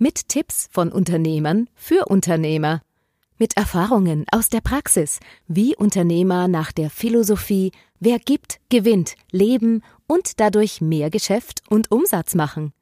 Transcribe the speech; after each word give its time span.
Mit 0.00 0.28
Tipps 0.28 0.68
von 0.70 0.92
Unternehmern 0.92 1.68
für 1.74 2.06
Unternehmer. 2.06 2.82
Mit 3.36 3.56
Erfahrungen 3.56 4.26
aus 4.30 4.48
der 4.48 4.60
Praxis, 4.60 5.18
wie 5.48 5.74
Unternehmer 5.74 6.46
nach 6.46 6.70
der 6.70 6.88
Philosophie 6.88 7.72
Wer 7.98 8.20
gibt, 8.20 8.60
gewinnt, 8.68 9.16
leben 9.32 9.82
und 10.06 10.38
dadurch 10.38 10.80
mehr 10.80 11.10
Geschäft 11.10 11.62
und 11.68 11.90
Umsatz 11.90 12.36
machen. 12.36 12.72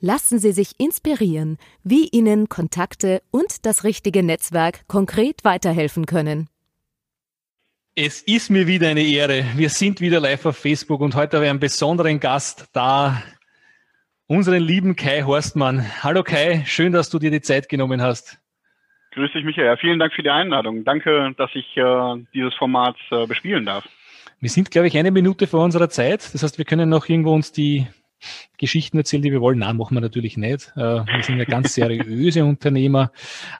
Lassen 0.00 0.38
Sie 0.38 0.52
sich 0.52 0.78
inspirieren, 0.78 1.56
wie 1.82 2.08
Ihnen 2.08 2.50
Kontakte 2.50 3.22
und 3.30 3.64
das 3.64 3.84
richtige 3.84 4.22
Netzwerk 4.22 4.86
konkret 4.86 5.44
weiterhelfen 5.44 6.04
können. 6.04 6.50
Es 7.94 8.20
ist 8.20 8.50
mir 8.50 8.66
wieder 8.66 8.88
eine 8.88 9.02
Ehre. 9.02 9.46
Wir 9.56 9.70
sind 9.70 10.02
wieder 10.02 10.20
live 10.20 10.44
auf 10.44 10.58
Facebook 10.58 11.00
und 11.00 11.14
heute 11.14 11.38
habe 11.38 11.46
ich 11.46 11.50
einen 11.50 11.58
besonderen 11.58 12.20
Gast 12.20 12.66
da, 12.74 13.22
unseren 14.28 14.62
lieben 14.62 14.94
Kai 14.94 15.22
Horstmann. 15.22 15.84
Hallo 16.02 16.22
Kai, 16.22 16.62
schön, 16.66 16.92
dass 16.92 17.10
du 17.10 17.18
dir 17.18 17.30
die 17.30 17.40
Zeit 17.40 17.68
genommen 17.68 18.02
hast. 18.02 18.38
Grüß 19.12 19.32
dich, 19.32 19.42
Michael. 19.42 19.76
Vielen 19.78 19.98
Dank 19.98 20.12
für 20.12 20.22
die 20.22 20.30
Einladung. 20.30 20.84
Danke, 20.84 21.34
dass 21.36 21.50
ich 21.54 21.76
äh, 21.76 22.24
dieses 22.34 22.54
Format 22.54 22.96
äh, 23.10 23.26
bespielen 23.26 23.64
darf. 23.64 23.88
Wir 24.38 24.50
sind, 24.50 24.70
glaube 24.70 24.86
ich, 24.86 24.96
eine 24.96 25.10
Minute 25.10 25.46
vor 25.46 25.64
unserer 25.64 25.88
Zeit. 25.88 26.32
Das 26.34 26.42
heißt, 26.42 26.58
wir 26.58 26.66
können 26.66 26.90
noch 26.90 27.08
irgendwo 27.08 27.34
uns 27.34 27.50
die 27.50 27.86
Geschichten 28.58 28.98
erzählen, 28.98 29.22
die 29.22 29.32
wir 29.32 29.40
wollen. 29.40 29.60
Nein, 29.60 29.78
machen 29.78 29.96
wir 29.96 30.02
natürlich 30.02 30.36
nicht. 30.36 30.72
Äh, 30.76 31.06
wir 31.06 31.22
sind 31.22 31.38
ja 31.38 31.44
ganz 31.44 31.74
seriöse 31.74 32.44
Unternehmer. 32.44 33.10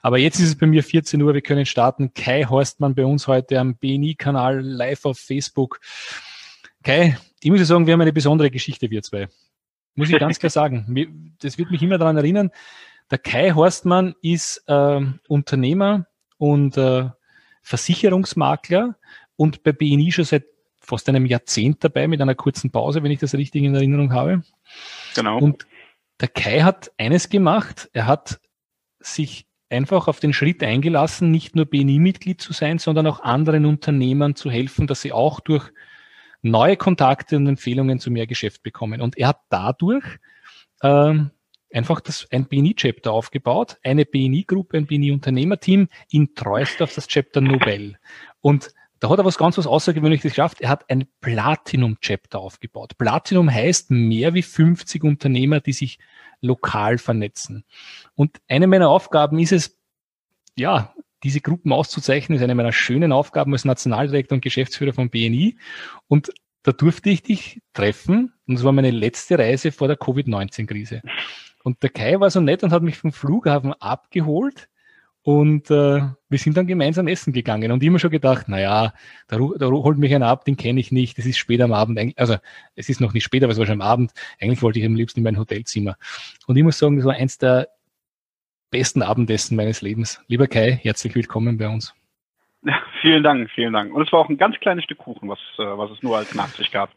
Aber 0.03 0.19
jetzt 0.19 0.39
ist 0.39 0.49
es 0.49 0.57
bei 0.57 0.67
mir 0.67 0.83
14 0.83 1.19
Uhr. 1.21 1.33
Wir 1.33 1.41
können 1.41 1.65
starten. 1.65 2.13
Kai 2.13 2.43
Horstmann 2.43 2.93
bei 2.93 3.05
uns 3.05 3.27
heute 3.27 3.59
am 3.59 3.75
BNI-Kanal 3.75 4.61
live 4.61 5.05
auf 5.05 5.17
Facebook. 5.17 5.79
Kai, 6.83 7.17
ich 7.41 7.49
muss 7.49 7.67
sagen, 7.67 7.87
wir 7.87 7.93
haben 7.93 8.01
eine 8.01 8.13
besondere 8.13 8.51
Geschichte, 8.51 8.91
wir 8.91 9.01
zwei. 9.01 9.27
Muss 9.95 10.09
ich 10.09 10.19
ganz 10.19 10.39
klar 10.39 10.49
sagen. 10.49 11.35
Das 11.41 11.57
wird 11.57 11.71
mich 11.71 11.81
immer 11.81 11.97
daran 11.97 12.17
erinnern. 12.17 12.51
Der 13.11 13.17
Kai 13.17 13.51
Horstmann 13.51 14.15
ist 14.21 14.63
äh, 14.67 15.01
Unternehmer 15.27 16.05
und 16.37 16.77
äh, 16.77 17.09
Versicherungsmakler 17.63 18.95
und 19.35 19.63
bei 19.63 19.71
BNI 19.71 20.11
schon 20.11 20.25
seit 20.25 20.45
fast 20.79 21.09
einem 21.09 21.25
Jahrzehnt 21.25 21.83
dabei 21.83 22.07
mit 22.07 22.21
einer 22.21 22.35
kurzen 22.35 22.71
Pause, 22.71 23.03
wenn 23.03 23.11
ich 23.11 23.19
das 23.19 23.35
richtig 23.35 23.63
in 23.63 23.75
Erinnerung 23.75 24.13
habe. 24.13 24.43
Genau. 25.15 25.39
Und 25.39 25.65
der 26.19 26.27
Kai 26.27 26.61
hat 26.61 26.91
eines 26.97 27.29
gemacht. 27.29 27.89
Er 27.93 28.05
hat 28.05 28.39
sich 28.99 29.47
einfach 29.69 30.07
auf 30.07 30.19
den 30.19 30.33
Schritt 30.33 30.63
eingelassen, 30.63 31.31
nicht 31.31 31.55
nur 31.55 31.65
BNI-Mitglied 31.65 32.41
zu 32.41 32.53
sein, 32.53 32.79
sondern 32.79 33.07
auch 33.07 33.21
anderen 33.21 33.65
Unternehmern 33.65 34.35
zu 34.35 34.49
helfen, 34.49 34.87
dass 34.87 35.01
sie 35.01 35.11
auch 35.11 35.39
durch 35.39 35.71
neue 36.41 36.77
Kontakte 36.77 37.37
und 37.37 37.47
Empfehlungen 37.47 37.99
zu 37.99 38.11
mehr 38.11 38.27
Geschäft 38.27 38.63
bekommen. 38.63 39.01
Und 39.01 39.17
er 39.17 39.29
hat 39.29 39.41
dadurch 39.49 40.05
ähm, 40.81 41.31
einfach 41.73 41.99
das, 41.99 42.27
ein 42.31 42.45
BNI-Chapter 42.45 43.11
aufgebaut, 43.11 43.77
eine 43.83 44.05
BNI-Gruppe, 44.05 44.77
ein 44.77 44.87
BNI-Unternehmerteam 44.87 45.87
in 46.09 46.33
treuest 46.35 46.81
auf 46.81 46.93
das 46.93 47.07
Chapter 47.07 47.41
Nobel. 47.41 47.97
Und 48.41 48.73
da 48.99 49.09
hat 49.09 49.19
er 49.19 49.25
was 49.25 49.37
ganz 49.37 49.57
was 49.57 49.67
Außergewöhnliches 49.67 50.31
geschafft. 50.31 50.61
Er 50.61 50.69
hat 50.69 50.89
ein 50.89 51.07
Platinum-Chapter 51.21 52.39
aufgebaut. 52.39 52.97
Platinum 52.97 53.49
heißt 53.51 53.91
mehr 53.91 54.33
wie 54.33 54.41
50 54.41 55.03
Unternehmer, 55.03 55.61
die 55.61 55.73
sich 55.73 55.99
lokal 56.41 56.97
vernetzen. 56.97 57.63
Und 58.15 58.41
eine 58.47 58.67
meiner 58.67 58.89
Aufgaben 58.89 59.39
ist 59.39 59.53
es, 59.53 59.77
ja, 60.55 60.93
diese 61.23 61.41
Gruppen 61.41 61.71
auszuzeichnen, 61.73 62.37
ist 62.37 62.43
eine 62.43 62.55
meiner 62.55 62.71
schönen 62.71 63.11
Aufgaben 63.11 63.53
als 63.53 63.65
Nationaldirektor 63.65 64.35
und 64.35 64.41
Geschäftsführer 64.41 64.93
von 64.93 65.09
BNI. 65.09 65.57
Und 66.07 66.31
da 66.63 66.71
durfte 66.71 67.09
ich 67.09 67.23
dich 67.23 67.61
treffen. 67.73 68.33
Und 68.47 68.55
das 68.55 68.63
war 68.63 68.71
meine 68.71 68.91
letzte 68.91 69.37
Reise 69.37 69.71
vor 69.71 69.87
der 69.87 69.97
Covid-19-Krise. 69.97 71.01
Und 71.63 71.83
der 71.83 71.89
Kai 71.89 72.19
war 72.19 72.29
so 72.29 72.41
nett 72.41 72.63
und 72.63 72.71
hat 72.71 72.83
mich 72.83 72.97
vom 72.97 73.11
Flughafen 73.11 73.73
abgeholt. 73.73 74.69
Und 75.21 75.69
äh, 75.69 76.01
wir 76.29 76.39
sind 76.39 76.55
dann 76.55 76.65
gemeinsam 76.65 77.07
essen 77.07 77.33
gegangen 77.33 77.71
und 77.71 77.83
immer 77.83 77.99
schon 77.99 78.09
gedacht, 78.09 78.47
naja, 78.47 78.93
da, 79.27 79.37
da 79.37 79.67
holt 79.67 79.97
mich 79.97 80.15
einer 80.15 80.27
ab, 80.27 80.45
den 80.45 80.55
kenne 80.55 80.79
ich 80.79 80.93
nicht, 80.93 81.19
es 81.19 81.25
ist 81.25 81.37
spät 81.37 81.61
am 81.61 81.73
Abend, 81.73 82.17
also 82.17 82.37
es 82.75 82.87
ist 82.87 83.01
noch 83.01 83.13
nicht 83.13 83.25
spät, 83.25 83.43
aber 83.43 83.51
es 83.51 83.59
war 83.59 83.65
schon 83.65 83.81
am 83.81 83.87
Abend, 83.87 84.13
eigentlich 84.39 84.61
wollte 84.61 84.79
ich 84.79 84.85
am 84.85 84.95
liebsten 84.95 85.19
in 85.19 85.25
mein 85.25 85.37
Hotelzimmer. 85.37 85.97
Und 86.47 86.55
ich 86.55 86.63
muss 86.63 86.79
sagen, 86.79 86.95
das 86.95 87.05
war 87.05 87.15
eins 87.15 87.37
der 87.37 87.67
besten 88.71 89.01
Abendessen 89.01 89.55
meines 89.55 89.81
Lebens. 89.81 90.23
Lieber 90.27 90.47
Kai, 90.47 90.79
herzlich 90.81 91.15
willkommen 91.15 91.57
bei 91.57 91.67
uns. 91.67 91.93
Ja, 92.63 92.81
vielen 93.01 93.23
Dank, 93.23 93.49
vielen 93.51 93.73
Dank. 93.73 93.93
Und 93.93 94.05
es 94.05 94.11
war 94.11 94.19
auch 94.19 94.29
ein 94.29 94.37
ganz 94.37 94.57
kleines 94.59 94.83
Stück 94.83 94.97
Kuchen, 94.97 95.29
was, 95.29 95.39
äh, 95.57 95.63
was 95.63 95.91
es 95.91 96.03
nur 96.03 96.17
als 96.17 96.35
Nachtisch 96.35 96.71
gab. 96.71 96.89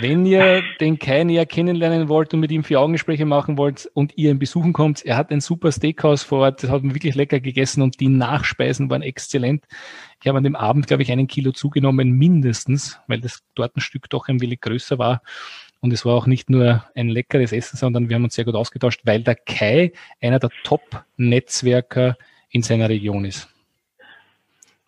Wenn 0.00 0.26
ihr 0.26 0.62
den 0.80 0.98
Kai 0.98 1.22
näher 1.24 1.46
kennenlernen 1.46 2.08
wollt 2.08 2.34
und 2.34 2.40
mit 2.40 2.50
ihm 2.50 2.64
vier 2.64 2.80
Augengespräche 2.80 3.24
machen 3.24 3.58
wollt 3.58 3.88
und 3.94 4.16
ihr 4.16 4.30
ihn 4.30 4.38
besuchen 4.38 4.72
kommt, 4.72 5.04
er 5.04 5.16
hat 5.16 5.30
ein 5.30 5.40
super 5.40 5.70
Steakhouse 5.70 6.24
vor 6.24 6.40
Ort, 6.40 6.62
das 6.62 6.70
hat 6.70 6.82
man 6.82 6.94
wirklich 6.94 7.14
lecker 7.14 7.38
gegessen 7.40 7.82
und 7.82 8.00
die 8.00 8.08
Nachspeisen 8.08 8.90
waren 8.90 9.02
exzellent. 9.02 9.64
Ich 10.20 10.26
habe 10.26 10.38
an 10.38 10.44
dem 10.44 10.56
Abend, 10.56 10.88
glaube 10.88 11.02
ich, 11.02 11.12
einen 11.12 11.28
Kilo 11.28 11.52
zugenommen, 11.52 12.10
mindestens, 12.10 13.00
weil 13.06 13.20
das 13.20 13.44
Tortenstück 13.54 14.10
doch 14.10 14.28
ein 14.28 14.40
wenig 14.40 14.60
größer 14.60 14.98
war. 14.98 15.22
Und 15.80 15.92
es 15.92 16.04
war 16.04 16.14
auch 16.14 16.26
nicht 16.26 16.50
nur 16.50 16.84
ein 16.94 17.08
leckeres 17.08 17.52
Essen, 17.52 17.76
sondern 17.76 18.08
wir 18.08 18.16
haben 18.16 18.24
uns 18.24 18.34
sehr 18.34 18.44
gut 18.44 18.56
ausgetauscht, 18.56 19.02
weil 19.04 19.22
der 19.22 19.36
Kai 19.36 19.92
einer 20.20 20.38
der 20.38 20.50
Top-Netzwerker 20.64 22.16
in 22.50 22.62
seiner 22.62 22.88
Region 22.88 23.24
ist. 23.24 23.48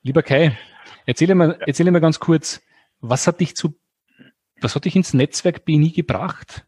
Lieber 0.03 0.23
Kai, 0.23 0.59
erzähle 1.07 1.35
mir, 1.35 1.59
erzähle 1.67 1.93
mir 1.93 2.01
ganz 2.01 2.19
kurz, 2.19 2.63
was 3.01 3.27
hat 3.27 3.41
dich 3.41 3.55
zu 3.55 3.75
was 4.63 4.77
hat 4.77 4.85
dich 4.85 4.97
ins 4.97 5.15
Netzwerk 5.15 5.65
BNI 5.65 5.91
gebracht? 5.93 6.67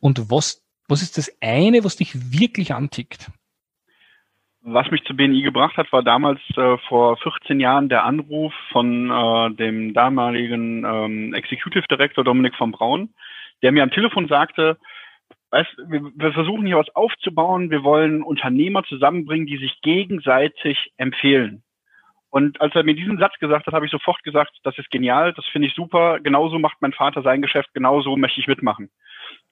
Und 0.00 0.30
was, 0.30 0.66
was 0.88 1.02
ist 1.02 1.18
das 1.18 1.30
eine, 1.40 1.84
was 1.84 1.96
dich 1.96 2.32
wirklich 2.32 2.74
antickt? 2.74 3.30
Was 4.64 4.90
mich 4.90 5.02
zu 5.04 5.16
BNI 5.16 5.42
gebracht 5.42 5.76
hat, 5.76 5.92
war 5.92 6.02
damals 6.02 6.40
äh, 6.56 6.78
vor 6.88 7.16
14 7.16 7.58
Jahren 7.58 7.88
der 7.88 8.04
Anruf 8.04 8.52
von 8.70 9.10
äh, 9.10 9.54
dem 9.54 9.92
damaligen 9.92 10.84
ähm, 10.84 11.34
Executive 11.34 11.86
Director 11.88 12.22
Dominik 12.22 12.54
von 12.54 12.70
Braun, 12.70 13.10
der 13.62 13.72
mir 13.72 13.82
am 13.82 13.90
Telefon 13.90 14.28
sagte, 14.28 14.78
weißt, 15.50 15.70
wir, 15.88 16.02
wir 16.14 16.32
versuchen 16.32 16.66
hier 16.66 16.78
was 16.78 16.94
aufzubauen, 16.94 17.70
wir 17.70 17.84
wollen 17.84 18.22
Unternehmer 18.22 18.82
zusammenbringen, 18.84 19.46
die 19.46 19.58
sich 19.58 19.80
gegenseitig 19.82 20.92
empfehlen. 20.96 21.62
Und 22.30 22.58
als 22.62 22.74
er 22.74 22.82
mir 22.82 22.94
diesen 22.94 23.18
Satz 23.18 23.38
gesagt 23.38 23.66
hat, 23.66 23.74
habe 23.74 23.84
ich 23.84 23.92
sofort 23.92 24.22
gesagt, 24.22 24.58
das 24.62 24.78
ist 24.78 24.90
genial, 24.90 25.34
das 25.34 25.44
finde 25.52 25.68
ich 25.68 25.74
super, 25.74 26.18
genauso 26.18 26.58
macht 26.58 26.78
mein 26.80 26.94
Vater 26.94 27.20
sein 27.20 27.42
Geschäft, 27.42 27.68
genauso 27.74 28.16
möchte 28.16 28.40
ich 28.40 28.46
mitmachen. 28.46 28.90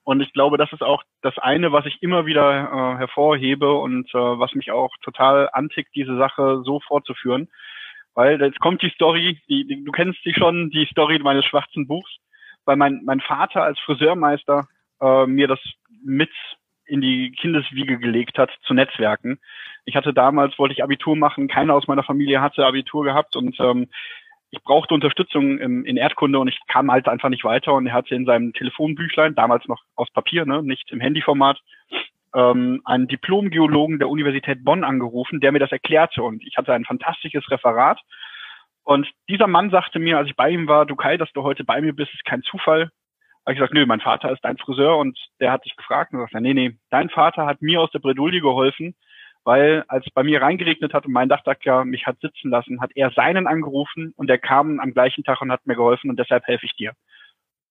Und 0.03 0.19
ich 0.21 0.33
glaube, 0.33 0.57
das 0.57 0.73
ist 0.73 0.81
auch 0.81 1.03
das 1.21 1.37
eine, 1.37 1.71
was 1.71 1.85
ich 1.85 2.01
immer 2.01 2.25
wieder 2.25 2.95
äh, 2.95 2.97
hervorhebe 2.97 3.71
und 3.71 4.09
äh, 4.15 4.17
was 4.17 4.55
mich 4.55 4.71
auch 4.71 4.89
total 5.03 5.47
antickt, 5.53 5.93
diese 5.93 6.17
Sache 6.17 6.63
so 6.65 6.79
fortzuführen. 6.79 7.49
Weil 8.15 8.41
jetzt 8.41 8.59
kommt 8.59 8.81
die 8.81 8.89
Story, 8.89 9.39
die, 9.47 9.67
die, 9.67 9.83
du 9.83 9.91
kennst 9.91 10.21
sie 10.23 10.33
schon, 10.33 10.71
die 10.71 10.87
Story 10.87 11.19
meines 11.19 11.45
schwarzen 11.45 11.87
Buchs, 11.87 12.17
weil 12.65 12.75
mein, 12.75 13.01
mein 13.05 13.21
Vater 13.21 13.63
als 13.63 13.79
Friseurmeister 13.79 14.67
äh, 15.01 15.25
mir 15.25 15.47
das 15.47 15.59
mit 16.03 16.31
in 16.85 17.01
die 17.01 17.31
Kindeswiege 17.31 17.97
gelegt 17.97 18.37
hat 18.37 18.51
zu 18.63 18.73
Netzwerken. 18.73 19.39
Ich 19.85 19.95
hatte 19.95 20.13
damals, 20.13 20.59
wollte 20.59 20.73
ich 20.73 20.83
Abitur 20.83 21.15
machen, 21.15 21.47
keiner 21.47 21.73
aus 21.73 21.87
meiner 21.87 22.03
Familie 22.03 22.41
hatte 22.41 22.65
Abitur 22.65 23.03
gehabt 23.03 23.35
und 23.35 23.57
ähm, 23.59 23.87
ich 24.51 24.61
brauchte 24.63 24.93
Unterstützung 24.93 25.57
im, 25.59 25.85
in 25.85 25.95
Erdkunde 25.95 26.37
und 26.37 26.49
ich 26.49 26.59
kam 26.67 26.91
halt 26.91 27.07
einfach 27.07 27.29
nicht 27.29 27.45
weiter 27.45 27.73
und 27.73 27.87
er 27.87 27.93
hatte 27.93 28.13
in 28.13 28.25
seinem 28.25 28.51
Telefonbüchlein, 28.51 29.35
damals 29.35 29.65
noch 29.67 29.81
aus 29.95 30.11
Papier, 30.11 30.45
ne, 30.45 30.61
nicht 30.61 30.91
im 30.91 30.99
Handyformat, 30.99 31.59
ähm, 32.35 32.81
einen 32.83 33.07
Diplomgeologen 33.07 33.99
der 33.99 34.09
Universität 34.09 34.63
Bonn 34.65 34.83
angerufen, 34.83 35.39
der 35.39 35.53
mir 35.53 35.59
das 35.59 35.71
erklärte 35.71 36.21
und 36.21 36.43
ich 36.45 36.57
hatte 36.57 36.73
ein 36.73 36.83
fantastisches 36.83 37.49
Referat 37.49 37.99
und 38.83 39.09
dieser 39.29 39.47
Mann 39.47 39.69
sagte 39.69 39.99
mir, 39.99 40.17
als 40.17 40.27
ich 40.29 40.35
bei 40.35 40.49
ihm 40.49 40.67
war, 40.67 40.85
du 40.85 40.95
Kai, 40.95 41.17
dass 41.17 41.31
du 41.33 41.43
heute 41.43 41.63
bei 41.63 41.81
mir 41.81 41.93
bist, 41.93 42.13
ist 42.13 42.25
kein 42.25 42.41
Zufall 42.43 42.91
habe 43.45 43.53
ich 43.53 43.57
gesagt, 43.57 43.73
nö, 43.73 43.85
mein 43.85 44.01
Vater 44.01 44.31
ist 44.31 44.43
dein 44.43 44.57
Friseur 44.57 44.97
und 44.97 45.17
der 45.39 45.51
hat 45.51 45.65
dich 45.65 45.75
gefragt 45.75 46.13
und 46.13 46.19
sagt, 46.19 46.33
nee, 46.41 46.53
nee, 46.53 46.77
dein 46.89 47.09
Vater 47.09 47.45
hat 47.45 47.61
mir 47.61 47.81
aus 47.81 47.91
der 47.91 47.99
Bredouille 47.99 48.39
geholfen, 48.39 48.95
weil 49.43 49.83
als 49.87 50.05
bei 50.13 50.23
mir 50.23 50.41
reingeregnet 50.41 50.93
hat 50.93 51.05
und 51.05 51.13
mein 51.13 51.29
Dachdecker 51.29 51.83
mich 51.83 52.05
hat 52.05 52.19
sitzen 52.19 52.51
lassen, 52.51 52.81
hat 52.81 52.91
er 52.93 53.11
seinen 53.11 53.47
angerufen 53.47 54.13
und 54.15 54.27
der 54.27 54.37
kam 54.37 54.79
am 54.79 54.93
gleichen 54.93 55.23
Tag 55.23 55.41
und 55.41 55.51
hat 55.51 55.65
mir 55.65 55.75
geholfen 55.75 56.09
und 56.09 56.19
deshalb 56.19 56.45
helfe 56.45 56.67
ich 56.67 56.75
dir. 56.75 56.93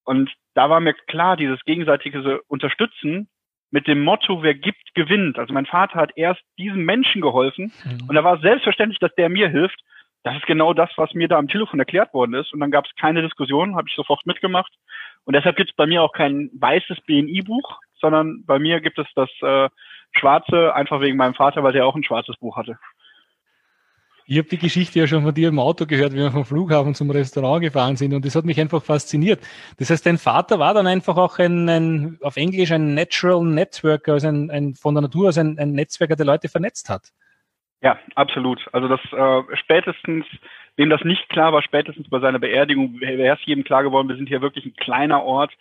Und 0.05 0.33
da 0.55 0.69
war 0.69 0.81
mir 0.81 0.95
klar, 0.95 1.37
dieses 1.37 1.65
gegenseitige 1.65 2.41
Unterstützen 2.49 3.29
mit 3.71 3.87
dem 3.87 4.03
Motto, 4.03 4.43
wer 4.43 4.55
gibt, 4.55 4.95
gewinnt. 4.95 5.39
Also 5.39 5.55
mein 5.55 5.67
Vater 5.67 6.01
hat 6.01 6.11
erst 6.17 6.43
diesem 6.59 6.85
Menschen 6.85 7.21
geholfen 7.21 7.73
mhm. 7.85 8.09
und 8.09 8.15
da 8.17 8.25
war 8.25 8.37
es 8.37 8.41
selbstverständlich, 8.41 8.99
dass 8.99 9.15
der 9.15 9.29
mir 9.29 9.49
hilft. 9.49 9.81
Das 10.23 10.37
ist 10.37 10.47
genau 10.47 10.75
das, 10.75 10.91
was 10.97 11.15
mir 11.15 11.29
da 11.29 11.39
am 11.39 11.49
Telefon 11.49 11.79
erklärt 11.79 12.13
worden 12.13 12.35
ist. 12.35 12.53
Und 12.53 12.61
dann 12.61 12.71
gab 12.71 12.85
es 12.85 12.95
keine 13.01 13.23
Diskussion, 13.23 13.77
habe 13.77 13.89
ich 13.89 13.95
sofort 13.95 14.27
mitgemacht. 14.27 14.73
Und 15.25 15.35
deshalb 15.35 15.57
gibt 15.57 15.71
es 15.71 15.77
bei 15.77 15.87
mir 15.87 16.03
auch 16.03 16.13
kein 16.13 16.51
weißes 16.55 17.01
BNI-Buch, 17.07 17.79
sondern 18.01 18.45
bei 18.45 18.59
mir 18.59 18.81
gibt 18.81 18.99
es 18.99 19.07
das 19.15 19.31
äh, 19.43 19.69
schwarze, 20.13 20.75
einfach 20.75 21.01
wegen 21.01 21.17
meinem 21.17 21.35
Vater, 21.35 21.63
weil 21.63 21.73
der 21.73 21.87
auch 21.87 21.95
ein 21.95 22.05
schwarzes 22.05 22.37
Buch 22.37 22.57
hatte. 22.57 22.79
Ich 24.27 24.39
habe 24.39 24.49
die 24.49 24.59
Geschichte 24.59 25.01
ja 25.01 25.09
schon 25.09 25.25
von 25.25 25.35
dir 25.35 25.49
im 25.49 25.59
Auto 25.59 25.87
gehört, 25.87 26.13
wie 26.13 26.19
wir 26.19 26.31
vom 26.31 26.45
Flughafen 26.45 26.95
zum 26.95 27.11
Restaurant 27.11 27.63
gefahren 27.63 27.97
sind 27.97 28.15
und 28.15 28.25
das 28.25 28.37
hat 28.37 28.45
mich 28.45 28.61
einfach 28.61 28.81
fasziniert. 28.81 29.41
Das 29.79 29.91
heißt, 29.91 30.07
dein 30.07 30.19
Vater 30.19 30.61
war 30.61 30.73
dann 30.73 30.87
einfach 30.87 31.17
auch 31.17 31.41
ein, 31.41 31.69
ein 31.69 32.19
auf 32.23 32.37
Englisch 32.37 32.71
ein 32.71 32.95
Natural 32.95 33.45
Networker, 33.45 34.13
also 34.13 34.29
ein, 34.29 34.49
ein 34.53 34.75
von 34.75 34.95
der 34.95 35.03
Natur 35.03 35.31
aus 35.31 35.39
ein, 35.39 35.59
ein 35.59 35.73
Netzwerker, 35.73 36.15
der 36.15 36.27
Leute 36.27 36.49
vernetzt 36.49 36.89
hat. 36.89 37.13
Ja, 37.83 37.99
absolut. 38.15 38.61
Also 38.73 38.89
das 38.89 39.01
äh, 39.13 39.57
spätestens, 39.57 40.27
wem 40.77 40.91
das 40.91 41.03
nicht 41.03 41.29
klar 41.29 41.53
war, 41.53 41.63
spätestens 41.63 42.09
bei 42.11 42.21
seiner 42.21 42.39
Beerdigung 42.39 43.01
wäre 43.01 43.35
es 43.35 43.47
jedem 43.47 43.65
klar 43.65 43.83
geworden, 43.83 44.09
wir 44.09 44.17
sind 44.17 44.29
hier 44.29 44.43
wirklich 44.43 44.67
ein 44.67 44.77
kleiner 44.77 45.23
Ort 45.23 45.53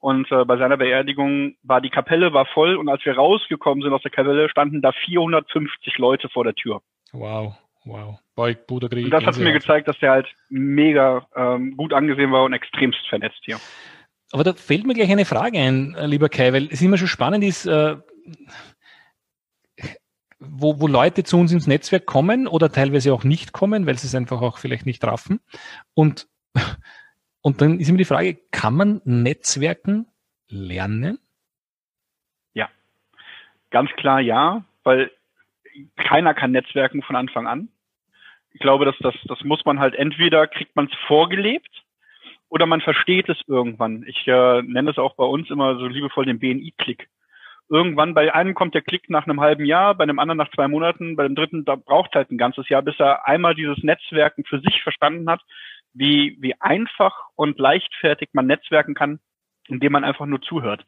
und 0.00 0.30
äh, 0.32 0.44
bei 0.44 0.56
seiner 0.56 0.76
Beerdigung 0.76 1.54
war 1.62 1.80
die 1.80 1.90
Kapelle 1.90 2.32
war 2.32 2.46
voll 2.46 2.76
und 2.76 2.88
als 2.88 3.04
wir 3.04 3.16
rausgekommen 3.16 3.82
sind 3.82 3.92
aus 3.92 4.02
der 4.02 4.10
Kapelle, 4.10 4.48
standen 4.48 4.82
da 4.82 4.92
450 4.92 5.98
Leute 5.98 6.28
vor 6.28 6.44
der 6.44 6.54
Tür. 6.54 6.80
Wow. 7.12 7.54
Wow. 7.84 8.18
Bei 8.34 8.54
Bruder 8.54 8.88
Krieg. 8.88 9.04
Und 9.04 9.10
das 9.10 9.24
hat 9.24 9.38
mir 9.38 9.52
gezeigt, 9.52 9.88
dass 9.88 9.98
der 9.98 10.10
halt 10.10 10.26
mega 10.50 11.26
ähm, 11.34 11.76
gut 11.76 11.92
angesehen 11.92 12.30
war 12.32 12.44
und 12.44 12.52
extremst 12.52 13.06
vernetzt 13.08 13.40
hier. 13.44 13.58
Aber 14.32 14.44
da 14.44 14.52
fällt 14.52 14.86
mir 14.86 14.94
gleich 14.94 15.10
eine 15.10 15.24
Frage 15.24 15.58
ein, 15.58 15.94
äh, 15.94 16.06
lieber 16.06 16.28
Kai, 16.28 16.52
weil 16.52 16.68
es 16.70 16.82
immer 16.82 16.98
schon 16.98 17.08
spannend 17.08 17.44
ist, 17.44 17.66
äh, 17.66 17.96
wo, 20.40 20.80
wo 20.80 20.86
Leute 20.86 21.24
zu 21.24 21.36
uns 21.38 21.52
ins 21.52 21.66
Netzwerk 21.66 22.06
kommen 22.06 22.46
oder 22.46 22.70
teilweise 22.70 23.12
auch 23.12 23.24
nicht 23.24 23.52
kommen, 23.52 23.86
weil 23.86 23.98
sie 23.98 24.06
es 24.06 24.14
einfach 24.14 24.40
auch 24.40 24.58
vielleicht 24.58 24.86
nicht 24.86 25.04
raffen. 25.04 25.40
Und, 25.94 26.28
und 27.42 27.60
dann 27.60 27.80
ist 27.80 27.88
immer 27.88 27.98
die 27.98 28.04
Frage, 28.04 28.38
kann 28.50 28.74
man 28.74 29.00
Netzwerken 29.04 30.06
lernen? 30.48 31.18
Ja, 32.54 32.68
ganz 33.70 33.90
klar 33.96 34.20
ja, 34.20 34.64
weil 34.84 35.10
keiner 35.96 36.34
kann 36.34 36.52
Netzwerken 36.52 37.02
von 37.02 37.16
Anfang 37.16 37.46
an. 37.46 37.68
Ich 38.52 38.60
glaube, 38.60 38.84
dass 38.84 38.96
das, 39.00 39.14
das 39.26 39.42
muss 39.44 39.64
man 39.64 39.78
halt 39.78 39.94
entweder 39.94 40.46
kriegt 40.46 40.74
man 40.74 40.86
es 40.86 40.94
vorgelebt 41.06 41.84
oder 42.48 42.66
man 42.66 42.80
versteht 42.80 43.28
es 43.28 43.38
irgendwann. 43.46 44.04
Ich 44.06 44.26
äh, 44.26 44.62
nenne 44.62 44.90
es 44.90 44.98
auch 44.98 45.14
bei 45.14 45.24
uns 45.24 45.50
immer 45.50 45.78
so 45.78 45.86
liebevoll 45.86 46.24
den 46.24 46.38
BNI-Klick. 46.38 47.08
Irgendwann 47.70 48.14
bei 48.14 48.32
einem 48.34 48.54
kommt 48.54 48.74
der 48.74 48.82
Klick 48.82 49.10
nach 49.10 49.26
einem 49.26 49.40
halben 49.40 49.64
Jahr, 49.64 49.94
bei 49.94 50.04
einem 50.04 50.18
anderen 50.18 50.38
nach 50.38 50.50
zwei 50.52 50.68
Monaten, 50.68 51.16
bei 51.16 51.24
dem 51.24 51.34
dritten, 51.34 51.64
da 51.64 51.76
braucht 51.76 52.14
halt 52.14 52.30
ein 52.30 52.38
ganzes 52.38 52.68
Jahr, 52.68 52.82
bis 52.82 52.98
er 52.98 53.28
einmal 53.28 53.54
dieses 53.54 53.82
Netzwerken 53.82 54.44
für 54.44 54.60
sich 54.60 54.82
verstanden 54.82 55.28
hat, 55.28 55.42
wie, 55.92 56.36
wie 56.40 56.54
einfach 56.60 57.14
und 57.34 57.58
leichtfertig 57.58 58.30
man 58.32 58.46
netzwerken 58.46 58.94
kann, 58.94 59.20
indem 59.66 59.92
man 59.92 60.04
einfach 60.04 60.24
nur 60.24 60.40
zuhört 60.40 60.84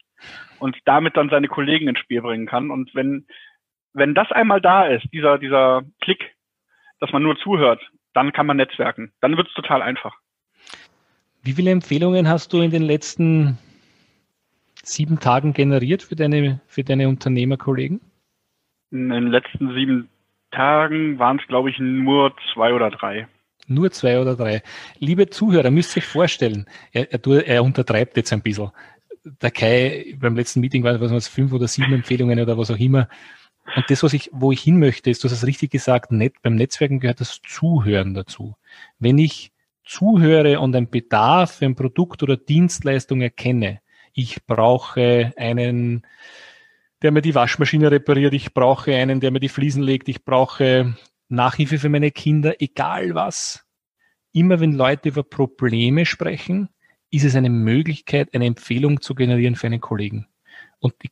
und 0.58 0.76
damit 0.86 1.16
dann 1.16 1.28
seine 1.28 1.48
Kollegen 1.48 1.88
ins 1.88 1.98
Spiel 1.98 2.22
bringen 2.22 2.46
kann. 2.46 2.70
Und 2.70 2.94
wenn, 2.94 3.26
wenn 3.92 4.14
das 4.14 4.30
einmal 4.32 4.60
da 4.60 4.86
ist, 4.86 5.06
dieser, 5.12 5.38
dieser 5.38 5.82
Klick, 6.00 6.34
dass 6.98 7.12
man 7.12 7.22
nur 7.22 7.38
zuhört, 7.38 7.80
dann 8.14 8.32
kann 8.32 8.46
man 8.46 8.56
netzwerken. 8.56 9.12
Dann 9.20 9.36
wird 9.36 9.48
es 9.48 9.54
total 9.54 9.82
einfach. 9.82 10.16
Wie 11.42 11.52
viele 11.52 11.70
Empfehlungen 11.70 12.28
hast 12.28 12.52
du 12.52 12.60
in 12.60 12.70
den 12.70 12.82
letzten 12.82 13.58
sieben 14.82 15.20
Tagen 15.20 15.52
generiert 15.52 16.02
für 16.02 16.16
deine, 16.16 16.60
für 16.66 16.84
deine 16.84 17.08
Unternehmerkollegen? 17.08 18.00
In 18.90 19.10
den 19.10 19.28
letzten 19.28 19.74
sieben 19.74 20.08
Tagen 20.50 21.18
waren 21.18 21.38
es, 21.38 21.46
glaube 21.46 21.70
ich, 21.70 21.78
nur 21.78 22.34
zwei 22.52 22.74
oder 22.74 22.90
drei. 22.90 23.28
Nur 23.66 23.90
zwei 23.92 24.20
oder 24.20 24.34
drei. 24.34 24.62
Liebe 24.98 25.30
Zuhörer, 25.30 25.70
müsst 25.70 25.96
ihr 25.96 26.02
euch 26.02 26.08
vorstellen, 26.08 26.66
er, 26.92 27.12
er, 27.12 27.46
er 27.46 27.62
untertreibt 27.62 28.16
jetzt 28.16 28.32
ein 28.32 28.42
bisschen. 28.42 28.70
Der 29.24 29.50
Kai 29.50 30.16
beim 30.18 30.34
letzten 30.34 30.60
Meeting 30.60 30.82
war 30.82 31.00
es 31.00 31.28
fünf 31.28 31.52
oder 31.52 31.68
sieben 31.68 31.92
Empfehlungen 31.92 32.40
oder 32.40 32.58
was 32.58 32.70
auch 32.70 32.78
immer. 32.78 33.08
Und 33.76 33.88
das, 33.88 34.02
was 34.02 34.12
ich, 34.12 34.30
wo 34.32 34.50
ich 34.50 34.62
hin 34.62 34.78
möchte, 34.78 35.10
ist, 35.10 35.22
du 35.22 35.28
hast 35.28 35.36
es 35.36 35.46
richtig 35.46 35.70
gesagt, 35.70 36.10
net, 36.10 36.34
beim 36.42 36.56
Netzwerken 36.56 36.98
gehört 36.98 37.20
das 37.20 37.40
Zuhören 37.46 38.14
dazu. 38.14 38.56
Wenn 38.98 39.18
ich 39.18 39.52
zuhöre 39.84 40.58
und 40.60 40.74
einen 40.74 40.90
Bedarf 40.90 41.56
für 41.58 41.66
ein 41.66 41.76
Produkt 41.76 42.22
oder 42.22 42.36
Dienstleistung 42.36 43.20
erkenne, 43.20 43.80
ich 44.12 44.44
brauche 44.46 45.32
einen, 45.36 46.06
der 47.02 47.12
mir 47.12 47.22
die 47.22 47.34
Waschmaschine 47.34 47.90
repariert, 47.90 48.34
ich 48.34 48.54
brauche 48.54 48.94
einen, 48.94 49.20
der 49.20 49.30
mir 49.30 49.40
die 49.40 49.48
Fliesen 49.48 49.82
legt, 49.82 50.08
ich 50.08 50.24
brauche 50.24 50.96
Nachhilfe 51.28 51.78
für 51.78 51.88
meine 51.88 52.10
Kinder, 52.10 52.54
egal 52.60 53.14
was. 53.14 53.66
Immer 54.32 54.60
wenn 54.60 54.72
Leute 54.72 55.08
über 55.10 55.22
Probleme 55.22 56.06
sprechen, 56.06 56.68
ist 57.10 57.24
es 57.24 57.34
eine 57.34 57.50
Möglichkeit, 57.50 58.34
eine 58.34 58.46
Empfehlung 58.46 59.00
zu 59.00 59.14
generieren 59.14 59.56
für 59.56 59.66
einen 59.66 59.80
Kollegen. 59.80 60.26
Und 60.78 60.94
ich 61.02 61.10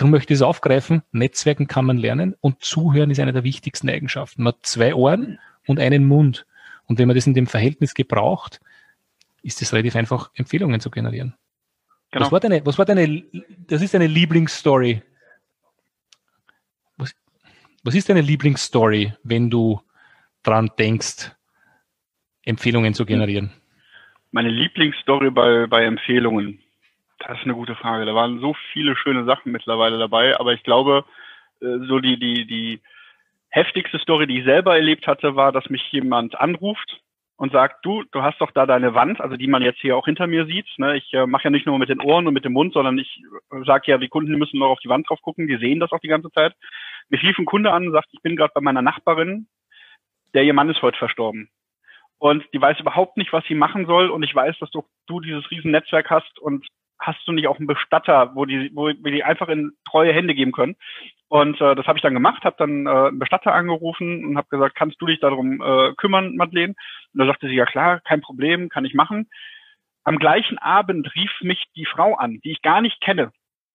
Darum 0.00 0.12
möchte 0.12 0.32
ich 0.32 0.38
es 0.38 0.42
aufgreifen. 0.42 1.02
Netzwerken 1.12 1.66
kann 1.66 1.84
man 1.84 1.98
lernen 1.98 2.34
und 2.40 2.64
zuhören 2.64 3.10
ist 3.10 3.20
eine 3.20 3.34
der 3.34 3.44
wichtigsten 3.44 3.90
Eigenschaften. 3.90 4.44
Man 4.44 4.54
hat 4.54 4.64
zwei 4.64 4.94
Ohren 4.94 5.38
und 5.66 5.78
einen 5.78 6.06
Mund. 6.06 6.46
Und 6.86 6.98
wenn 6.98 7.06
man 7.06 7.16
das 7.16 7.26
in 7.26 7.34
dem 7.34 7.46
Verhältnis 7.46 7.92
gebraucht, 7.92 8.62
ist 9.42 9.60
es 9.60 9.74
relativ 9.74 9.96
einfach, 9.96 10.30
Empfehlungen 10.32 10.80
zu 10.80 10.90
generieren. 10.90 11.34
Genau. 12.10 12.24
Was 12.24 12.32
war 12.32 12.40
deine, 12.40 12.66
was 12.66 12.78
war 12.78 12.84
deine, 12.84 13.22
das 13.68 13.82
ist 13.82 13.94
deine 13.94 14.06
Lieblingsstory? 14.06 15.02
Was, 16.96 17.14
was 17.84 17.94
ist 17.94 18.08
deine 18.08 18.20
Lieblingsstory, 18.20 19.12
wenn 19.22 19.48
du 19.48 19.80
dran 20.42 20.70
denkst, 20.78 21.32
Empfehlungen 22.44 22.94
zu 22.94 23.06
generieren? 23.06 23.52
Meine 24.32 24.50
Lieblingsstory 24.50 25.30
bei, 25.30 25.66
bei 25.66 25.84
Empfehlungen. 25.84 26.60
Das 27.18 27.38
ist 27.38 27.44
eine 27.44 27.54
gute 27.54 27.76
Frage. 27.76 28.06
Da 28.06 28.14
waren 28.14 28.40
so 28.40 28.54
viele 28.72 28.96
schöne 28.96 29.24
Sachen 29.24 29.52
mittlerweile 29.52 29.98
dabei, 29.98 30.38
aber 30.38 30.52
ich 30.54 30.62
glaube, 30.62 31.04
äh, 31.60 31.78
so 31.86 32.00
die, 32.00 32.18
die, 32.18 32.46
die 32.46 32.80
heftigste 33.50 33.98
Story, 33.98 34.26
die 34.26 34.38
ich 34.38 34.44
selber 34.44 34.74
erlebt 34.74 35.06
hatte, 35.06 35.36
war, 35.36 35.52
dass 35.52 35.68
mich 35.68 35.82
jemand 35.92 36.40
anruft 36.40 37.00
und 37.40 37.52
sagt, 37.52 37.86
du, 37.86 38.04
du 38.12 38.20
hast 38.20 38.38
doch 38.38 38.50
da 38.50 38.66
deine 38.66 38.92
Wand, 38.92 39.18
also 39.18 39.34
die 39.34 39.46
man 39.46 39.62
jetzt 39.62 39.80
hier 39.80 39.96
auch 39.96 40.04
hinter 40.04 40.26
mir 40.26 40.44
sieht. 40.44 40.66
Ne? 40.76 40.98
Ich 40.98 41.10
äh, 41.14 41.26
mache 41.26 41.44
ja 41.44 41.50
nicht 41.50 41.64
nur 41.64 41.78
mit 41.78 41.88
den 41.88 42.02
Ohren 42.02 42.26
und 42.26 42.34
mit 42.34 42.44
dem 42.44 42.52
Mund, 42.52 42.74
sondern 42.74 42.98
ich 42.98 43.22
äh, 43.50 43.64
sage 43.64 43.90
ja, 43.90 43.96
die 43.96 44.10
Kunden 44.10 44.36
müssen 44.36 44.58
noch 44.58 44.68
auf 44.68 44.80
die 44.80 44.90
Wand 44.90 45.08
drauf 45.08 45.22
gucken, 45.22 45.48
die 45.48 45.56
sehen 45.56 45.80
das 45.80 45.90
auch 45.90 46.00
die 46.00 46.08
ganze 46.08 46.30
Zeit. 46.32 46.52
Mich 47.08 47.22
rief 47.22 47.38
ein 47.38 47.46
Kunde 47.46 47.72
an 47.72 47.86
und 47.86 47.92
sagt, 47.92 48.08
ich 48.12 48.20
bin 48.20 48.36
gerade 48.36 48.52
bei 48.54 48.60
meiner 48.60 48.82
Nachbarin, 48.82 49.48
der 50.34 50.42
ihr 50.42 50.52
Mann 50.52 50.68
ist 50.68 50.82
heute 50.82 50.98
verstorben. 50.98 51.48
Und 52.18 52.44
die 52.52 52.60
weiß 52.60 52.78
überhaupt 52.78 53.16
nicht, 53.16 53.32
was 53.32 53.42
sie 53.46 53.54
machen 53.54 53.86
soll. 53.86 54.10
Und 54.10 54.22
ich 54.22 54.34
weiß, 54.34 54.58
dass 54.58 54.70
du, 54.70 54.84
du 55.06 55.20
dieses 55.20 55.50
Riesennetzwerk 55.50 56.10
hast 56.10 56.38
und 56.40 56.68
hast 56.98 57.26
du 57.26 57.32
nicht 57.32 57.48
auch 57.48 57.56
einen 57.56 57.68
Bestatter, 57.68 58.32
wo 58.34 58.44
die, 58.44 58.70
wo 58.74 58.88
wir 58.88 59.12
die 59.12 59.24
einfach 59.24 59.48
in 59.48 59.72
treue 59.90 60.12
Hände 60.12 60.34
geben 60.34 60.52
können? 60.52 60.76
Und 61.30 61.60
äh, 61.60 61.76
das 61.76 61.86
habe 61.86 61.96
ich 61.96 62.02
dann 62.02 62.14
gemacht, 62.14 62.42
habe 62.42 62.56
dann 62.58 62.86
äh, 62.86 62.90
einen 62.90 63.20
Bestatter 63.20 63.54
angerufen 63.54 64.24
und 64.24 64.36
habe 64.36 64.48
gesagt, 64.48 64.74
kannst 64.74 65.00
du 65.00 65.06
dich 65.06 65.20
darum 65.20 65.62
äh, 65.62 65.94
kümmern, 65.94 66.34
Madeleine? 66.34 66.74
Und 67.14 67.20
da 67.20 67.26
sagte 67.26 67.46
sie, 67.46 67.54
ja 67.54 67.66
klar, 67.66 68.00
kein 68.00 68.20
Problem, 68.20 68.68
kann 68.68 68.84
ich 68.84 68.94
machen. 68.94 69.28
Am 70.02 70.18
gleichen 70.18 70.58
Abend 70.58 71.14
rief 71.14 71.30
mich 71.42 71.62
die 71.76 71.86
Frau 71.86 72.16
an, 72.16 72.40
die 72.42 72.50
ich 72.50 72.62
gar 72.62 72.80
nicht 72.80 73.00
kenne, 73.00 73.30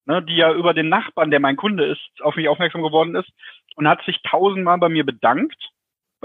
ne, 0.06 0.22
die 0.22 0.36
ja 0.36 0.52
über 0.52 0.74
den 0.74 0.90
Nachbarn, 0.90 1.32
der 1.32 1.40
mein 1.40 1.56
Kunde 1.56 1.86
ist, 1.86 2.22
auf 2.22 2.36
mich 2.36 2.50
aufmerksam 2.50 2.82
geworden 2.82 3.16
ist 3.16 3.32
und 3.78 3.88
hat 3.88 4.04
sich 4.04 4.22
tausendmal 4.24 4.78
bei 4.78 4.90
mir 4.90 5.06
bedankt. 5.06 5.70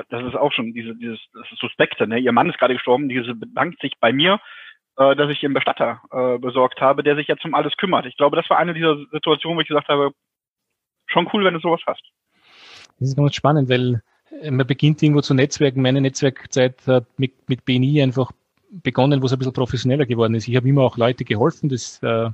Das 0.08 0.24
ist 0.24 0.34
auch 0.34 0.52
schon 0.52 0.72
diese, 0.72 0.96
dieses 0.96 1.20
das 1.32 1.46
ist 1.52 1.60
Suspekte, 1.60 2.08
ne? 2.08 2.18
Ihr 2.18 2.32
Mann 2.32 2.50
ist 2.50 2.58
gerade 2.58 2.74
gestorben, 2.74 3.08
diese 3.08 3.36
bedankt 3.36 3.80
sich 3.80 3.92
bei 4.00 4.12
mir 4.12 4.40
äh, 4.96 5.14
dass 5.14 5.30
ich 5.30 5.44
einen 5.44 5.54
Bestatter 5.54 6.02
äh, 6.10 6.38
besorgt 6.38 6.80
habe, 6.80 7.02
der 7.04 7.14
sich 7.14 7.28
jetzt 7.28 7.44
um 7.44 7.54
alles 7.54 7.76
kümmert. 7.76 8.06
Ich 8.06 8.16
glaube, 8.16 8.36
das 8.36 8.50
war 8.50 8.58
eine 8.58 8.74
dieser 8.74 8.96
Situationen, 9.12 9.56
wo 9.56 9.60
ich 9.60 9.68
gesagt 9.68 9.88
habe, 9.88 10.12
schon 11.12 11.28
cool, 11.32 11.44
wenn 11.44 11.54
du 11.54 11.60
sowas 11.60 11.80
hast. 11.86 12.02
Das 12.98 13.08
ist 13.08 13.16
ganz 13.16 13.34
spannend, 13.34 13.68
weil 13.68 14.02
äh, 14.42 14.50
man 14.50 14.66
beginnt 14.66 15.02
irgendwo 15.02 15.20
zu 15.20 15.34
Netzwerken. 15.34 15.82
Meine 15.82 16.00
Netzwerkzeit 16.00 16.86
hat 16.86 17.06
mit, 17.18 17.32
mit 17.48 17.64
BNI 17.64 18.02
einfach 18.02 18.32
begonnen, 18.70 19.20
wo 19.20 19.26
es 19.26 19.32
ein 19.32 19.38
bisschen 19.38 19.52
professioneller 19.52 20.06
geworden 20.06 20.34
ist. 20.34 20.48
Ich 20.48 20.56
habe 20.56 20.68
immer 20.68 20.82
auch 20.82 20.96
Leute 20.96 21.24
geholfen, 21.24 21.68
das 21.68 22.00
äh, 22.02 22.30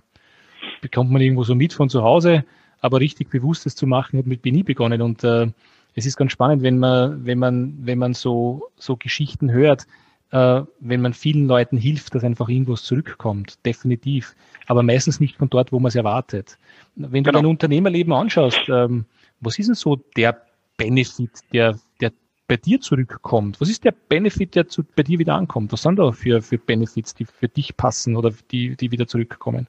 bekommt 0.81 1.11
man 1.11 1.23
irgendwo 1.23 1.45
so 1.45 1.55
mit 1.55 1.73
von 1.73 1.89
zu 1.89 2.03
Hause, 2.03 2.45
aber 2.81 3.01
richtig 3.01 3.31
bewusst 3.31 3.65
das 3.65 3.75
zu 3.75 3.87
machen, 3.87 4.19
hat 4.19 4.27
mit 4.27 4.43
BNI 4.43 4.63
begonnen. 4.63 5.01
Und 5.01 5.25
äh, 5.25 5.49
es 5.95 6.05
ist 6.05 6.17
ganz 6.17 6.33
spannend, 6.33 6.63
wenn 6.63 6.79
man, 6.79 7.25
wenn 7.25 7.39
man, 7.39 7.75
wenn 7.81 7.99
man 7.99 8.13
so, 8.13 8.71
so 8.77 8.97
Geschichten 8.97 9.51
hört, 9.51 9.87
äh, 10.31 10.63
wenn 10.81 11.03
man 11.03 11.13
vielen 11.13 11.47
Leuten 11.47 11.77
hilft, 11.77 12.15
dass 12.15 12.25
einfach 12.25 12.49
irgendwas 12.49 12.83
zurückkommt, 12.83 13.65
definitiv. 13.65 14.35
Aber 14.67 14.83
meistens 14.83 15.21
nicht 15.21 15.37
von 15.37 15.49
dort, 15.49 15.73
wo 15.73 15.79
man 15.79 15.89
es 15.89 15.95
erwartet. 15.95 16.59
Wenn 16.97 17.23
du 17.25 17.31
genau. 17.31 17.43
dein 17.43 17.47
Unternehmerleben 17.47 18.13
anschaust, 18.13 18.69
ähm, 18.69 19.07
was 19.41 19.59
ist 19.59 19.67
denn 19.67 19.75
so 19.75 19.97
der 20.17 20.43
Benefit, 20.77 21.31
der, 21.53 21.79
der 22.01 22.13
bei 22.49 22.57
dir 22.57 22.81
zurückkommt? 22.81 23.61
Was 23.61 23.69
ist 23.69 23.85
der 23.85 23.93
Benefit, 23.93 24.55
der 24.55 24.69
zu, 24.69 24.85
bei 24.85 25.03
dir 25.03 25.19
wieder 25.19 25.35
ankommt? 25.35 25.73
Was 25.73 25.83
sind 25.83 25.99
da 25.99 26.11
für, 26.13 26.43
für 26.43 26.59
Benefits, 26.59 27.15
die 27.15 27.25
für 27.25 27.49
dich 27.49 27.77
passen 27.77 28.17
oder 28.17 28.33
die, 28.51 28.77
die 28.77 28.91
wieder 28.91 29.07
zurückkommen? 29.07 29.69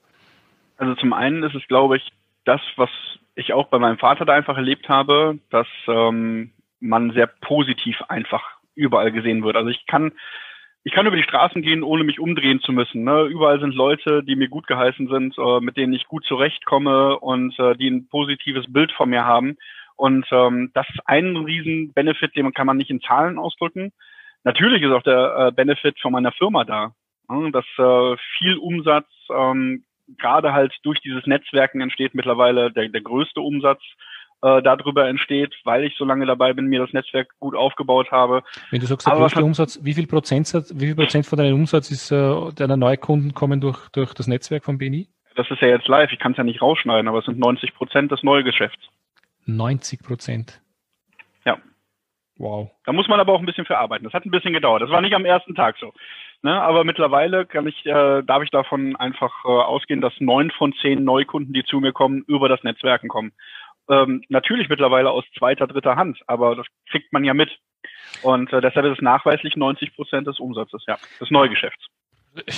Also 0.77 0.95
zum 0.95 1.13
einen 1.13 1.43
ist 1.43 1.55
es, 1.55 1.67
glaube 1.67 1.97
ich, 1.97 2.09
das, 2.45 2.61
was 2.75 2.89
ich 3.35 3.53
auch 3.53 3.67
bei 3.67 3.79
meinem 3.79 3.97
Vater 3.97 4.25
da 4.25 4.33
einfach 4.33 4.57
erlebt 4.57 4.89
habe, 4.89 5.37
dass 5.49 5.67
ähm, 5.87 6.51
man 6.79 7.11
sehr 7.11 7.27
positiv 7.27 8.01
einfach 8.07 8.43
überall 8.75 9.11
gesehen 9.11 9.43
wird. 9.43 9.55
Also 9.55 9.69
ich 9.69 9.85
kann 9.87 10.11
ich 10.83 10.93
kann 10.93 11.05
über 11.05 11.17
die 11.17 11.23
Straßen 11.23 11.61
gehen, 11.61 11.83
ohne 11.83 12.03
mich 12.03 12.19
umdrehen 12.19 12.61
zu 12.61 12.71
müssen. 12.71 13.03
Ne? 13.03 13.23
Überall 13.23 13.59
sind 13.59 13.75
Leute, 13.75 14.23
die 14.23 14.35
mir 14.35 14.47
gut 14.47 14.67
geheißen 14.67 15.07
sind, 15.09 15.37
äh, 15.37 15.59
mit 15.59 15.75
denen 15.75 15.93
ich 15.93 16.05
gut 16.05 16.25
zurechtkomme 16.25 17.19
und 17.19 17.57
äh, 17.59 17.75
die 17.75 17.89
ein 17.89 18.07
positives 18.07 18.71
Bild 18.71 18.91
von 18.93 19.09
mir 19.09 19.25
haben. 19.25 19.57
Und 19.97 20.25
ähm, 20.31 20.71
das 20.73 20.87
ist 20.89 21.01
ein 21.05 21.35
riesen 21.35 21.91
Benefit, 21.93 22.35
den 22.35 22.53
kann 22.53 22.67
man 22.67 22.77
nicht 22.77 22.91
in 22.91 23.01
Zahlen 23.01 23.37
ausdrücken. 23.37 23.91
Natürlich 24.43 24.81
ist 24.81 24.91
auch 24.91 25.03
der 25.03 25.47
äh, 25.47 25.51
Benefit 25.51 25.99
von 25.99 26.13
meiner 26.13 26.31
Firma 26.31 26.63
da, 26.63 26.93
ne? 27.29 27.51
dass 27.51 27.65
äh, 27.77 28.15
viel 28.37 28.57
Umsatz 28.57 29.07
ähm, 29.29 29.83
gerade 30.17 30.53
halt 30.53 30.73
durch 30.83 31.01
dieses 31.01 31.25
Netzwerken 31.25 31.81
entsteht 31.81 32.15
mittlerweile 32.15 32.71
der, 32.71 32.87
der 32.87 33.01
größte 33.01 33.41
Umsatz 33.41 33.81
äh, 34.41 34.61
darüber 34.61 35.07
entsteht, 35.07 35.55
weil 35.63 35.83
ich 35.83 35.95
so 35.97 36.05
lange 36.05 36.25
dabei 36.25 36.53
bin, 36.53 36.67
mir 36.67 36.79
das 36.79 36.93
Netzwerk 36.93 37.29
gut 37.39 37.55
aufgebaut 37.55 38.11
habe. 38.11 38.43
Wenn 38.71 38.79
du 38.79 38.85
sagst, 38.85 39.07
der 39.07 39.15
größte 39.15 39.43
Umsatz, 39.43 39.79
wie 39.83 39.93
viel 39.93 40.07
Prozent, 40.07 40.53
wie 40.75 40.87
viel 40.87 40.95
Prozent 40.95 41.25
von 41.25 41.37
deinem 41.37 41.55
Umsatz 41.55 41.91
ist 41.91 42.11
äh, 42.11 42.51
deiner 42.55 42.77
Neukunden 42.77 43.33
kommen 43.33 43.61
durch, 43.61 43.89
durch 43.89 44.13
das 44.13 44.27
Netzwerk 44.27 44.63
von 44.63 44.77
BNI? 44.77 45.07
Das 45.35 45.49
ist 45.51 45.61
ja 45.61 45.67
jetzt 45.67 45.87
live, 45.87 46.11
ich 46.11 46.19
kann 46.19 46.31
es 46.31 46.37
ja 46.37 46.43
nicht 46.43 46.61
rausschneiden, 46.61 47.07
aber 47.07 47.19
es 47.19 47.25
sind 47.25 47.39
90 47.39 47.73
Prozent 47.75 48.11
des 48.11 48.23
Neugeschäfts. 48.23 48.89
90 49.45 50.03
Prozent. 50.03 50.61
Ja. 51.45 51.57
Wow. 52.37 52.71
Da 52.85 52.93
muss 52.93 53.07
man 53.07 53.19
aber 53.19 53.33
auch 53.33 53.39
ein 53.39 53.45
bisschen 53.45 53.65
für 53.65 53.77
arbeiten. 53.77 54.03
Das 54.03 54.13
hat 54.13 54.25
ein 54.25 54.31
bisschen 54.31 54.53
gedauert. 54.53 54.81
Das 54.81 54.89
war 54.89 55.01
nicht 55.01 55.15
am 55.15 55.25
ersten 55.25 55.55
Tag 55.55 55.77
so. 55.79 55.93
Ne, 56.43 56.61
aber 56.61 56.83
mittlerweile 56.83 57.47
kann 57.47 57.65
ich, 57.65 57.83
äh, 57.87 58.21
darf 58.21 58.43
ich 58.43 58.51
davon 58.51 58.95
einfach 58.95 59.33
äh, 59.43 59.47
ausgehen, 59.47 60.01
dass 60.01 60.13
neun 60.19 60.51
von 60.51 60.71
zehn 60.81 61.03
Neukunden, 61.03 61.51
die 61.51 61.63
zu 61.63 61.79
mir 61.79 61.93
kommen, 61.93 62.23
über 62.27 62.47
das 62.47 62.61
Netzwerken 62.63 63.07
kommen. 63.07 63.31
Ähm, 63.89 64.23
natürlich 64.29 64.69
mittlerweile 64.69 65.11
aus 65.11 65.23
zweiter, 65.37 65.67
dritter 65.67 65.95
Hand, 65.95 66.19
aber 66.27 66.55
das 66.55 66.65
kriegt 66.89 67.11
man 67.13 67.23
ja 67.23 67.33
mit. 67.33 67.49
Und 68.21 68.51
äh, 68.53 68.61
deshalb 68.61 68.85
ist 68.85 68.97
es 68.97 69.01
nachweislich 69.01 69.55
90 69.55 69.95
Prozent 69.95 70.27
des 70.27 70.39
Umsatzes, 70.39 70.83
ja, 70.87 70.97
des 71.19 71.31
Neugeschäfts 71.31 71.87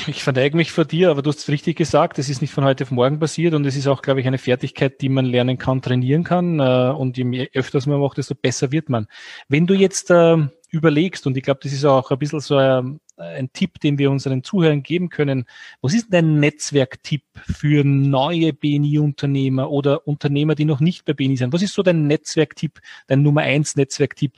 ich 0.08 0.24
verneige 0.24 0.58
mich 0.58 0.72
vor 0.72 0.86
dir, 0.86 1.10
aber 1.10 1.22
du 1.22 1.30
hast 1.30 1.40
es 1.40 1.50
richtig 1.50 1.78
gesagt, 1.78 2.20
es 2.20 2.30
ist 2.30 2.42
nicht 2.42 2.54
von 2.54 2.64
heute 2.64 2.84
auf 2.84 2.92
morgen 2.92 3.20
passiert 3.20 3.54
und 3.54 3.66
es 3.66 3.76
ist 3.76 3.88
auch, 3.88 4.02
glaube 4.02 4.20
ich, 4.20 4.28
eine 4.28 4.38
Fertigkeit, 4.38 5.02
die 5.02 5.10
man 5.10 5.26
lernen 5.26 5.58
kann, 5.58 5.82
trainieren 5.82 6.24
kann. 6.24 6.60
Äh, 6.60 6.94
und 6.98 7.18
je 7.18 7.50
öfters 7.54 7.86
man 7.86 8.00
macht, 8.00 8.18
desto 8.18 8.36
besser 8.36 8.72
wird 8.72 8.90
man. 8.90 9.08
Wenn 9.48 9.68
du 9.68 9.74
jetzt 9.74 10.12
äh, 10.12 10.38
überlegst, 10.70 11.26
und 11.28 11.38
ich 11.38 11.44
glaube, 11.44 11.60
das 11.64 11.74
ist 11.74 11.86
auch 11.86 12.12
ein 12.12 12.20
bisschen 12.20 12.40
so 12.40 12.58
ein, 12.58 13.00
ein 13.18 13.52
Tipp, 13.54 13.80
den 13.80 13.98
wir 13.98 14.12
unseren 14.12 14.44
Zuhörern 14.44 14.84
geben 14.84 15.10
können, 15.10 15.46
was 15.82 15.94
ist 15.94 16.08
dein 16.12 16.40
Netzwerktipp 16.40 17.24
für 17.36 17.84
neue 17.84 18.54
BNI-Unternehmer 18.54 19.70
oder 19.70 20.08
Unternehmer, 20.08 20.56
die 20.56 20.66
noch 20.66 20.80
nicht 20.80 21.06
bei 21.06 21.14
BNI 21.14 21.38
sind? 21.38 21.54
Was 21.54 21.62
ist 21.62 21.74
so 21.74 21.84
dein 21.84 22.08
Netzwerktipp, 22.08 22.80
dein 23.08 23.22
Nummer 23.22 23.42
eins 23.42 23.76
Netzwerktipp, 23.76 24.34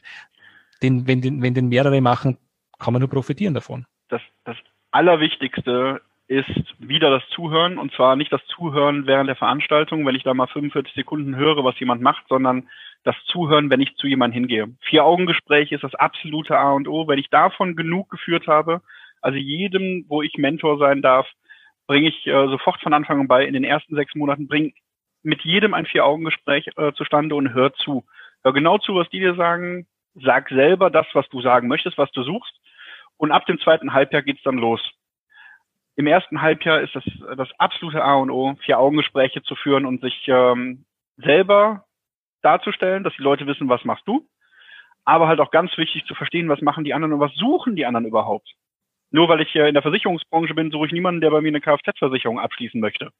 den, 0.81 1.07
wenn 1.07 1.21
den, 1.21 1.41
wenn 1.41 1.53
den 1.53 1.69
mehrere 1.69 2.01
machen, 2.01 2.37
kann 2.79 2.93
man 2.93 3.01
nur 3.01 3.09
profitieren 3.09 3.53
davon? 3.53 3.85
Das, 4.09 4.21
das 4.43 4.57
Allerwichtigste 4.91 6.01
ist 6.27 6.75
wieder 6.79 7.09
das 7.09 7.27
Zuhören 7.29 7.77
und 7.77 7.93
zwar 7.93 8.15
nicht 8.15 8.31
das 8.31 8.45
Zuhören 8.47 9.07
während 9.07 9.27
der 9.27 9.35
Veranstaltung, 9.35 10.05
wenn 10.05 10.15
ich 10.15 10.23
da 10.23 10.33
mal 10.33 10.47
45 10.47 10.93
Sekunden 10.93 11.35
höre, 11.35 11.63
was 11.63 11.79
jemand 11.79 12.01
macht, 12.01 12.25
sondern 12.29 12.69
das 13.03 13.15
Zuhören, 13.25 13.69
wenn 13.69 13.81
ich 13.81 13.95
zu 13.95 14.07
jemandem 14.07 14.41
hingehe. 14.41 14.75
Vier-Augen-Gespräch 14.81 15.71
ist 15.71 15.83
das 15.83 15.95
absolute 15.95 16.57
A 16.57 16.71
und 16.73 16.87
O. 16.87 17.07
Wenn 17.07 17.19
ich 17.19 17.29
davon 17.29 17.75
genug 17.75 18.09
geführt 18.09 18.47
habe, 18.47 18.81
also 19.21 19.37
jedem, 19.37 20.05
wo 20.07 20.21
ich 20.21 20.37
Mentor 20.37 20.77
sein 20.77 21.01
darf, 21.01 21.27
bringe 21.87 22.09
ich 22.09 22.27
äh, 22.27 22.47
sofort 22.47 22.81
von 22.81 22.93
Anfang 22.93 23.19
an 23.19 23.27
bei, 23.27 23.45
in 23.45 23.53
den 23.53 23.63
ersten 23.63 23.95
sechs 23.95 24.13
Monaten, 24.15 24.47
bringe 24.47 24.71
mit 25.23 25.41
jedem 25.41 25.73
ein 25.73 25.85
Vier-Augen-Gespräch 25.85 26.69
äh, 26.77 26.93
zustande 26.93 27.35
und 27.35 27.53
hör 27.53 27.73
zu. 27.73 28.05
Hör 28.43 28.53
genau 28.53 28.77
zu, 28.77 28.95
was 28.95 29.09
die 29.09 29.19
dir 29.19 29.35
sagen. 29.35 29.85
Sag 30.15 30.49
selber 30.49 30.89
das, 30.89 31.07
was 31.13 31.27
du 31.29 31.41
sagen 31.41 31.67
möchtest, 31.67 31.97
was 31.97 32.11
du 32.11 32.23
suchst 32.23 32.60
und 33.21 33.31
ab 33.31 33.45
dem 33.45 33.59
zweiten 33.59 33.93
Halbjahr 33.93 34.23
geht's 34.23 34.41
dann 34.41 34.57
los. 34.57 34.81
Im 35.95 36.07
ersten 36.07 36.41
Halbjahr 36.41 36.81
ist 36.81 36.95
das 36.95 37.03
das 37.37 37.49
absolute 37.59 38.03
A 38.03 38.15
und 38.15 38.31
O, 38.31 38.55
vier 38.65 38.79
Augengespräche 38.79 39.43
zu 39.43 39.53
führen 39.55 39.85
und 39.85 40.01
sich 40.01 40.27
ähm, 40.27 40.85
selber 41.17 41.85
darzustellen, 42.41 43.03
dass 43.03 43.13
die 43.15 43.21
Leute 43.21 43.45
wissen, 43.45 43.69
was 43.69 43.85
machst 43.85 44.07
du, 44.07 44.27
aber 45.05 45.27
halt 45.27 45.39
auch 45.39 45.51
ganz 45.51 45.77
wichtig 45.77 46.03
zu 46.05 46.15
verstehen, 46.15 46.49
was 46.49 46.61
machen 46.61 46.83
die 46.83 46.95
anderen 46.95 47.13
und 47.13 47.19
was 47.19 47.35
suchen 47.35 47.75
die 47.75 47.85
anderen 47.85 48.07
überhaupt. 48.07 48.49
Nur 49.11 49.29
weil 49.29 49.41
ich 49.41 49.53
in 49.53 49.75
der 49.75 49.83
Versicherungsbranche 49.83 50.55
bin, 50.55 50.71
suche 50.71 50.87
ich 50.87 50.91
niemanden, 50.91 51.21
der 51.21 51.29
bei 51.29 51.41
mir 51.41 51.49
eine 51.49 51.61
Kfz-Versicherung 51.61 52.39
abschließen 52.39 52.81
möchte. 52.81 53.11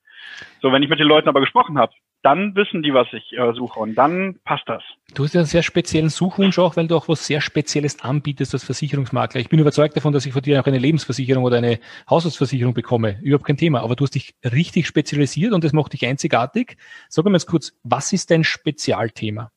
So, 0.61 0.71
wenn 0.71 0.81
ich 0.81 0.89
mit 0.89 0.99
den 0.99 1.07
Leuten 1.07 1.29
aber 1.29 1.41
gesprochen 1.41 1.77
habe, 1.77 1.93
dann 2.23 2.55
wissen 2.55 2.83
die, 2.83 2.93
was 2.93 3.07
ich 3.13 3.33
äh, 3.37 3.53
suche 3.53 3.79
und 3.79 3.95
dann 3.95 4.39
passt 4.43 4.63
das. 4.67 4.83
Du 5.13 5.23
hast 5.23 5.33
ja 5.33 5.39
einen 5.39 5.47
sehr 5.47 5.63
speziellen 5.63 6.09
Suchwunsch 6.09 6.59
auch, 6.59 6.77
weil 6.77 6.87
du 6.87 6.95
auch 6.95 7.07
was 7.07 7.25
sehr 7.25 7.41
Spezielles 7.41 8.03
anbietest 8.03 8.53
als 8.53 8.63
Versicherungsmakler. 8.63 9.41
Ich 9.41 9.49
bin 9.49 9.59
überzeugt 9.59 9.97
davon, 9.97 10.13
dass 10.13 10.25
ich 10.25 10.33
von 10.33 10.41
dir 10.41 10.61
auch 10.61 10.65
eine 10.65 10.77
Lebensversicherung 10.77 11.43
oder 11.43 11.57
eine 11.57 11.79
Haushaltsversicherung 12.09 12.73
bekomme. 12.73 13.19
Überhaupt 13.21 13.45
kein 13.45 13.57
Thema. 13.57 13.81
Aber 13.81 13.95
du 13.95 14.03
hast 14.03 14.15
dich 14.15 14.35
richtig 14.43 14.87
spezialisiert 14.87 15.53
und 15.53 15.63
das 15.63 15.73
macht 15.73 15.93
dich 15.93 16.05
einzigartig. 16.05 16.77
Sag 17.09 17.25
mir 17.25 17.33
jetzt 17.33 17.47
kurz, 17.47 17.73
was 17.83 18.13
ist 18.13 18.29
dein 18.29 18.43
Spezialthema? 18.43 19.51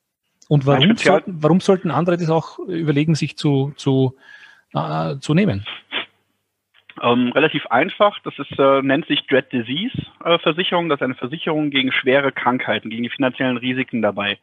Und 0.47 0.65
warum, 0.65 0.83
Spezial 0.83 1.13
sollten, 1.15 1.43
warum 1.43 1.59
sollten 1.59 1.91
andere 1.91 2.17
das 2.17 2.29
auch 2.29 2.59
überlegen, 2.59 3.15
sich 3.15 3.37
zu, 3.37 3.73
zu, 3.77 4.15
äh, 4.73 5.17
zu 5.19 5.33
nehmen? 5.33 5.65
Ähm, 7.01 7.31
relativ 7.33 7.65
einfach. 7.67 8.17
Das 8.23 8.37
ist, 8.39 8.57
äh, 8.57 8.81
nennt 8.81 9.07
sich 9.07 9.27
Dread 9.27 9.51
Disease 9.51 9.97
äh, 10.23 10.39
Versicherung. 10.39 10.89
Das 10.89 10.99
ist 10.99 11.03
eine 11.03 11.15
Versicherung 11.15 11.69
gegen 11.69 11.91
schwere 11.91 12.31
Krankheiten, 12.31 12.89
gegen 12.89 13.03
die 13.03 13.09
finanziellen 13.09 13.57
Risiken 13.57 14.01
dabei. 14.01 14.39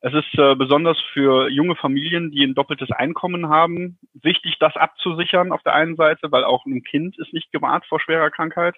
Es 0.00 0.14
ist 0.14 0.38
äh, 0.38 0.54
besonders 0.54 0.96
für 1.12 1.48
junge 1.50 1.74
Familien, 1.74 2.30
die 2.30 2.44
ein 2.44 2.54
doppeltes 2.54 2.92
Einkommen 2.92 3.48
haben, 3.48 3.98
wichtig, 4.22 4.56
das 4.60 4.76
abzusichern 4.76 5.50
auf 5.50 5.62
der 5.64 5.74
einen 5.74 5.96
Seite, 5.96 6.30
weil 6.30 6.44
auch 6.44 6.64
ein 6.66 6.84
Kind 6.84 7.18
ist 7.18 7.32
nicht 7.32 7.50
gewahrt 7.50 7.84
vor 7.86 7.98
schwerer 7.98 8.30
Krankheit. 8.30 8.76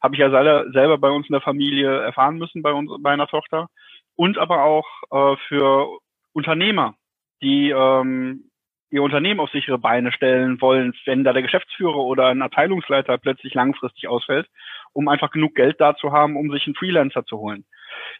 Habe 0.00 0.14
ich 0.14 0.20
ja 0.20 0.30
selber 0.30 0.98
bei 0.98 1.10
uns 1.10 1.28
in 1.28 1.32
der 1.32 1.40
Familie 1.40 2.00
erfahren 2.02 2.38
müssen, 2.38 2.62
bei 2.62 2.72
uns, 2.72 2.90
bei 3.00 3.10
einer 3.10 3.26
Tochter. 3.26 3.68
Und 4.14 4.38
aber 4.38 4.62
auch 4.62 4.86
äh, 5.10 5.36
für 5.48 5.98
Unternehmer, 6.32 6.94
die 7.42 7.70
ähm, 7.70 8.51
ihr 8.92 9.02
Unternehmen 9.02 9.40
auf 9.40 9.50
sichere 9.50 9.78
Beine 9.78 10.12
stellen 10.12 10.60
wollen, 10.60 10.92
wenn 11.06 11.24
da 11.24 11.32
der 11.32 11.42
Geschäftsführer 11.42 11.96
oder 11.96 12.28
ein 12.28 12.42
Abteilungsleiter 12.42 13.16
plötzlich 13.16 13.54
langfristig 13.54 14.06
ausfällt, 14.06 14.46
um 14.92 15.08
einfach 15.08 15.30
genug 15.30 15.54
Geld 15.54 15.80
da 15.80 15.96
zu 15.96 16.12
haben, 16.12 16.36
um 16.36 16.50
sich 16.50 16.66
einen 16.66 16.74
Freelancer 16.74 17.24
zu 17.24 17.38
holen. 17.38 17.64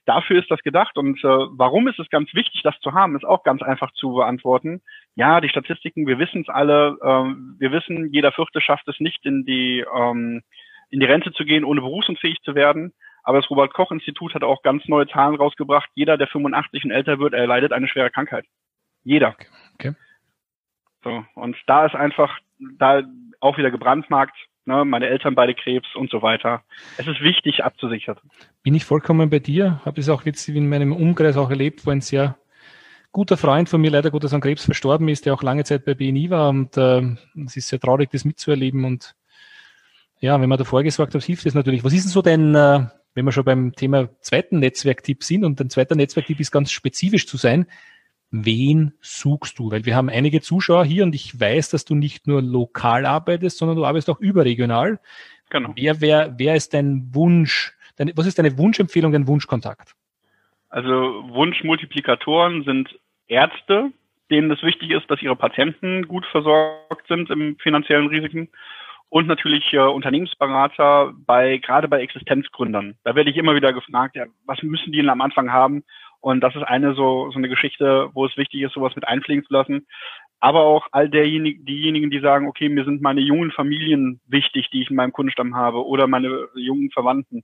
Dafür 0.07 0.41
ist 0.41 0.51
das 0.51 0.63
gedacht 0.63 0.97
und 0.97 1.23
äh, 1.23 1.29
warum 1.29 1.89
ist 1.89 1.99
es 1.99 2.09
ganz 2.09 2.33
wichtig, 2.35 2.63
das 2.63 2.79
zu 2.81 2.93
haben, 2.93 3.15
ist 3.17 3.25
auch 3.25 3.43
ganz 3.43 3.63
einfach 3.63 3.93
zu 3.93 4.15
beantworten. 4.15 4.81
Ja, 5.15 5.43
die 5.43 5.51
Statistiken, 5.51 6.07
wir 6.07 6.19
wissen 6.19 6.41
es 6.41 6.49
alle, 6.49 6.97
ähm, 7.05 7.57
wir 7.59 7.71
wissen, 7.71 8.11
jeder 8.11 8.33
Vierte 8.33 8.63
schafft 8.63 8.89
es 8.89 8.99
nicht 8.99 9.25
in 9.27 9.45
die 9.45 9.85
ähm, 9.95 10.43
in 10.89 11.01
die 11.01 11.07
Rente 11.07 11.33
zu 11.33 11.45
gehen, 11.45 11.65
ohne 11.65 11.81
berufsunfähig 11.81 12.41
zu 12.43 12.55
werden. 12.55 12.93
Aber 13.25 13.41
das 13.41 13.51
Robert 13.51 13.73
Koch 13.73 13.93
Institut 13.93 14.35
hat 14.35 14.43
auch 14.43 14.63
ganz 14.63 14.87
neue 14.89 15.07
Zahlen 15.07 15.37
rausgebracht. 15.37 15.89
Jeder, 15.95 16.19
der 16.19 16.29
85 16.29 16.85
und 16.85 16.91
älter 16.91 17.19
wird, 17.19 17.35
erleidet 17.35 17.73
eine 17.73 17.89
schwere 17.89 18.11
Krankheit. 18.11 18.45
Jeder. 19.05 19.29
Okay. 19.75 19.95
So, 21.05 21.25
und 21.35 21.57
da 21.67 21.87
ist 21.87 21.95
einfach, 21.95 22.39
da 22.79 23.03
auch 23.41 23.59
wieder 23.59 23.71
gebrandmarkt, 23.71 24.37
ne, 24.65 24.85
meine 24.85 25.09
Eltern 25.09 25.35
beide 25.35 25.55
Krebs 25.55 25.89
und 25.95 26.11
so 26.11 26.23
weiter. 26.23 26.63
Es 26.97 27.07
ist 27.07 27.21
wichtig 27.21 27.65
abzusichern. 27.65 28.17
Bin 28.63 28.75
ich 28.75 28.85
vollkommen 28.85 29.31
bei 29.31 29.41
dir, 29.41 29.81
habe 29.85 30.01
es 30.01 30.09
auch 30.09 30.25
jetzt 30.25 30.49
in 30.49 30.69
meinem 30.69 30.93
Umkreis 30.93 31.37
auch 31.37 31.51
erlebt, 31.51 31.85
wo 31.87 31.91
ein 31.91 32.01
sehr 32.01 32.37
guter 33.11 33.37
Freund 33.37 33.69
von 33.69 33.81
mir 33.81 33.91
leider 33.91 34.11
Gottes 34.11 34.33
an 34.33 34.41
Krebs 34.41 34.65
verstorben 34.65 35.09
ist, 35.09 35.27
der 35.27 35.35
auch 35.35 35.43
lange 35.43 35.65
Zeit 35.65 35.85
bei 35.85 35.95
BNI 35.95 36.31
war 36.31 36.49
und 36.49 36.77
äh, 36.77 37.03
es 37.45 37.57
ist 37.57 37.69
sehr 37.69 37.81
traurig, 37.81 38.11
das 38.11 38.25
mitzuerleben 38.25 38.85
und 38.85 39.15
ja, 40.21 40.41
wenn 40.41 40.49
man 40.49 40.59
davor 40.59 40.85
gesagt 40.85 41.15
hat, 41.15 41.23
hilft 41.23 41.45
es 41.47 41.55
natürlich. 41.55 41.83
Was 41.83 41.93
ist 41.93 42.05
denn 42.05 42.13
so 42.13 42.23
dein, 42.23 42.55
äh, 42.55 42.87
wenn 43.15 43.25
wir 43.25 43.33
schon 43.33 43.45
beim 43.45 43.73
Thema 43.73 44.09
zweiten 44.21 44.61
Netzwerktipp 44.61 45.25
sind 45.25 45.45
und 45.45 45.61
ein 45.61 45.69
zweiter 45.69 45.97
Netzwerktipp 45.97 46.39
ist 46.39 46.53
ganz 46.53 46.71
spezifisch 46.71 47.27
zu 47.27 47.37
sein, 47.37 47.67
wen 48.33 48.95
suchst 49.01 49.59
du? 49.59 49.71
Weil 49.71 49.85
wir 49.85 49.95
haben 49.95 50.09
einige 50.09 50.41
Zuschauer 50.41 50.85
hier 50.85 51.05
und 51.05 51.15
ich 51.15 51.39
weiß, 51.39 51.71
dass 51.71 51.85
du 51.85 51.95
nicht 51.95 52.27
nur 52.27 52.43
lokal 52.43 53.07
arbeitest, 53.07 53.59
sondern 53.59 53.77
du 53.77 53.85
arbeitest 53.85 54.11
auch 54.11 54.19
überregional. 54.19 54.99
Genau. 55.51 55.73
Wer, 55.77 56.01
wer, 56.01 56.35
wer 56.39 56.57
ist 56.57 56.75
dein 56.75 57.15
Wunsch? 57.15 57.75
Deine, 57.97 58.13
was 58.17 58.27
ist 58.27 58.39
deine 58.39 58.57
Wunschempfehlung, 58.59 59.13
dein 59.13 59.29
Wunschkontakt? 59.29 59.95
Also 60.71 60.93
Wunschmultiplikatoren 61.29 62.65
sind 62.65 62.99
Ärzte, 63.29 63.93
denen 64.31 64.51
es 64.51 64.63
wichtig 64.63 64.91
ist, 64.91 65.11
dass 65.11 65.21
ihre 65.21 65.37
Patienten 65.37 66.09
gut 66.09 66.25
versorgt 66.27 67.07
sind 67.09 67.29
im 67.29 67.57
finanziellen 67.59 68.09
Risiken 68.09 68.49
und 69.11 69.27
natürlich 69.27 69.75
äh, 69.75 69.79
Unternehmensberater 69.79 71.13
bei 71.27 71.59
gerade 71.59 71.87
bei 71.87 72.01
Existenzgründern. 72.01 72.97
Da 73.05 73.15
werde 73.15 73.29
ich 73.29 73.37
immer 73.37 73.55
wieder 73.55 73.75
gefragt, 73.75 74.17
ja, 74.17 74.25
was 74.47 74.63
müssen 74.63 74.91
die 74.91 75.01
denn 75.01 75.11
am 75.11 75.21
Anfang 75.21 75.53
haben? 75.53 75.85
Und 76.23 76.41
das 76.41 76.57
ist 76.57 76.63
eine 76.63 76.95
so, 76.95 77.31
so 77.31 77.37
eine 77.37 77.51
Geschichte, 77.51 78.09
wo 78.15 78.25
es 78.25 78.37
wichtig 78.39 78.63
ist, 78.63 78.73
sowas 78.73 78.95
mit 78.95 79.07
einfliegen 79.07 79.45
zu 79.45 79.53
lassen. 79.53 79.87
Aber 80.41 80.61
auch 80.61 80.87
all 80.91 81.11
derjenigen, 81.11 81.65
diejenigen, 81.67 82.11
die 82.11 82.21
sagen, 82.21 82.49
okay, 82.49 82.69
mir 82.71 82.85
sind 82.85 83.03
meine 83.03 83.21
jungen 83.21 83.51
Familien 83.51 84.21
wichtig, 84.27 84.71
die 84.73 84.83
ich 84.83 84.91
in 84.91 84.97
meinem 84.97 85.13
Kundenstamm 85.13 85.55
habe, 85.55 85.85
oder 85.85 86.07
meine 86.07 86.49
jungen 86.55 86.91
Verwandten. 86.91 87.43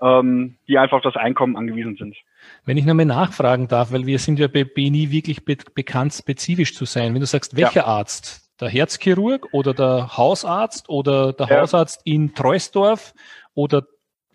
ähm, 0.00 0.58
die 0.68 0.78
einfach 0.78 0.98
auf 0.98 1.02
das 1.02 1.16
Einkommen 1.16 1.56
angewiesen 1.56 1.96
sind. 1.96 2.16
Wenn 2.64 2.76
ich 2.76 2.84
nochmal 2.84 3.06
nachfragen 3.06 3.68
darf, 3.68 3.92
weil 3.92 4.06
wir 4.06 4.18
sind 4.18 4.38
ja 4.38 4.46
bei 4.46 4.64
BNI 4.64 5.10
wirklich 5.10 5.44
be 5.44 5.56
bekannt, 5.74 6.12
spezifisch 6.12 6.74
zu 6.74 6.84
sein. 6.84 7.14
Wenn 7.14 7.20
du 7.20 7.26
sagst, 7.26 7.56
welcher 7.56 7.80
ja. 7.80 7.86
Arzt? 7.86 8.44
Der 8.60 8.68
Herzchirurg 8.68 9.48
oder 9.52 9.72
der 9.72 10.16
Hausarzt 10.16 10.88
oder 10.88 11.32
der 11.32 11.46
ja. 11.48 11.60
Hausarzt 11.60 12.00
in 12.04 12.34
Treusdorf 12.34 13.14
oder 13.54 13.86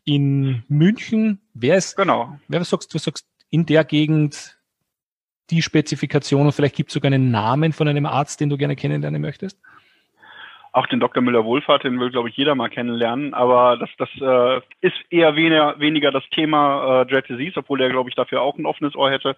in 0.05 0.63
München? 0.67 1.41
Wer 1.53 1.77
ist, 1.77 1.95
genau. 1.95 2.37
wer 2.47 2.63
sagst, 2.63 2.93
du 2.93 2.97
sagst 2.97 3.25
in 3.53 3.67
der 3.67 3.83
Gegend 3.83 4.57
die 5.51 5.61
Spezifikation 5.61 6.47
und 6.47 6.53
vielleicht 6.53 6.75
gibt 6.75 6.89
es 6.89 6.95
sogar 6.95 7.11
einen 7.11 7.29
Namen 7.29 7.71
von 7.71 7.87
einem 7.87 8.07
Arzt, 8.07 8.39
den 8.39 8.49
du 8.49 8.57
gerne 8.57 8.75
kennenlernen 8.75 9.21
möchtest? 9.21 9.59
auch 10.73 10.87
den 10.87 10.99
Dr. 10.99 11.21
Müller-Wohlfahrt, 11.21 11.83
den 11.83 11.99
will, 11.99 12.09
glaube 12.09 12.29
ich, 12.29 12.35
jeder 12.35 12.55
mal 12.55 12.67
kennenlernen. 12.67 13.35
Aber 13.35 13.77
das, 13.77 13.89
das 13.99 14.09
äh, 14.19 14.61
ist 14.81 14.95
eher 15.11 15.35
weniger, 15.35 15.79
weniger 15.79 16.11
das 16.11 16.27
Thema 16.31 17.01
äh, 17.01 17.05
Dread 17.05 17.29
Disease, 17.29 17.59
obwohl 17.59 17.79
er, 17.79 17.91
glaube 17.91 18.09
ich, 18.09 18.15
dafür 18.15 18.41
auch 18.41 18.57
ein 18.57 18.65
offenes 18.65 18.95
Ohr 18.95 19.11
hätte. 19.11 19.35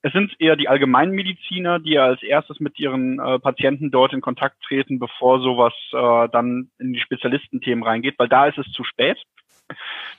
Es 0.00 0.14
sind 0.14 0.34
eher 0.38 0.56
die 0.56 0.68
Allgemeinmediziner, 0.68 1.80
die 1.80 1.92
ja 1.92 2.06
als 2.06 2.22
erstes 2.22 2.60
mit 2.60 2.78
ihren 2.78 3.20
äh, 3.20 3.38
Patienten 3.38 3.90
dort 3.90 4.14
in 4.14 4.22
Kontakt 4.22 4.56
treten, 4.62 4.98
bevor 4.98 5.40
sowas 5.40 5.74
äh, 5.92 6.30
dann 6.32 6.70
in 6.78 6.94
die 6.94 7.00
Spezialistenthemen 7.00 7.84
reingeht, 7.84 8.18
weil 8.18 8.28
da 8.28 8.46
ist 8.46 8.56
es 8.56 8.72
zu 8.72 8.82
spät. 8.82 9.18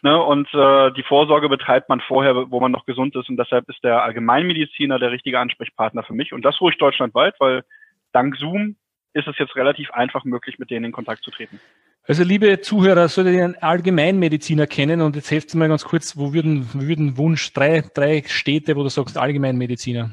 Ne, 0.03 0.19
und 0.19 0.51
äh, 0.53 0.91
die 0.93 1.03
Vorsorge 1.03 1.47
betreibt 1.47 1.87
man 1.87 2.01
vorher, 2.01 2.49
wo 2.49 2.59
man 2.59 2.71
noch 2.71 2.87
gesund 2.87 3.15
ist. 3.15 3.29
Und 3.29 3.37
deshalb 3.37 3.69
ist 3.69 3.83
der 3.83 4.03
Allgemeinmediziner 4.03 4.97
der 4.97 5.11
richtige 5.11 5.39
Ansprechpartner 5.39 6.01
für 6.01 6.13
mich. 6.13 6.33
Und 6.33 6.43
das 6.43 6.59
ruhig 6.59 6.77
deutschlandweit, 6.79 7.35
weil 7.39 7.63
dank 8.11 8.35
Zoom 8.37 8.77
ist 9.13 9.27
es 9.27 9.37
jetzt 9.37 9.55
relativ 9.55 9.91
einfach 9.91 10.23
möglich, 10.23 10.57
mit 10.57 10.71
denen 10.71 10.85
in 10.85 10.91
Kontakt 10.91 11.23
zu 11.23 11.29
treten. 11.29 11.59
Also 12.07 12.23
liebe 12.23 12.61
Zuhörer, 12.61 13.07
solltet 13.09 13.35
ihr 13.35 13.43
einen 13.43 13.55
Allgemeinmediziner 13.61 14.65
kennen 14.65 15.01
und 15.01 15.15
jetzt 15.15 15.29
helft 15.29 15.53
mir 15.53 15.67
ganz 15.67 15.85
kurz, 15.85 16.17
wo 16.17 16.33
würden, 16.33 16.67
würden 16.73 17.17
Wunsch 17.17 17.53
drei, 17.53 17.83
drei 17.93 18.23
Städte, 18.25 18.75
wo 18.75 18.81
du 18.81 18.89
sagst 18.89 19.19
Allgemeinmediziner? 19.19 20.09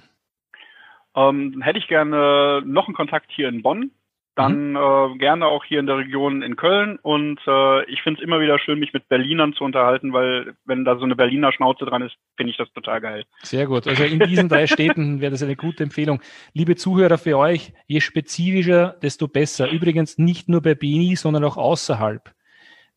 Ähm, 1.17 1.63
hätte 1.63 1.79
ich 1.79 1.89
gerne 1.89 2.63
noch 2.67 2.89
einen 2.89 2.95
Kontakt 2.95 3.31
hier 3.33 3.49
in 3.49 3.63
Bonn 3.63 3.91
dann 4.39 4.71
mhm. 4.71 4.77
äh, 4.77 5.19
gerne 5.19 5.47
auch 5.47 5.65
hier 5.65 5.81
in 5.81 5.87
der 5.87 5.97
Region 5.97 6.43
in 6.43 6.55
Köln. 6.55 6.99
Und 7.03 7.41
äh, 7.47 7.85
ich 7.91 8.03
finde 8.03 8.21
es 8.21 8.25
immer 8.25 8.41
wieder 8.41 8.59
schön, 8.59 8.79
mich 8.79 8.93
mit 8.93 9.09
Berlinern 9.09 9.53
zu 9.53 9.65
unterhalten, 9.65 10.13
weil 10.13 10.55
wenn 10.65 10.85
da 10.85 10.97
so 10.97 11.05
eine 11.05 11.17
Berliner 11.17 11.53
Schnauze 11.53 11.85
dran 11.85 12.03
ist, 12.03 12.15
finde 12.37 12.53
ich 12.53 12.57
das 12.57 12.73
total 12.73 13.01
geil. 13.01 13.25
Sehr 13.43 13.67
gut. 13.67 13.89
Also 13.89 14.05
in 14.05 14.21
diesen 14.21 14.49
drei 14.49 14.67
Städten 14.69 15.21
wäre 15.21 15.33
das 15.33 15.43
eine 15.43 15.57
gute 15.57 15.83
Empfehlung. 15.83 16.23
Liebe 16.53 16.77
Zuhörer, 16.77 17.19
für 17.19 17.37
euch, 17.37 17.73
je 17.89 18.01
spezifischer, 18.01 18.97
desto 19.03 19.27
besser. 19.27 19.71
Übrigens 19.71 20.19
nicht 20.19 20.49
nur 20.49 20.63
bei 20.63 20.75
BNI, 20.77 21.17
sondern 21.17 21.43
auch 21.43 21.57
außerhalb. 21.57 22.33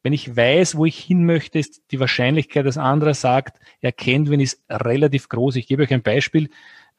Wenn 0.04 0.14
ich 0.14 0.36
weiß, 0.36 0.78
wo 0.78 0.86
ich 0.86 0.98
hin 0.98 1.26
möchte, 1.26 1.58
ist 1.58 1.92
die 1.92 2.00
Wahrscheinlichkeit, 2.00 2.66
dass 2.68 2.78
anderer 2.78 3.16
sagt, 3.16 3.58
er 3.82 3.92
kennt 3.92 4.30
wen, 4.30 4.40
ist 4.40 4.64
relativ 4.70 5.28
groß. 5.28 5.56
Ich 5.56 5.68
gebe 5.68 5.84
euch 5.84 5.94
ein 5.94 6.04
Beispiel. 6.04 6.50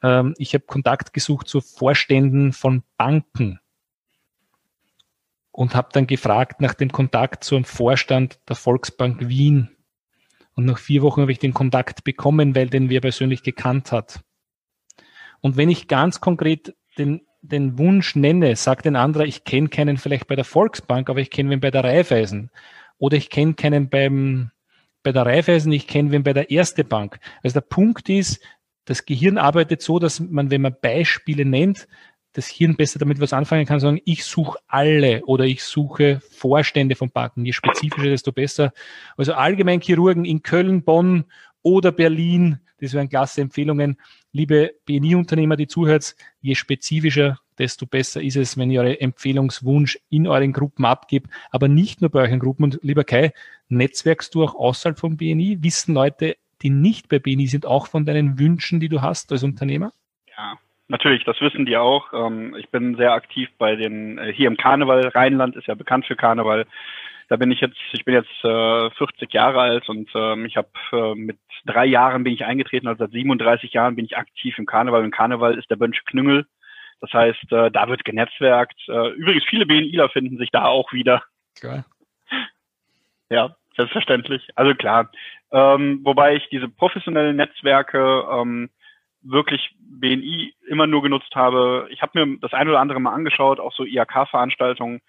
Ähm, 0.01 0.33
ich 0.37 0.53
habe 0.53 0.65
Kontakt 0.65 1.13
gesucht 1.13 1.47
zu 1.47 1.61
Vorständen 1.61 2.51
von 2.51 2.83
Banken 2.97 3.59
und 5.53 5.75
habe 5.75 5.89
dann 5.93 6.07
gefragt 6.07 6.59
nach 6.59 6.73
dem 6.73 6.91
Kontakt 6.91 7.43
zum 7.43 7.63
Vorstand 7.63 8.39
der 8.49 8.55
Volksbank 8.55 9.29
Wien. 9.29 9.69
Und 10.55 10.65
nach 10.65 10.79
vier 10.79 11.01
Wochen 11.03 11.21
habe 11.21 11.31
ich 11.31 11.39
den 11.39 11.53
Kontakt 11.53 12.03
bekommen, 12.03 12.55
weil 12.55 12.69
den 12.69 12.89
wir 12.89 13.01
persönlich 13.01 13.43
gekannt 13.43 13.91
hat. 13.91 14.21
Und 15.41 15.55
wenn 15.55 15.69
ich 15.69 15.87
ganz 15.87 16.19
konkret 16.19 16.75
den, 16.97 17.21
den 17.41 17.77
Wunsch 17.77 18.15
nenne, 18.15 18.55
sagt 18.55 18.87
ein 18.87 18.95
anderer, 18.95 19.25
ich 19.25 19.43
kenne 19.43 19.69
keinen 19.69 19.97
vielleicht 19.97 20.27
bei 20.27 20.35
der 20.35 20.45
Volksbank, 20.45 21.09
aber 21.09 21.19
ich 21.19 21.29
kenne 21.29 21.51
wen 21.51 21.59
bei 21.59 21.71
der 21.71 21.83
Raiffeisen. 21.83 22.49
Oder 22.97 23.17
ich 23.17 23.29
kenne 23.29 23.53
keinen 23.53 23.89
beim, 23.89 24.51
bei 25.03 25.11
der 25.11 25.25
Raiffeisen, 25.25 25.71
ich 25.71 25.87
kenne 25.87 26.11
wen 26.11 26.23
bei 26.23 26.33
der 26.33 26.49
Erste 26.49 26.83
Bank. 26.83 27.19
Also 27.43 27.55
der 27.55 27.67
Punkt 27.67 28.09
ist, 28.09 28.41
das 28.85 29.05
Gehirn 29.05 29.37
arbeitet 29.37 29.81
so, 29.81 29.99
dass 29.99 30.19
man, 30.19 30.49
wenn 30.49 30.61
man 30.61 30.75
Beispiele 30.81 31.45
nennt, 31.45 31.87
das 32.33 32.47
Hirn 32.47 32.75
besser 32.75 32.99
damit 32.99 33.19
was 33.19 33.31
anfangen 33.31 33.65
kann, 33.65 33.79
sagen, 33.79 34.01
ich 34.05 34.25
suche 34.25 34.59
alle 34.67 35.23
oder 35.25 35.45
ich 35.45 35.63
suche 35.63 36.19
Vorstände 36.31 36.95
von 36.95 37.11
Banken. 37.11 37.45
Je 37.45 37.53
spezifischer, 37.53 38.09
desto 38.09 38.31
besser. 38.31 38.73
Also 39.17 39.33
allgemein 39.33 39.81
Chirurgen 39.81 40.25
in 40.25 40.41
Köln, 40.41 40.83
Bonn 40.83 41.25
oder 41.61 41.91
Berlin, 41.91 42.59
das 42.79 42.93
wären 42.93 43.07
klasse 43.07 43.41
Empfehlungen. 43.41 43.97
Liebe 44.31 44.73
BNI-Unternehmer, 44.85 45.55
die 45.55 45.67
zuhört, 45.67 46.15
je 46.41 46.55
spezifischer, 46.55 47.39
desto 47.57 47.85
besser 47.85 48.21
ist 48.21 48.35
es, 48.35 48.57
wenn 48.57 48.71
ihr 48.71 48.81
eure 48.81 48.99
Empfehlungswunsch 48.99 49.99
in 50.09 50.27
euren 50.27 50.53
Gruppen 50.53 50.85
abgibt, 50.85 51.29
aber 51.51 51.67
nicht 51.67 52.01
nur 52.01 52.09
bei 52.09 52.21
euren 52.21 52.39
Gruppen. 52.39 52.63
Und 52.63 52.79
lieber 52.81 53.03
Kai, 53.03 53.31
netzwerkst 53.69 54.33
du 54.33 54.43
auch 54.43 54.55
außerhalb 54.55 54.99
von 54.99 55.17
BNI? 55.17 55.59
Wissen 55.61 55.93
Leute, 55.93 56.35
die 56.61 56.71
nicht 56.71 57.09
bei 57.09 57.19
BNI 57.19 57.47
sind, 57.47 57.65
auch 57.65 57.87
von 57.87 58.05
deinen 58.05 58.39
Wünschen, 58.39 58.79
die 58.79 58.89
du 58.89 59.01
hast 59.01 59.31
als 59.31 59.43
Unternehmer? 59.43 59.93
Ja, 60.35 60.57
Natürlich, 60.87 61.23
das 61.23 61.39
wissen 61.39 61.65
die 61.65 61.77
auch. 61.77 62.11
Ähm, 62.13 62.55
ich 62.55 62.69
bin 62.69 62.95
sehr 62.95 63.13
aktiv 63.13 63.49
bei 63.57 63.75
den, 63.75 64.17
äh, 64.17 64.33
hier 64.33 64.47
im 64.47 64.57
Karneval. 64.57 65.07
Rheinland 65.07 65.55
ist 65.55 65.67
ja 65.67 65.75
bekannt 65.75 66.05
für 66.05 66.15
Karneval. 66.15 66.65
Da 67.29 67.37
bin 67.37 67.51
ich 67.51 67.61
jetzt, 67.61 67.77
ich 67.93 68.03
bin 68.03 68.13
jetzt 68.13 68.41
40 68.41 68.93
äh, 68.93 69.27
Jahre 69.31 69.61
alt 69.61 69.87
und 69.87 70.09
ähm, 70.13 70.45
ich 70.45 70.57
habe 70.57 70.69
äh, 70.91 71.15
mit 71.15 71.39
drei 71.65 71.85
Jahren 71.85 72.23
bin 72.23 72.33
ich 72.33 72.43
eingetreten, 72.43 72.87
also 72.87 73.05
seit 73.05 73.11
37 73.11 73.71
Jahren 73.71 73.95
bin 73.95 74.05
ich 74.05 74.17
aktiv 74.17 74.57
im 74.57 74.65
Karneval. 74.65 75.03
Und 75.03 75.11
Karneval 75.11 75.57
ist 75.57 75.69
der 75.69 75.77
Bönsche 75.77 76.03
Knüngel. 76.03 76.45
Das 76.99 77.11
heißt, 77.11 77.47
da 77.49 77.89
wird 77.89 78.05
genetzwerkt. 78.05 78.79
übrigens, 78.87 79.43
viele 79.43 79.65
BNIler 79.65 80.07
finden 80.07 80.37
sich 80.37 80.51
da 80.51 80.63
auch 80.63 80.93
wieder. 80.93 81.21
Klar. 81.59 81.83
Ja, 83.29 83.57
selbstverständlich. 83.75 84.47
Also 84.55 84.73
klar. 84.73 85.11
Ähm, 85.51 85.99
wobei 86.03 86.35
ich 86.35 86.47
diese 86.49 86.69
professionellen 86.69 87.35
Netzwerke 87.35 88.25
ähm, 88.31 88.69
wirklich 89.23 89.75
BNI 89.79 90.53
immer 90.67 90.87
nur 90.87 91.01
genutzt 91.01 91.33
habe. 91.35 91.87
Ich 91.89 92.01
habe 92.01 92.25
mir 92.25 92.37
das 92.39 92.53
ein 92.53 92.67
oder 92.67 92.79
andere 92.79 92.99
mal 92.99 93.13
angeschaut, 93.13 93.59
auch 93.59 93.73
so 93.73 93.83
IAK-Veranstaltungen. 93.83 95.01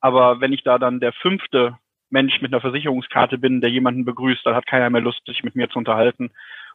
Aber 0.00 0.40
wenn 0.40 0.52
ich 0.52 0.62
da 0.62 0.78
dann 0.78 1.00
der 1.00 1.12
fünfte 1.12 1.76
Mensch 2.10 2.40
mit 2.42 2.52
einer 2.52 2.60
Versicherungskarte 2.60 3.38
bin, 3.38 3.60
der 3.60 3.70
jemanden 3.70 4.04
begrüßt, 4.04 4.44
dann 4.44 4.54
hat 4.54 4.66
keiner 4.66 4.90
mehr 4.90 5.00
Lust, 5.00 5.22
sich 5.26 5.42
mit 5.42 5.56
mir 5.56 5.68
zu 5.70 5.78
unterhalten. 5.78 6.30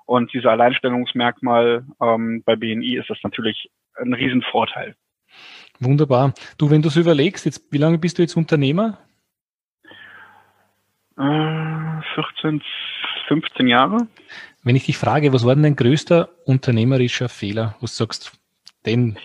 Und 0.05 0.33
dieser 0.33 0.51
Alleinstellungsmerkmal 0.51 1.85
ähm, 2.01 2.41
bei 2.45 2.55
BNI 2.55 2.97
ist 2.97 3.09
das 3.09 3.19
natürlich 3.23 3.69
ein 3.95 4.13
Riesenvorteil. 4.13 4.95
Wunderbar. 5.79 6.33
Du, 6.57 6.71
wenn 6.71 6.81
du 6.81 6.87
es 6.87 6.95
überlegst, 6.95 7.45
jetzt, 7.45 7.71
wie 7.71 7.77
lange 7.77 7.97
bist 7.97 8.17
du 8.17 8.23
jetzt 8.23 8.35
Unternehmer? 8.35 8.97
Äh, 11.17 12.01
14, 12.15 12.61
15 13.27 13.67
Jahre. 13.67 14.07
Wenn 14.63 14.75
ich 14.75 14.85
dich 14.85 14.97
frage, 14.97 15.33
was 15.33 15.45
war 15.45 15.55
denn 15.55 15.63
dein 15.63 15.75
größter 15.75 16.29
unternehmerischer 16.45 17.29
Fehler, 17.29 17.75
wo 17.79 17.85
du 17.85 17.91
sagst, 17.91 18.39
den, 18.85 19.17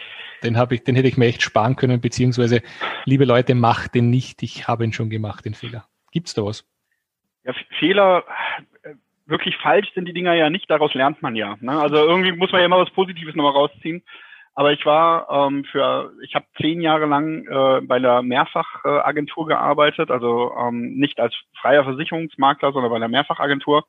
den 0.42 0.54
den 0.54 0.96
hätte 0.96 1.08
ich 1.08 1.16
mir 1.16 1.26
echt 1.26 1.42
sparen 1.42 1.76
können, 1.76 2.00
beziehungsweise, 2.00 2.62
liebe 3.04 3.24
Leute, 3.24 3.54
macht 3.54 3.94
den 3.94 4.10
nicht, 4.10 4.42
ich 4.42 4.68
habe 4.68 4.84
ihn 4.84 4.92
schon 4.92 5.10
gemacht, 5.10 5.44
den 5.44 5.54
Fehler. 5.54 5.86
Gibt's 6.12 6.34
da 6.34 6.44
was? 6.44 6.68
Ja, 7.44 7.52
Fehler, 7.78 8.24
äh, 8.82 8.94
wirklich 9.26 9.56
falsch 9.56 9.92
sind 9.94 10.06
die 10.06 10.12
Dinger 10.12 10.34
ja 10.34 10.50
nicht, 10.50 10.70
daraus 10.70 10.94
lernt 10.94 11.22
man 11.22 11.34
ja. 11.34 11.56
Ne? 11.60 11.72
Also 11.72 11.96
irgendwie 11.96 12.32
muss 12.32 12.52
man 12.52 12.60
ja 12.60 12.66
immer 12.66 12.78
was 12.78 12.90
Positives 12.90 13.34
nochmal 13.34 13.52
rausziehen. 13.52 14.02
Aber 14.54 14.72
ich 14.72 14.84
war 14.84 15.28
ähm, 15.30 15.64
für, 15.64 16.12
ich 16.22 16.34
habe 16.34 16.44
zehn 16.60 16.82
Jahre 16.82 17.06
lang 17.06 17.46
äh, 17.46 17.80
bei 17.80 17.96
einer 17.96 18.22
Mehrfachagentur 18.22 19.46
gearbeitet, 19.46 20.10
also 20.10 20.52
ähm, 20.58 20.94
nicht 20.98 21.18
als 21.20 21.34
freier 21.58 21.84
Versicherungsmakler, 21.84 22.72
sondern 22.72 22.90
bei 22.90 22.96
einer 22.96 23.08
Mehrfachagentur. 23.08 23.86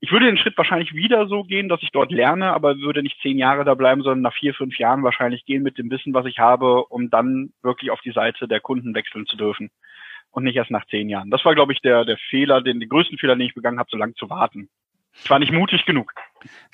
Ich 0.00 0.12
würde 0.12 0.26
den 0.26 0.38
Schritt 0.38 0.56
wahrscheinlich 0.56 0.94
wieder 0.94 1.26
so 1.26 1.42
gehen, 1.42 1.68
dass 1.68 1.82
ich 1.82 1.90
dort 1.90 2.12
lerne, 2.12 2.52
aber 2.52 2.78
würde 2.78 3.02
nicht 3.02 3.20
zehn 3.20 3.36
Jahre 3.36 3.64
da 3.64 3.74
bleiben, 3.74 4.02
sondern 4.02 4.22
nach 4.22 4.34
vier, 4.34 4.54
fünf 4.54 4.78
Jahren 4.78 5.02
wahrscheinlich 5.02 5.44
gehen 5.44 5.62
mit 5.62 5.76
dem 5.76 5.90
Wissen, 5.90 6.14
was 6.14 6.26
ich 6.26 6.38
habe, 6.38 6.84
um 6.84 7.10
dann 7.10 7.52
wirklich 7.62 7.90
auf 7.90 8.00
die 8.02 8.12
Seite 8.12 8.46
der 8.46 8.60
Kunden 8.60 8.94
wechseln 8.94 9.26
zu 9.26 9.36
dürfen. 9.36 9.70
Und 10.30 10.44
nicht 10.44 10.56
erst 10.56 10.70
nach 10.70 10.86
zehn 10.86 11.08
Jahren. 11.08 11.30
Das 11.30 11.44
war, 11.44 11.54
glaube 11.54 11.72
ich, 11.72 11.80
der, 11.80 12.04
der 12.04 12.18
Fehler, 12.30 12.60
den, 12.60 12.80
den 12.80 12.88
größten 12.88 13.18
Fehler, 13.18 13.34
den 13.34 13.46
ich 13.46 13.54
begangen 13.54 13.78
habe, 13.78 13.88
so 13.90 13.96
lange 13.96 14.14
zu 14.14 14.30
warten. 14.30 14.68
Ich 15.24 15.30
war 15.30 15.38
nicht 15.38 15.52
mutig 15.52 15.84
genug. 15.84 16.12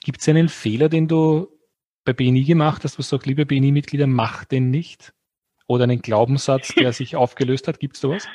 Gibt 0.03 0.21
es 0.21 0.29
einen 0.29 0.49
Fehler, 0.49 0.89
den 0.89 1.09
du 1.09 1.49
bei 2.05 2.13
BNI 2.13 2.45
gemacht 2.45 2.85
hast, 2.85 2.99
was 2.99 3.09
sagt, 3.09 3.27
liebe 3.27 3.47
BNI-Mitglieder, 3.47 4.07
macht 4.07 4.53
den 4.53 4.71
nicht? 4.71 5.15
Oder 5.67 5.85
einen 5.85 6.03
Glaubenssatz, 6.03 6.75
der 6.75 6.93
sich 6.93 7.17
aufgelöst 7.17 7.69
hat? 7.69 7.81
Gibt 7.81 7.95
es 7.95 8.03
sowas? 8.03 8.29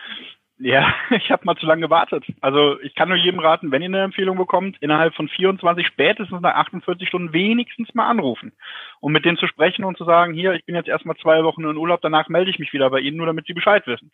Ja, 0.60 0.94
ich 1.12 1.32
habe 1.32 1.46
mal 1.46 1.56
zu 1.56 1.66
lange 1.66 1.82
gewartet. 1.82 2.26
Also 2.42 2.80
ich 2.82 2.94
kann 2.94 3.08
nur 3.08 3.18
jedem 3.18 3.40
raten, 3.40 3.72
wenn 3.72 3.82
ihr 3.82 3.88
eine 3.88 4.04
Empfehlung 4.04 4.38
bekommt, 4.38 4.78
innerhalb 4.82 5.16
von 5.16 5.30
24, 5.30 5.88
spätestens 5.88 6.42
nach 6.42 6.56
48 6.56 7.08
Stunden 7.08 7.34
wenigstens 7.34 7.94
mal 7.96 8.08
anrufen, 8.08 8.52
um 9.00 9.12
mit 9.12 9.26
denen 9.26 9.38
zu 9.38 9.48
sprechen 9.48 9.86
und 9.86 9.98
zu 9.98 10.04
sagen, 10.04 10.34
hier, 10.34 10.54
ich 10.54 10.66
bin 10.66 10.76
jetzt 10.76 10.90
erstmal 10.90 11.16
zwei 11.18 11.44
Wochen 11.44 11.64
in 11.64 11.78
Urlaub, 11.78 12.02
danach 12.02 12.28
melde 12.28 12.52
ich 12.52 12.60
mich 12.60 12.74
wieder 12.74 12.90
bei 12.90 13.00
Ihnen, 13.00 13.18
nur 13.18 13.26
damit 13.26 13.48
Sie 13.48 13.54
Bescheid 13.54 13.88
wissen. 13.88 14.12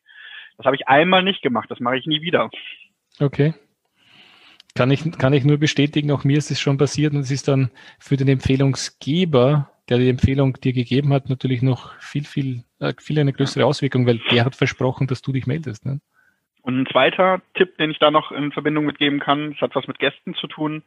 Das 0.57 0.65
habe 0.65 0.75
ich 0.75 0.87
einmal 0.87 1.23
nicht 1.23 1.41
gemacht, 1.41 1.69
das 1.69 1.79
mache 1.79 1.97
ich 1.97 2.05
nie 2.05 2.21
wieder. 2.21 2.49
Okay. 3.19 3.55
Kann 4.75 4.91
ich, 4.91 5.17
kann 5.17 5.33
ich 5.33 5.45
nur 5.45 5.57
bestätigen, 5.57 6.11
auch 6.11 6.25
mir 6.25 6.37
ist 6.37 6.51
es 6.51 6.59
schon 6.59 6.77
passiert 6.77 7.13
und 7.13 7.21
es 7.21 7.31
ist 7.31 7.47
dann 7.47 7.71
für 7.97 8.17
den 8.17 8.27
Empfehlungsgeber, 8.27 9.71
der 9.89 9.97
die 9.97 10.09
Empfehlung 10.09 10.53
dir 10.53 10.73
gegeben 10.73 11.13
hat, 11.13 11.29
natürlich 11.29 11.61
noch 11.61 11.97
viel, 11.99 12.25
viel, 12.25 12.63
äh, 12.79 12.93
viel 12.99 13.19
eine 13.19 13.33
größere 13.33 13.65
Auswirkung, 13.65 14.05
weil 14.05 14.19
der 14.31 14.45
hat 14.45 14.55
versprochen, 14.55 15.07
dass 15.07 15.21
du 15.21 15.31
dich 15.31 15.47
meldest. 15.47 15.85
Ne? 15.85 16.01
Und 16.65 16.79
ein 16.79 16.87
zweiter 16.87 17.41
Tipp, 17.53 17.77
den 17.77 17.91
ich 17.91 17.99
da 17.99 18.09
noch 18.09 18.31
in 18.31 18.51
Verbindung 18.51 18.85
mitgeben 18.85 19.19
kann, 19.19 19.51
das 19.51 19.61
hat 19.61 19.75
was 19.75 19.87
mit 19.87 19.99
Gästen 19.99 20.33
zu 20.33 20.47
tun. 20.47 20.81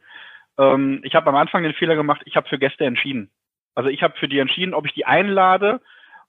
Ähm, 0.57 0.99
ich 1.05 1.15
habe 1.15 1.29
am 1.29 1.37
Anfang 1.37 1.63
den 1.63 1.73
Fehler 1.73 1.95
gemacht, 1.95 2.21
ich 2.25 2.35
habe 2.35 2.49
für 2.49 2.59
Gäste 2.59 2.83
entschieden. 2.83 3.31
Also 3.75 3.89
ich 3.89 4.03
habe 4.03 4.17
für 4.17 4.27
die 4.27 4.39
entschieden, 4.39 4.73
ob 4.73 4.85
ich 4.85 4.93
die 4.93 5.05
einlade 5.05 5.79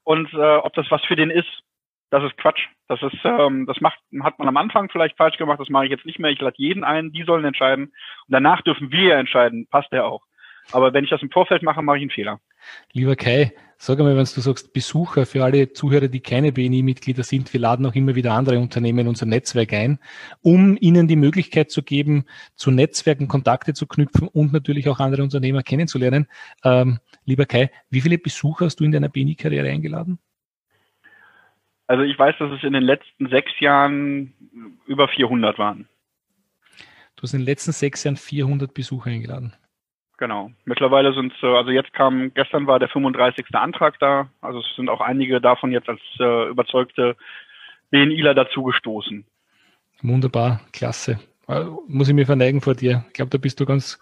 und 0.05 0.33
äh, 0.35 0.57
ob 0.57 0.73
das 0.75 0.89
was 0.93 1.05
für 1.05 1.17
den 1.17 1.31
ist. 1.31 1.65
Das 2.11 2.23
ist 2.23 2.37
Quatsch. 2.37 2.69
Das 2.87 3.03
ist, 3.03 3.25
ähm, 3.25 3.67
das 3.67 3.81
macht, 3.81 3.99
hat 4.23 4.39
man 4.39 4.47
am 4.47 4.57
Anfang 4.57 4.89
vielleicht 4.89 5.17
falsch 5.17 5.37
gemacht. 5.37 5.59
Das 5.59 5.69
mache 5.69 5.87
ich 5.87 5.91
jetzt 5.91 6.07
nicht 6.07 6.21
mehr. 6.21 6.31
Ich 6.31 6.41
lade 6.41 6.55
jeden 6.57 6.85
ein. 6.85 7.11
Die 7.11 7.25
sollen 7.25 7.45
entscheiden. 7.45 7.87
Und 7.87 7.93
danach 8.29 8.63
dürfen 8.63 8.93
wir 8.93 9.17
entscheiden. 9.17 9.67
Passt 9.69 9.91
der 9.91 10.07
auch. 10.07 10.23
Aber 10.71 10.93
wenn 10.93 11.03
ich 11.03 11.11
das 11.11 11.23
im 11.23 11.31
Vorfeld 11.31 11.65
mache, 11.65 11.83
mache 11.83 11.97
ich 11.97 12.03
einen 12.03 12.11
Fehler. 12.11 12.39
Lieber 12.93 13.17
Kai, 13.17 13.53
sag 13.79 13.99
einmal, 13.99 14.17
wenn 14.17 14.25
du 14.25 14.41
sagst 14.41 14.73
Besucher 14.73 15.27
für 15.27 15.43
alle 15.43 15.73
Zuhörer, 15.73 16.09
die 16.09 16.21
keine 16.21 16.53
BNI-Mitglieder 16.53 17.23
sind, 17.23 17.53
wir 17.53 17.61
laden 17.61 17.87
auch 17.87 17.95
immer 17.95 18.15
wieder 18.15 18.33
andere 18.33 18.59
Unternehmen 18.59 19.01
in 19.01 19.09
unser 19.09 19.27
Netzwerk 19.27 19.73
ein, 19.73 19.99
um 20.43 20.77
ihnen 20.81 21.09
die 21.09 21.17
Möglichkeit 21.17 21.71
zu 21.71 21.83
geben, 21.83 22.25
zu 22.57 22.71
Netzwerken 22.71 23.29
Kontakte 23.29 23.73
zu 23.73 23.87
knüpfen 23.87 24.29
und 24.29 24.53
natürlich 24.53 24.89
auch 24.89 25.01
andere 25.01 25.23
Unternehmer 25.23 25.63
kennenzulernen. 25.63 26.27
Ähm, 26.65 26.99
lieber 27.25 27.47
Kai, 27.47 27.71
wie 27.89 28.01
viele 28.01 28.19
Besucher 28.19 28.67
hast 28.67 28.81
du 28.81 28.85
in 28.85 28.93
deiner 28.93 29.09
BNI-Karriere 29.09 29.69
eingeladen? 29.69 30.19
Also 31.87 32.05
ich 32.05 32.17
weiß, 32.17 32.37
dass 32.39 32.53
es 32.53 32.63
in 32.63 32.73
den 32.73 32.85
letzten 32.85 33.29
sechs 33.31 33.51
Jahren 33.59 34.33
über 34.87 35.09
400 35.09 35.59
waren. 35.59 35.89
Du 37.17 37.25
hast 37.25 37.35
in 37.35 37.41
den 37.41 37.47
letzten 37.47 37.73
sechs 37.73 38.05
Jahren 38.05 38.17
400 38.17 38.73
Besucher 38.73 39.11
eingeladen. 39.11 39.55
Genau. 40.21 40.51
Mittlerweile 40.67 41.15
sind 41.15 41.33
es, 41.33 41.43
also 41.43 41.71
jetzt 41.71 41.95
kam, 41.95 42.35
gestern 42.35 42.67
war 42.67 42.79
der 42.79 42.91
35. 42.91 43.47
Antrag 43.55 43.99
da. 44.01 44.29
Also 44.43 44.61
es 44.61 44.67
sind 44.77 44.91
auch 44.91 45.01
einige 45.01 45.41
davon 45.41 45.73
jetzt 45.73 45.89
als 45.89 46.01
äh, 46.19 46.51
überzeugte 46.51 47.17
BNIler 47.91 48.35
dazugestoßen. 48.35 49.25
Wunderbar, 50.03 50.61
klasse. 50.75 51.19
Äh, 51.49 51.65
muss 51.89 52.09
ich 52.09 52.15
mir 52.15 52.27
verneigen 52.27 52.61
vor 52.61 52.75
dir. 52.75 53.07
Ich 53.09 53.15
glaube, 53.15 53.31
da 53.31 53.39
bist 53.39 53.61
du 53.61 53.65
ganz, 53.65 53.99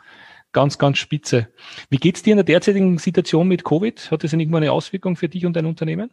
ganz, 0.51 0.77
ganz 0.77 0.99
spitze. 0.99 1.53
Wie 1.89 1.99
geht's 1.99 2.25
dir 2.25 2.33
in 2.33 2.39
der 2.39 2.45
derzeitigen 2.45 2.99
Situation 2.99 3.47
mit 3.47 3.65
Covid? 3.65 4.11
Hat 4.11 4.25
das 4.25 4.33
irgendwo 4.33 4.57
eine 4.57 4.73
Auswirkung 4.73 5.15
für 5.15 5.29
dich 5.29 5.47
und 5.47 5.55
dein 5.55 5.67
Unternehmen? 5.67 6.11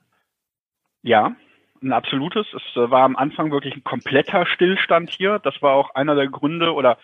Ja, 1.02 1.36
ein 1.82 1.94
absolutes. 1.94 2.46
Es 2.54 2.76
äh, 2.76 2.92
war 2.92 3.02
am 3.02 3.16
Anfang 3.16 3.52
wirklich 3.52 3.76
ein 3.76 3.84
kompletter 3.84 4.46
Stillstand 4.46 5.10
hier. 5.10 5.40
Das 5.40 5.64
war 5.64 5.74
auch 5.74 5.96
einer 5.96 6.14
der 6.14 6.28
Gründe 6.28 6.76
oder 6.76 7.00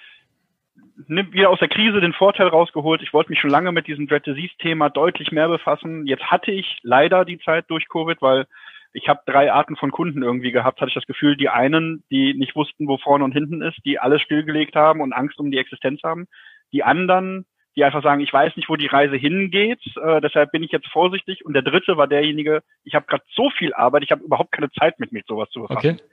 wieder 0.96 1.50
aus 1.50 1.60
der 1.60 1.68
Krise 1.68 2.02
den 2.02 2.14
Vorteil 2.14 2.48
rausgeholt. 2.48 3.02
Ich 3.02 3.14
wollte 3.14 3.30
mich 3.30 3.40
schon 3.40 3.50
lange 3.50 3.72
mit 3.72 3.88
diesem 3.88 4.08
Dread 4.08 4.26
Disease 4.26 4.54
Thema 4.60 4.90
deutlich 4.90 5.32
mehr 5.32 5.48
befassen. 5.48 6.06
Jetzt 6.06 6.24
hatte 6.26 6.52
ich 6.52 6.80
leider 6.84 7.26
die 7.26 7.40
Zeit 7.40 7.66
durch 7.70 7.88
Covid, 7.90 8.22
weil 8.22 8.46
ich 8.94 9.08
habe 9.08 9.22
drei 9.26 9.52
Arten 9.52 9.76
von 9.76 9.92
Kunden 9.92 10.22
irgendwie 10.22 10.52
gehabt, 10.52 10.82
hatte 10.82 10.90
ich 10.90 10.96
das 10.96 11.06
Gefühl, 11.06 11.38
die 11.38 11.50
einen, 11.50 12.04
die 12.12 12.34
nicht 12.34 12.56
wussten, 12.56 12.88
wo 12.88 12.98
vorne 12.98 13.24
und 13.24 13.32
hinten 13.32 13.62
ist, 13.62 13.78
die 13.86 14.00
alles 14.00 14.22
stillgelegt 14.22 14.76
haben 14.76 15.02
und 15.02 15.14
Angst 15.14 15.40
um 15.40 15.50
die 15.50 15.58
Existenz 15.58 16.02
haben. 16.04 16.28
Die 16.74 16.84
anderen, 16.84 17.46
die 17.76 17.86
einfach 17.86 18.04
sagen, 18.04 18.22
ich 18.22 18.34
weiß 18.34 18.56
nicht, 18.58 18.70
wo 18.70 18.76
die 18.76 18.88
Reise 18.88 19.16
hingeht, 19.16 19.82
äh, 19.96 20.20
deshalb 20.20 20.52
bin 20.52 20.64
ich 20.64 20.72
jetzt 20.72 20.88
vorsichtig. 20.88 21.46
Und 21.46 21.54
der 21.54 21.62
dritte 21.62 21.96
war 21.96 22.08
derjenige, 22.08 22.64
ich 22.84 22.96
habe 22.96 23.06
gerade 23.08 23.24
so 23.34 23.50
viel 23.50 23.74
Arbeit, 23.74 24.04
ich 24.04 24.12
habe 24.12 24.24
überhaupt 24.24 24.52
keine 24.52 24.72
Zeit 24.72 25.00
mit 25.00 25.14
mir 25.14 25.22
sowas 25.26 25.50
zu 25.52 25.62
befassen. 25.62 26.00
Okay. 26.00 26.04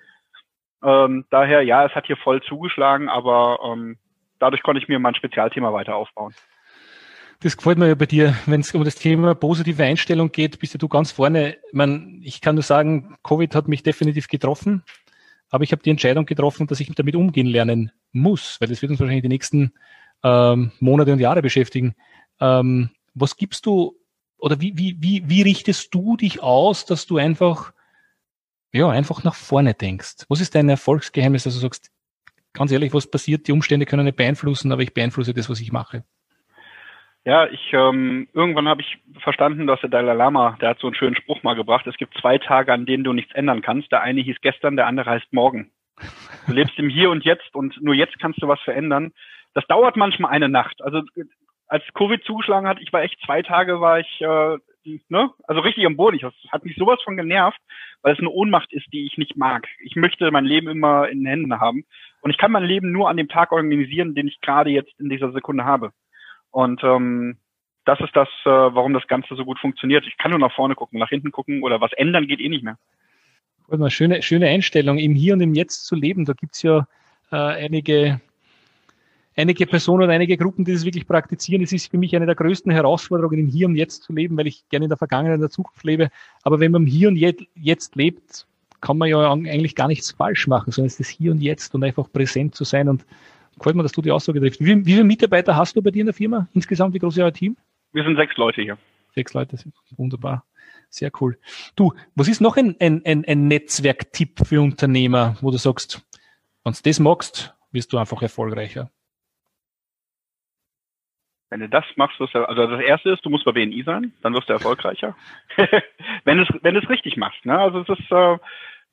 Ähm, 0.81 1.25
daher, 1.31 1.63
ja, 1.63 1.85
es 1.85 1.95
hat 1.97 2.07
hier 2.07 2.17
voll 2.17 2.41
zugeschlagen, 2.43 3.09
aber 3.09 3.59
ähm, 3.65 3.99
dadurch 4.39 4.63
konnte 4.63 4.81
ich 4.81 4.89
mir 4.89 4.99
mein 4.99 5.15
Spezialthema 5.15 5.73
weiter 5.73 5.97
aufbauen. 5.97 6.35
Das 7.41 7.57
gefällt 7.57 7.79
mir 7.79 7.87
ja 7.87 7.95
bei 7.95 8.07
dir, 8.07 8.35
wenn 8.47 8.61
es 8.61 8.75
um 8.75 8.83
das 8.83 8.97
Thema 8.97 9.35
positive 9.35 9.85
Einstellung 9.85 10.33
geht, 10.33 10.59
bist 10.59 10.75
ja 10.75 10.79
du 10.79 10.89
ganz 10.89 11.13
vorne. 11.13 11.57
Ich, 11.69 11.73
meine, 11.73 12.19
ich 12.23 12.41
kann 12.41 12.57
nur 12.57 12.65
sagen, 12.65 13.17
Covid 13.23 13.55
hat 13.55 13.69
mich 13.69 13.85
definitiv 13.85 14.27
getroffen, 14.27 14.83
aber 15.49 15.63
ich 15.63 15.71
habe 15.71 15.83
die 15.83 15.91
Entscheidung 15.91 16.27
getroffen, 16.27 16.67
dass 16.67 16.81
ich 16.81 16.93
damit 16.95 17.15
umgehen 17.15 17.47
lernen 17.47 17.93
muss, 18.11 18.61
weil 18.61 18.69
das 18.69 18.83
wird 18.83 18.91
uns 18.91 18.99
wahrscheinlich 18.99 19.23
die 19.23 19.29
nächsten 19.29 19.73
ähm, 20.25 20.73
Monate 20.81 21.13
und 21.13 21.21
Jahre 21.21 21.41
beschäftigen. 21.41 21.95
Ähm, 22.41 22.91
was 23.15 23.37
gibst 23.37 23.67
du 23.67 23.97
oder 24.37 24.61
wie, 24.61 24.77
wie, 24.77 24.97
wie, 25.01 25.29
wie 25.29 25.43
richtest 25.43 25.95
du 25.95 26.17
dich 26.17 26.43
aus, 26.43 26.87
dass 26.87 27.07
du 27.07 27.19
einfach, 27.19 27.73
ja, 28.73 28.89
einfach 28.89 29.23
nach 29.23 29.35
vorne 29.35 29.75
denkst? 29.75 30.25
Was 30.29 30.41
ist 30.41 30.57
dein 30.57 30.69
Erfolgsgeheimnis, 30.69 31.45
dass 31.45 31.55
du 31.55 31.61
sagst, 31.61 31.91
ganz 32.53 32.73
ehrlich, 32.73 32.93
was 32.95 33.11
passiert, 33.11 33.49
die 33.49 33.53
Umstände 33.53 33.87
können 33.87 34.05
nicht 34.05 34.17
beeinflussen, 34.17 34.73
aber 34.73 34.83
ich 34.83 34.95
beeinflusse 34.95 35.35
das, 35.35 35.49
was 35.51 35.61
ich 35.61 35.73
mache. 35.73 36.05
Ja, 37.25 37.47
ich 37.47 37.73
ähm, 37.73 38.29
irgendwann 38.33 38.69
habe 38.69 38.81
ich 38.81 38.99
verstanden, 39.21 39.67
dass 39.67 39.81
der 39.81 39.91
Dalai 39.91 40.15
Lama, 40.15 40.57
der 40.61 40.71
hat 40.71 40.79
so 40.79 40.87
einen 40.87 40.97
schönen 40.97 41.17
Spruch 41.17 41.43
mal 41.43 41.55
gebracht. 41.55 41.87
Es 41.87 41.97
gibt 41.97 42.17
zwei 42.19 42.39
Tage, 42.39 42.73
an 42.73 42.87
denen 42.87 43.05
du 43.05 43.13
nichts 43.13 43.35
ändern 43.35 43.61
kannst. 43.61 43.93
Der 43.93 44.03
eine 44.03 44.23
hieß 44.23 44.37
gestern, 44.41 44.77
der 44.77 44.87
andere 44.87 45.11
heißt 45.11 45.33
morgen. 45.33 45.71
Du 46.47 46.53
lebst 46.53 46.79
im 46.79 46.89
Hier 46.89 47.11
und 47.11 47.25
Jetzt 47.25 47.55
und 47.55 47.83
nur 47.83 47.95
jetzt 47.95 48.19
kannst 48.19 48.41
du 48.43 48.49
was 48.49 48.61
verändern. 48.61 49.13
Das 49.53 49.67
dauert 49.67 49.97
manchmal 49.97 50.31
eine 50.31 50.49
Nacht. 50.49 50.81
Also 50.81 51.03
als 51.67 51.85
Covid 51.93 52.23
zugeschlagen 52.25 52.69
hat, 52.69 52.81
ich 52.81 52.93
war 52.93 53.03
echt 53.03 53.21
zwei 53.27 53.43
Tage, 53.43 53.81
war 53.81 54.01
ich 54.01 54.21
äh, 54.21 54.57
ne, 55.09 55.31
also 55.47 55.61
richtig 55.61 55.85
am 55.87 55.97
Boden. 55.97 56.19
Das 56.21 56.35
hat 56.51 56.65
mich 56.65 56.77
sowas 56.77 57.01
von 57.05 57.17
genervt, 57.17 57.61
weil 58.03 58.15
es 58.15 58.19
eine 58.19 58.31
Ohnmacht 58.31 58.73
ist, 58.73 58.87
die 58.93 59.07
ich 59.07 59.19
nicht 59.19 59.37
mag. 59.37 59.67
Ich 59.81 59.97
möchte 59.97 60.31
mein 60.31 60.45
Leben 60.45 60.69
immer 60.69 61.09
in 61.09 61.21
den 61.21 61.27
Händen 61.27 61.61
haben. 61.61 61.85
Und 62.21 62.31
ich 62.31 62.39
kann 62.39 62.53
mein 62.53 62.65
Leben 62.65 62.93
nur 62.93 63.09
an 63.09 63.17
dem 63.17 63.29
Tag 63.29 63.53
organisieren, 63.53 64.15
den 64.15 64.29
ich 64.29 64.41
gerade 64.41 64.71
jetzt 64.71 64.99
in 64.99 65.09
dieser 65.09 65.33
Sekunde 65.33 65.65
habe. 65.65 65.93
Und 66.51 66.83
ähm, 66.83 67.39
das 67.85 68.01
ist 68.01 68.15
das, 68.15 68.29
äh, 68.45 68.51
warum 68.51 68.93
das 68.93 69.07
Ganze 69.07 69.35
so 69.35 69.45
gut 69.45 69.59
funktioniert. 69.59 70.05
Ich 70.07 70.19
kann 70.19 70.31
nur 70.31 70.41
nach 70.41 70.55
vorne 70.55 70.75
gucken, 70.75 70.99
nach 70.99 71.09
hinten 71.09 71.31
gucken 71.31 71.63
oder 71.63 71.81
was 71.81 71.93
ändern 71.93 72.27
geht 72.27 72.41
eh 72.41 72.49
nicht 72.49 72.65
mehr. 72.65 72.79
Schöne, 73.91 74.23
schöne 74.23 74.49
Einstellung, 74.49 74.99
im 74.99 75.15
Hier 75.15 75.35
und 75.35 75.41
im 75.41 75.55
Jetzt 75.55 75.87
zu 75.87 75.95
leben. 75.95 76.25
Da 76.25 76.33
gibt's 76.33 76.63
ja 76.63 76.87
äh, 77.31 77.37
einige 77.37 78.21
einige 79.39 79.67
Personen 79.67 80.05
und 80.05 80.11
einige 80.11 80.37
Gruppen, 80.37 80.65
die 80.65 80.73
das 80.73 80.85
wirklich 80.85 81.07
praktizieren. 81.07 81.63
Es 81.63 81.73
ist 81.73 81.91
für 81.91 81.97
mich 81.97 82.15
eine 82.17 82.27
der 82.27 82.35
größten 82.35 82.73
Herausforderungen, 82.73 83.39
im 83.39 83.47
Hier 83.47 83.69
und 83.69 83.77
Jetzt 83.77 84.03
zu 84.03 84.13
leben, 84.13 84.37
weil 84.37 84.49
ich 84.49 84.69
gerne 84.69 84.87
in 84.87 84.91
der 84.91 84.99
Vergangenheit 84.99 85.37
und 85.37 85.43
der 85.43 85.51
Zukunft 85.51 85.85
lebe. 85.85 86.11
Aber 86.43 86.59
wenn 86.59 86.73
man 86.73 86.83
im 86.83 86.89
Hier 86.89 87.09
und 87.09 87.17
Jetzt 87.17 87.95
lebt, 87.95 88.48
kann 88.81 88.99
man 88.99 89.09
ja 89.09 89.31
eigentlich 89.33 89.75
gar 89.75 89.89
nichts 89.89 90.13
falsch 90.13 90.47
machen, 90.47 90.73
sondern 90.73 90.87
es 90.87 90.95
ist 90.95 91.01
das 91.01 91.09
Hier 91.09 91.33
und 91.33 91.41
Jetzt 91.41 91.75
und 91.75 91.85
einfach 91.85 92.11
präsent 92.13 92.55
zu 92.55 92.65
sein. 92.65 92.89
Und 92.89 93.05
gefällt 93.57 93.77
mir, 93.77 93.83
dass 93.83 93.93
du 93.93 94.03
die 94.03 94.11
Aussage 94.11 94.41
triffst. 94.41 94.61
Wie, 94.61 94.87
wie 94.87 94.93
viele 94.93 95.05
Mitarbeiter 95.05 95.57
hast 95.57 95.77
du 95.77 95.83
bei 95.83 95.91
dir 95.91 96.01
in 96.01 96.07
der 96.07 96.15
Firma? 96.15 96.49
Insgesamt, 96.55 96.95
wie 96.95 96.99
groß 96.99 97.17
ist 97.17 97.23
euer 97.23 97.33
Team? 97.33 97.57
Wir 97.93 98.05
sind 98.05 98.17
sechs 98.17 98.37
Leute 98.37 98.63
hier. 98.63 98.79
Sechs 99.15 99.35
Leute, 99.35 99.57
wunderbar. 99.97 100.45
Sehr 100.91 101.11
cool. 101.21 101.39
Du, 101.77 101.93
was 102.15 102.29
ist 102.29 102.41
noch 102.41 102.57
ein, 102.57 102.77
ein, 102.81 103.05
ein, 103.05 103.25
ein 103.27 103.49
Netzwerktipp 103.49 104.47
für 104.47 104.61
Unternehmer, 104.61 105.37
wo 105.41 105.51
du 105.51 105.59
sagst, 105.59 106.03
wenn 106.65 106.73
du 106.73 106.79
das 106.83 107.01
magst, 107.01 107.55
wirst 107.73 107.93
du 107.93 107.99
einfach 107.99 108.23
erfolgreicher? 108.23 108.91
Wenn 111.51 111.61
du 111.61 111.69
das 111.69 111.85
machst, 111.97 112.21
wirst 112.21 112.35
du, 112.35 112.47
also 112.47 112.67
das 112.67 112.81
erste 112.81 113.11
ist, 113.11 113.25
du 113.25 113.31
musst 113.31 113.45
bei 113.45 113.53
BNI 113.53 113.83
sein, 113.85 114.13
dann 114.23 114.35
wirst 114.35 114.49
du 114.49 114.53
erfolgreicher. 114.53 115.17
wenn 116.25 116.39
es, 116.39 116.49
wenn 116.63 116.77
es 116.77 116.89
richtig 116.91 117.17
machst, 117.17 117.45
ne? 117.47 117.59
Also 117.59 117.81
es 117.81 117.89
ist, 117.89 118.11
äh, 118.11 118.39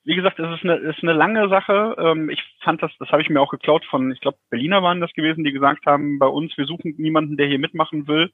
wie 0.05 0.15
gesagt, 0.15 0.39
es 0.39 0.55
ist 0.55 0.63
eine, 0.63 0.75
ist 0.75 1.03
eine 1.03 1.13
lange 1.13 1.49
Sache. 1.49 1.95
Ähm, 1.97 2.29
ich 2.29 2.41
fand 2.61 2.81
das, 2.81 2.91
das 2.99 3.09
habe 3.09 3.21
ich 3.21 3.29
mir 3.29 3.41
auch 3.41 3.49
geklaut 3.49 3.83
von, 3.85 4.11
ich 4.11 4.21
glaube, 4.21 4.37
Berliner 4.49 4.83
waren 4.83 5.01
das 5.01 5.11
gewesen, 5.13 5.43
die 5.43 5.51
gesagt 5.51 5.85
haben, 5.85 6.19
bei 6.19 6.27
uns, 6.27 6.55
wir 6.57 6.65
suchen 6.65 6.93
niemanden, 6.97 7.37
der 7.37 7.47
hier 7.47 7.59
mitmachen 7.59 8.07
will 8.07 8.31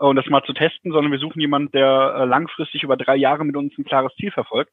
äh, 0.00 0.04
und 0.04 0.16
das 0.16 0.26
mal 0.26 0.42
zu 0.42 0.52
testen, 0.52 0.92
sondern 0.92 1.12
wir 1.12 1.18
suchen 1.18 1.40
jemanden, 1.40 1.70
der 1.72 2.14
äh, 2.16 2.24
langfristig 2.24 2.82
über 2.82 2.96
drei 2.96 3.16
Jahre 3.16 3.44
mit 3.44 3.56
uns 3.56 3.76
ein 3.78 3.84
klares 3.84 4.14
Ziel 4.16 4.32
verfolgt. 4.32 4.72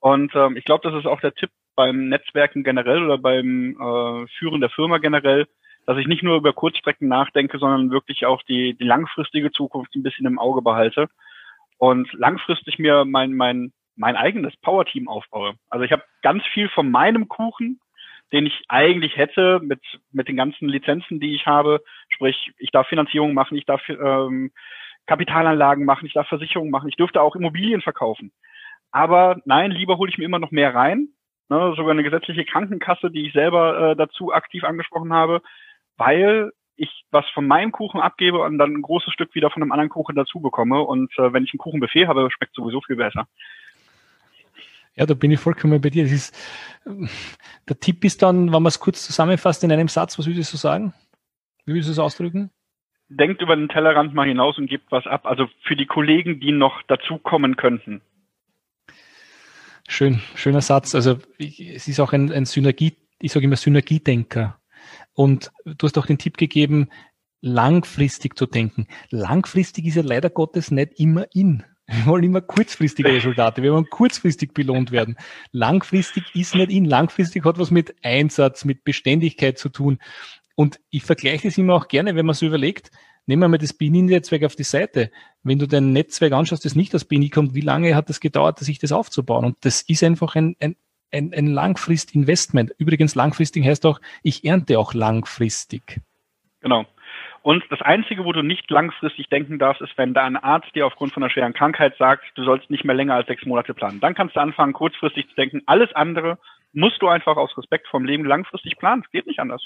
Und 0.00 0.32
ähm, 0.36 0.56
ich 0.56 0.64
glaube, 0.64 0.88
das 0.88 0.98
ist 0.98 1.06
auch 1.06 1.20
der 1.20 1.34
Tipp 1.34 1.50
beim 1.74 2.08
Netzwerken 2.08 2.64
generell 2.64 3.02
oder 3.04 3.18
beim 3.18 3.76
äh, 3.80 4.26
Führen 4.38 4.60
der 4.60 4.70
Firma 4.70 4.98
generell, 4.98 5.46
dass 5.88 5.96
ich 5.96 6.06
nicht 6.06 6.22
nur 6.22 6.36
über 6.36 6.52
Kurzstrecken 6.52 7.08
nachdenke, 7.08 7.58
sondern 7.58 7.90
wirklich 7.90 8.26
auch 8.26 8.42
die, 8.42 8.74
die 8.74 8.84
langfristige 8.84 9.50
Zukunft 9.50 9.96
ein 9.96 10.02
bisschen 10.02 10.26
im 10.26 10.38
Auge 10.38 10.60
behalte 10.60 11.08
und 11.78 12.12
langfristig 12.12 12.78
mir 12.78 13.06
mein, 13.06 13.32
mein, 13.32 13.72
mein 13.96 14.14
eigenes 14.14 14.54
Power-Team 14.58 15.08
aufbaue. 15.08 15.54
Also 15.70 15.86
ich 15.86 15.92
habe 15.92 16.02
ganz 16.20 16.44
viel 16.52 16.68
von 16.68 16.90
meinem 16.90 17.26
Kuchen, 17.26 17.80
den 18.32 18.44
ich 18.44 18.64
eigentlich 18.68 19.16
hätte 19.16 19.60
mit, 19.62 19.80
mit 20.12 20.28
den 20.28 20.36
ganzen 20.36 20.68
Lizenzen, 20.68 21.20
die 21.20 21.34
ich 21.34 21.46
habe. 21.46 21.82
Sprich, 22.10 22.52
ich 22.58 22.70
darf 22.70 22.86
Finanzierung 22.88 23.32
machen, 23.32 23.56
ich 23.56 23.64
darf 23.64 23.80
ähm, 23.88 24.52
Kapitalanlagen 25.06 25.86
machen, 25.86 26.04
ich 26.04 26.12
darf 26.12 26.28
Versicherungen 26.28 26.70
machen, 26.70 26.90
ich 26.90 26.96
dürfte 26.96 27.22
auch 27.22 27.34
Immobilien 27.34 27.80
verkaufen. 27.80 28.30
Aber 28.90 29.40
nein, 29.46 29.70
lieber 29.70 29.96
hole 29.96 30.10
ich 30.10 30.18
mir 30.18 30.26
immer 30.26 30.38
noch 30.38 30.50
mehr 30.50 30.74
rein. 30.74 31.08
Ne, 31.48 31.72
sogar 31.78 31.92
eine 31.92 32.02
gesetzliche 32.02 32.44
Krankenkasse, 32.44 33.10
die 33.10 33.26
ich 33.26 33.32
selber 33.32 33.92
äh, 33.92 33.96
dazu 33.96 34.34
aktiv 34.34 34.64
angesprochen 34.64 35.14
habe, 35.14 35.40
weil 35.98 36.52
ich 36.76 37.04
was 37.10 37.26
von 37.34 37.46
meinem 37.46 37.72
Kuchen 37.72 38.00
abgebe 38.00 38.40
und 38.40 38.56
dann 38.56 38.72
ein 38.72 38.82
großes 38.82 39.12
Stück 39.12 39.34
wieder 39.34 39.50
von 39.50 39.62
einem 39.62 39.72
anderen 39.72 39.90
Kuchen 39.90 40.14
dazu 40.14 40.40
bekomme. 40.40 40.80
Und 40.80 41.12
äh, 41.18 41.32
wenn 41.32 41.44
ich 41.44 41.52
einen 41.52 41.58
Kuchenbuffet 41.58 42.06
habe, 42.06 42.28
schmeckt 42.30 42.54
sowieso 42.54 42.80
viel 42.80 42.96
besser. 42.96 43.26
Ja, 44.94 45.06
da 45.06 45.14
bin 45.14 45.30
ich 45.30 45.40
vollkommen 45.40 45.80
bei 45.80 45.90
dir. 45.90 46.04
Das 46.04 46.12
ist, 46.12 46.36
der 47.68 47.78
Tipp 47.78 48.04
ist 48.04 48.22
dann, 48.22 48.46
wenn 48.46 48.62
man 48.62 48.66
es 48.66 48.80
kurz 48.80 49.04
zusammenfasst 49.04 49.62
in 49.64 49.72
einem 49.72 49.88
Satz, 49.88 50.18
was 50.18 50.26
würdest 50.26 50.52
du 50.52 50.56
sagen? 50.56 50.94
Wie 51.66 51.72
würdest 51.72 51.88
du 51.88 51.92
es 51.92 51.98
ausdrücken? 51.98 52.50
Denkt 53.08 53.42
über 53.42 53.56
den 53.56 53.68
Tellerrand 53.68 54.14
mal 54.14 54.26
hinaus 54.26 54.58
und 54.58 54.68
gebt 54.68 54.90
was 54.90 55.06
ab. 55.06 55.26
Also 55.26 55.48
für 55.62 55.76
die 55.76 55.86
Kollegen, 55.86 56.40
die 56.40 56.52
noch 56.52 56.82
dazukommen 56.82 57.56
könnten. 57.56 58.02
Schön, 59.88 60.20
schöner 60.34 60.60
Satz. 60.60 60.94
Also 60.94 61.18
es 61.38 61.88
ist 61.88 62.00
auch 62.00 62.12
ein, 62.12 62.30
ein 62.32 62.44
Synergie, 62.44 62.96
ich 63.20 63.32
sage 63.32 63.46
immer 63.46 63.56
Synergiedenker. 63.56 64.58
Und 65.14 65.52
du 65.64 65.86
hast 65.86 65.98
auch 65.98 66.06
den 66.06 66.18
Tipp 66.18 66.36
gegeben, 66.36 66.88
langfristig 67.40 68.36
zu 68.36 68.46
denken. 68.46 68.86
Langfristig 69.10 69.86
ist 69.86 69.94
ja 69.94 70.02
leider 70.02 70.30
Gottes 70.30 70.70
nicht 70.70 70.98
immer 70.98 71.26
in. 71.32 71.64
Wir 71.86 72.04
wollen 72.04 72.24
immer 72.24 72.42
kurzfristige 72.42 73.08
Resultate. 73.08 73.62
Wir 73.62 73.72
wollen 73.72 73.88
kurzfristig 73.88 74.52
belohnt 74.52 74.90
werden. 74.90 75.16
Langfristig 75.52 76.24
ist 76.34 76.54
nicht 76.54 76.70
in. 76.70 76.84
Langfristig 76.84 77.44
hat 77.46 77.58
was 77.58 77.70
mit 77.70 77.94
Einsatz, 78.02 78.66
mit 78.66 78.84
Beständigkeit 78.84 79.58
zu 79.58 79.70
tun. 79.70 79.98
Und 80.54 80.80
ich 80.90 81.04
vergleiche 81.04 81.48
das 81.48 81.56
immer 81.56 81.74
auch 81.74 81.88
gerne, 81.88 82.14
wenn 82.14 82.26
man 82.26 82.34
so 82.34 82.44
überlegt, 82.44 82.90
nehmen 83.24 83.42
wir 83.42 83.48
mal 83.48 83.58
das 83.58 83.72
BNI-Netzwerk 83.72 84.44
auf 84.44 84.56
die 84.56 84.64
Seite. 84.64 85.10
Wenn 85.42 85.58
du 85.58 85.66
dein 85.66 85.92
Netzwerk 85.92 86.32
anschaust, 86.32 86.64
das 86.64 86.74
nicht 86.74 86.94
aus 86.94 87.06
BNI 87.06 87.30
kommt, 87.30 87.54
wie 87.54 87.62
lange 87.62 87.94
hat 87.94 88.10
das 88.10 88.20
gedauert, 88.20 88.58
sich 88.58 88.78
das 88.78 88.92
aufzubauen? 88.92 89.46
Und 89.46 89.56
das 89.60 89.80
ist 89.82 90.02
einfach 90.02 90.34
ein, 90.34 90.56
ein, 90.60 90.76
ein, 91.12 91.32
ein 91.34 91.46
Langfrist-Investment. 91.46 92.72
Übrigens, 92.78 93.14
langfristig 93.14 93.64
heißt 93.64 93.86
auch, 93.86 94.00
ich 94.22 94.44
ernte 94.44 94.78
auch 94.78 94.94
langfristig. 94.94 96.00
Genau. 96.60 96.86
Und 97.42 97.64
das 97.70 97.80
Einzige, 97.80 98.24
wo 98.24 98.32
du 98.32 98.42
nicht 98.42 98.70
langfristig 98.70 99.28
denken 99.28 99.58
darfst, 99.58 99.80
ist, 99.80 99.96
wenn 99.96 100.12
da 100.12 100.24
ein 100.24 100.36
Arzt 100.36 100.74
dir 100.74 100.86
aufgrund 100.86 101.12
von 101.14 101.22
einer 101.22 101.30
schweren 101.30 101.54
Krankheit 101.54 101.96
sagt, 101.96 102.24
du 102.34 102.44
sollst 102.44 102.68
nicht 102.68 102.84
mehr 102.84 102.94
länger 102.94 103.14
als 103.14 103.26
sechs 103.26 103.46
Monate 103.46 103.74
planen. 103.74 104.00
Dann 104.00 104.14
kannst 104.14 104.36
du 104.36 104.40
anfangen, 104.40 104.72
kurzfristig 104.72 105.28
zu 105.28 105.34
denken. 105.34 105.62
Alles 105.66 105.94
andere 105.94 106.38
musst 106.72 107.00
du 107.00 107.08
einfach 107.08 107.36
aus 107.36 107.56
Respekt 107.56 107.88
vom 107.88 108.04
Leben 108.04 108.24
langfristig 108.24 108.76
planen. 108.76 109.02
Es 109.04 109.10
geht 109.10 109.26
nicht 109.26 109.40
anders. 109.40 109.64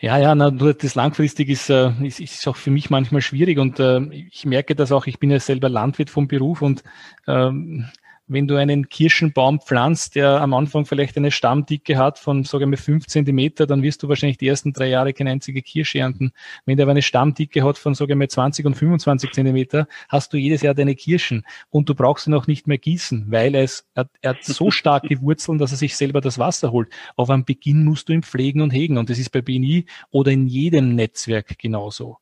Ja, 0.00 0.18
ja, 0.18 0.34
na, 0.34 0.50
nur 0.50 0.72
das 0.74 0.94
langfristig 0.94 1.48
ist, 1.48 1.68
äh, 1.68 1.90
ist, 2.02 2.20
ist 2.20 2.46
auch 2.48 2.56
für 2.56 2.70
mich 2.70 2.90
manchmal 2.90 3.20
schwierig 3.20 3.58
und 3.58 3.78
äh, 3.80 4.00
ich 4.30 4.46
merke 4.46 4.74
das 4.74 4.90
auch, 4.90 5.06
ich 5.06 5.18
bin 5.18 5.30
ja 5.30 5.38
selber 5.38 5.68
Landwirt 5.68 6.10
vom 6.10 6.28
Beruf 6.28 6.62
und 6.62 6.82
ähm, 7.26 7.88
wenn 8.26 8.48
du 8.48 8.56
einen 8.56 8.88
Kirschenbaum 8.88 9.60
pflanzt, 9.60 10.14
der 10.14 10.40
am 10.40 10.54
Anfang 10.54 10.86
vielleicht 10.86 11.16
eine 11.16 11.30
Stammdicke 11.30 11.98
hat 11.98 12.18
von, 12.18 12.44
sagen 12.44 12.70
wir, 12.70 12.78
fünf 12.78 13.06
Zentimeter, 13.06 13.66
dann 13.66 13.82
wirst 13.82 14.02
du 14.02 14.08
wahrscheinlich 14.08 14.38
die 14.38 14.48
ersten 14.48 14.72
drei 14.72 14.88
Jahre 14.88 15.12
keine 15.12 15.30
einzige 15.30 15.60
Kirsche 15.60 15.98
ernten. 15.98 16.32
Wenn 16.64 16.76
der 16.76 16.84
aber 16.84 16.92
eine 16.92 17.02
Stammdicke 17.02 17.62
hat 17.62 17.76
von, 17.76 17.94
sagen 17.94 18.18
wir, 18.18 18.28
20 18.28 18.64
und 18.64 18.74
25 18.74 19.32
Zentimeter, 19.32 19.86
hast 20.08 20.32
du 20.32 20.38
jedes 20.38 20.62
Jahr 20.62 20.74
deine 20.74 20.94
Kirschen 20.94 21.44
und 21.70 21.88
du 21.88 21.94
brauchst 21.94 22.26
ihn 22.26 22.34
auch 22.34 22.46
nicht 22.46 22.66
mehr 22.66 22.78
gießen, 22.78 23.26
weil 23.28 23.54
es, 23.54 23.86
er, 23.94 24.08
er 24.22 24.30
hat 24.30 24.44
so 24.44 24.70
starke 24.70 25.20
Wurzeln, 25.20 25.58
dass 25.58 25.72
er 25.72 25.76
sich 25.76 25.96
selber 25.96 26.20
das 26.20 26.38
Wasser 26.38 26.72
holt. 26.72 26.88
Aber 27.16 27.34
am 27.34 27.44
Beginn 27.44 27.84
musst 27.84 28.08
du 28.08 28.14
ihn 28.14 28.22
pflegen 28.22 28.62
und 28.62 28.70
hegen 28.70 28.96
und 28.96 29.10
das 29.10 29.18
ist 29.18 29.30
bei 29.30 29.42
BNI 29.42 29.84
oder 30.10 30.30
in 30.30 30.46
jedem 30.46 30.94
Netzwerk 30.94 31.58
genauso. 31.58 32.18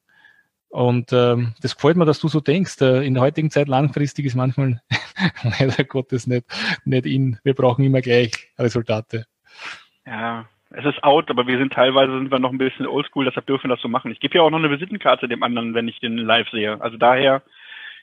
Und 0.73 1.13
ähm, 1.13 1.53
das 1.61 1.77
gefällt 1.77 1.99
mir, 1.99 2.07
dass 2.07 2.19
du 2.19 2.29
so 2.29 2.41
denkst. 2.41 2.81
Äh, 2.81 3.07
in 3.07 3.13
der 3.13 3.23
heutigen 3.23 3.51
Zeit 3.51 3.69
langfristig 3.69 4.25
ist 4.25 4.35
manchmal 4.35 4.81
leider 5.59 5.85
Gottes 5.85 6.27
nicht, 6.27 6.47
nicht 6.87 7.05
in. 7.05 7.39
Wir 7.45 7.53
brauchen 7.53 7.85
immer 7.85 8.01
gleich 8.01 8.49
Resultate. 8.59 9.27
Ja, 10.07 10.47
es 10.71 10.87
ist 10.87 11.05
out, 11.05 11.29
aber 11.29 11.47
wir 11.47 11.59
sind 11.59 11.75
teilweise 11.75 12.17
sind 12.17 12.31
wir 12.31 12.39
noch 12.39 12.53
ein 12.53 12.59
bisschen 12.59 12.87
oldschool, 12.87 13.27
deshalb 13.27 13.45
dürfen 13.45 13.65
wir 13.69 13.77
das 13.77 13.83
so 13.83 13.89
machen. 13.89 14.11
Ich 14.13 14.21
gebe 14.21 14.37
ja 14.37 14.43
auch 14.43 14.49
noch 14.49 14.61
eine 14.61 14.71
Visitenkarte 14.71 15.29
dem 15.29 15.43
anderen, 15.43 15.75
wenn 15.75 15.89
ich 15.89 16.01
den 16.01 16.17
live 16.17 16.49
sehe. 16.49 16.81
Also 16.81 16.97
daher, 16.97 17.43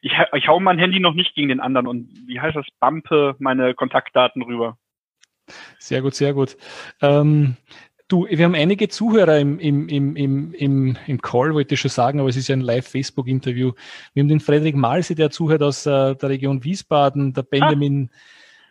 ich, 0.03 0.13
ich 0.34 0.47
hau 0.47 0.60
mein 0.60 0.77
Handy 0.77 0.99
noch 0.99 1.15
nicht 1.15 1.34
gegen 1.34 1.49
den 1.49 1.62
anderen 1.62 1.88
und 1.88 2.08
wie 2.27 2.39
heißt 2.39 2.55
das, 2.55 2.67
bumpe 2.79 3.36
meine 3.39 3.73
Kontaktdaten 3.73 4.43
rüber. 4.43 4.77
Sehr 5.79 6.03
gut, 6.03 6.13
sehr 6.13 6.36
gut. 6.36 6.55
Ähm, 7.01 7.58
Du, 8.10 8.26
wir 8.28 8.43
haben 8.43 8.56
einige 8.56 8.88
Zuhörer 8.88 9.38
im, 9.38 9.60
im, 9.60 9.88
im, 9.88 10.15
im, 10.15 10.54
im, 10.56 10.98
im 11.06 11.22
Call, 11.22 11.54
wollte 11.54 11.76
ich 11.76 11.80
schon 11.80 11.91
sagen, 11.91 12.19
aber 12.19 12.28
es 12.28 12.38
ist 12.38 12.48
ja 12.48 12.56
ein 12.56 12.62
Live-Facebook-Interview. 12.62 13.74
Wir 14.15 14.22
haben 14.24 14.28
den 14.28 14.39
Frederik 14.39 14.76
Malse, 14.76 15.13
der 15.13 15.30
zuhört 15.30 15.62
aus 15.62 15.86
äh, 15.86 16.15
der 16.15 16.30
Region 16.30 16.63
Wiesbaden, 16.63 17.34
der 17.34 17.43
Benjamin 17.43 18.10
ah. 18.12 18.17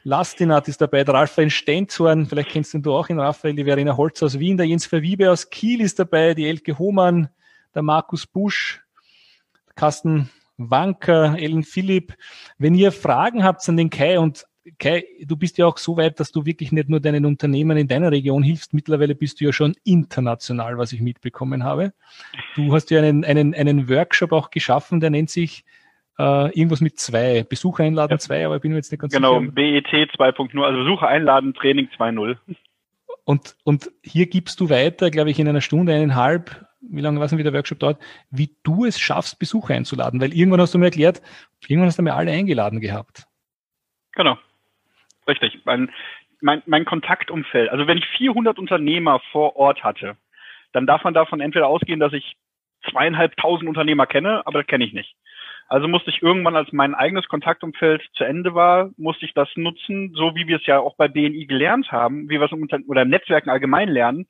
Lastinat 0.03 0.67
ist 0.67 0.81
dabei, 0.81 1.05
der 1.05 1.15
Raphael 1.15 1.51
Stenzhorn, 1.51 2.27
vielleicht 2.27 2.49
kennst 2.49 2.73
du 2.73 2.79
ihn 2.79 2.83
du 2.83 2.93
auch 2.93 3.09
in 3.11 3.21
Raphael, 3.21 3.55
die 3.55 3.63
Verena 3.63 3.97
Holz 3.97 4.21
aus 4.25 4.41
Wien, 4.41 4.57
der 4.57 4.67
Jens 4.67 4.87
Verwiebe 4.87 5.31
aus 5.31 5.49
Kiel 5.49 5.83
ist 5.83 6.01
dabei, 6.01 6.35
die 6.35 6.49
Elke 6.49 6.77
Hohmann, 6.77 7.29
der 7.77 7.83
Markus 7.83 8.27
Busch, 8.27 8.83
Carsten 9.77 10.31
Wanker, 10.57 11.37
Ellen 11.39 11.63
Philipp. 11.63 12.15
Wenn 12.59 12.75
ihr 12.75 12.91
Fragen 12.91 13.45
habt 13.45 13.69
an 13.69 13.77
den 13.77 13.91
Kai 13.91 14.19
und 14.19 14.48
Kai, 14.79 15.05
du 15.25 15.37
bist 15.37 15.59
ja 15.59 15.67
auch 15.67 15.79
so 15.79 15.97
weit, 15.97 16.21
dass 16.21 16.33
du 16.33 16.45
wirklich 16.45 16.73
nicht 16.73 16.89
nur 16.89 17.01
deinen 17.01 17.25
Unternehmen 17.25 17.77
in 17.77 17.89
deiner 17.89 18.11
Region 18.11 18.43
hilfst. 18.43 18.75
Mittlerweile 18.75 19.15
bist 19.15 19.41
du 19.41 19.45
ja 19.45 19.53
schon 19.53 19.75
international, 19.85 20.79
was 20.79 20.93
ich 20.93 21.01
mitbekommen 21.01 21.65
habe. 21.65 21.93
Du 22.55 22.73
hast 22.73 22.91
ja 22.91 23.01
einen, 23.01 23.25
einen, 23.25 23.55
einen 23.55 23.89
Workshop 23.89 24.33
auch 24.33 24.51
geschaffen, 24.51 25.01
der 25.01 25.11
nennt 25.11 25.31
sich 25.31 25.65
äh, 26.19 26.51
irgendwas 26.59 26.81
mit 26.81 26.99
zwei. 26.99 27.45
Besucher 27.45 27.85
einladen 27.85 28.13
ja. 28.13 28.19
zwei, 28.19 28.45
aber 28.45 28.57
ich 28.57 28.63
bin 28.63 28.73
mir 28.73 28.79
jetzt 28.79 28.91
nicht 28.91 29.01
ganz 29.01 29.13
genau, 29.13 29.41
sicher. 29.41 29.53
Genau, 29.53 29.55
BET 29.55 29.87
2.0, 29.87 30.63
also 30.63 30.79
Besucher 30.79 31.09
einladen, 31.09 31.55
Training 31.55 31.89
2.0. 31.97 32.37
Und, 33.25 33.57
und 33.65 33.91
hier 34.03 34.27
gibst 34.27 34.59
du 34.61 34.71
weiter, 34.71 35.11
glaube 35.11 35.31
ich, 35.31 35.39
in 35.39 35.49
einer 35.49 35.61
Stunde, 35.61 35.95
eineinhalb, 35.95 36.65
wie 36.81 37.01
lange 37.01 37.21
weiß 37.21 37.33
nicht, 37.33 37.39
wie 37.39 37.45
der 37.45 37.53
Workshop 37.53 37.79
dauert, 37.79 38.01
wie 38.31 38.57
du 38.63 38.85
es 38.85 38.99
schaffst, 38.99 39.39
Besucher 39.39 39.75
einzuladen. 39.75 40.21
Weil 40.21 40.33
irgendwann 40.33 40.61
hast 40.61 40.75
du 40.75 40.79
mir 40.79 40.87
erklärt, 40.87 41.23
irgendwann 41.67 41.89
hast 41.89 41.99
du 41.99 42.03
mir 42.03 42.15
alle 42.15 42.31
eingeladen 42.31 42.81
gehabt. 42.81 43.27
Genau. 44.13 44.39
Richtig. 45.29 45.61
Mein, 45.65 45.91
mein, 46.41 46.63
mein 46.67 46.85
Kontaktumfeld. 46.85 47.69
Also 47.69 47.87
wenn 47.87 47.99
ich 47.99 48.07
400 48.17 48.59
Unternehmer 48.59 49.21
vor 49.31 49.57
Ort 49.57 49.85
hatte, 49.85 50.17
dann 50.73 50.87
darf 50.87 51.05
man 51.05 51.15
davon 51.15 51.41
entweder 51.41 51.69
ausgehen, 51.69 52.01
dass 52.01 52.13
ich 52.13 52.37
zweieinhalbtausend 52.91 53.69
Unternehmer 53.69 54.07
kenne, 54.07 54.47
aber 54.47 54.61
das 54.61 54.67
kenne 54.67 54.85
ich 54.85 54.93
nicht. 54.93 55.15
Also 55.69 55.87
musste 55.87 56.11
ich 56.11 56.23
irgendwann, 56.23 56.57
als 56.57 56.73
mein 56.73 56.95
eigenes 56.95 57.29
Kontaktumfeld 57.29 58.03
zu 58.15 58.25
Ende 58.25 58.55
war, 58.55 58.91
musste 58.97 59.27
ich 59.27 59.35
das 59.35 59.49
nutzen, 59.57 60.13
so 60.15 60.35
wie 60.35 60.47
wir 60.47 60.57
es 60.57 60.67
ja 60.67 60.79
auch 60.79 60.97
bei 60.97 61.09
BNI 61.09 61.45
gelernt 61.45 61.93
haben, 61.93 62.31
wie 62.31 62.41
wir 62.41 62.47
es 62.47 62.53
im, 62.53 62.67
oder 62.87 63.03
im 63.03 63.11
Netzwerken 63.11 63.51
allgemein 63.51 63.89
lernen. 63.89 64.27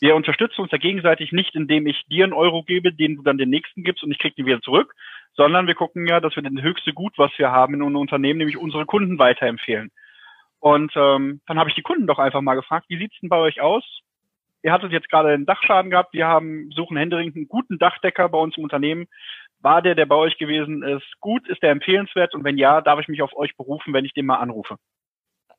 Wir 0.00 0.14
unterstützen 0.16 0.60
uns 0.60 0.70
ja 0.70 0.78
gegenseitig 0.78 1.32
nicht, 1.32 1.54
indem 1.54 1.86
ich 1.86 2.02
dir 2.08 2.24
einen 2.24 2.34
Euro 2.34 2.62
gebe, 2.62 2.92
den 2.92 3.16
du 3.16 3.22
dann 3.22 3.38
den 3.38 3.48
nächsten 3.48 3.84
gibst 3.84 4.02
und 4.02 4.10
ich 4.10 4.18
krieg 4.18 4.36
den 4.36 4.44
wieder 4.44 4.60
zurück, 4.60 4.94
sondern 5.34 5.66
wir 5.66 5.74
gucken 5.74 6.06
ja, 6.06 6.20
dass 6.20 6.36
wir 6.36 6.42
den 6.42 6.60
höchste 6.60 6.92
Gut, 6.92 7.14
was 7.16 7.30
wir 7.38 7.50
haben 7.50 7.74
in 7.74 7.82
unserem 7.82 8.02
Unternehmen, 8.02 8.38
nämlich 8.38 8.58
unsere 8.58 8.84
Kunden 8.84 9.18
weiterempfehlen. 9.18 9.90
Und 10.62 10.92
ähm, 10.94 11.40
dann 11.48 11.58
habe 11.58 11.70
ich 11.70 11.74
die 11.74 11.82
Kunden 11.82 12.06
doch 12.06 12.20
einfach 12.20 12.40
mal 12.40 12.54
gefragt, 12.54 12.86
wie 12.88 12.96
sieht's 12.96 13.18
denn 13.18 13.28
bei 13.28 13.38
euch 13.38 13.60
aus? 13.60 13.82
Ihr 14.62 14.70
hattet 14.70 14.92
jetzt 14.92 15.10
gerade 15.10 15.30
einen 15.30 15.44
Dachschaden 15.44 15.90
gehabt, 15.90 16.14
wir 16.14 16.28
haben 16.28 16.70
suchen 16.70 16.96
händeringend 16.96 17.34
einen 17.34 17.48
guten 17.48 17.80
Dachdecker 17.80 18.28
bei 18.28 18.38
uns 18.38 18.56
im 18.56 18.62
Unternehmen. 18.62 19.08
War 19.58 19.82
der, 19.82 19.96
der 19.96 20.06
bei 20.06 20.14
euch 20.14 20.38
gewesen 20.38 20.84
ist, 20.84 21.04
gut? 21.18 21.48
Ist 21.48 21.64
der 21.64 21.72
empfehlenswert? 21.72 22.36
Und 22.36 22.44
wenn 22.44 22.58
ja, 22.58 22.80
darf 22.80 23.00
ich 23.00 23.08
mich 23.08 23.22
auf 23.22 23.34
euch 23.34 23.56
berufen, 23.56 23.92
wenn 23.92 24.04
ich 24.04 24.14
den 24.14 24.26
mal 24.26 24.36
anrufe? 24.36 24.76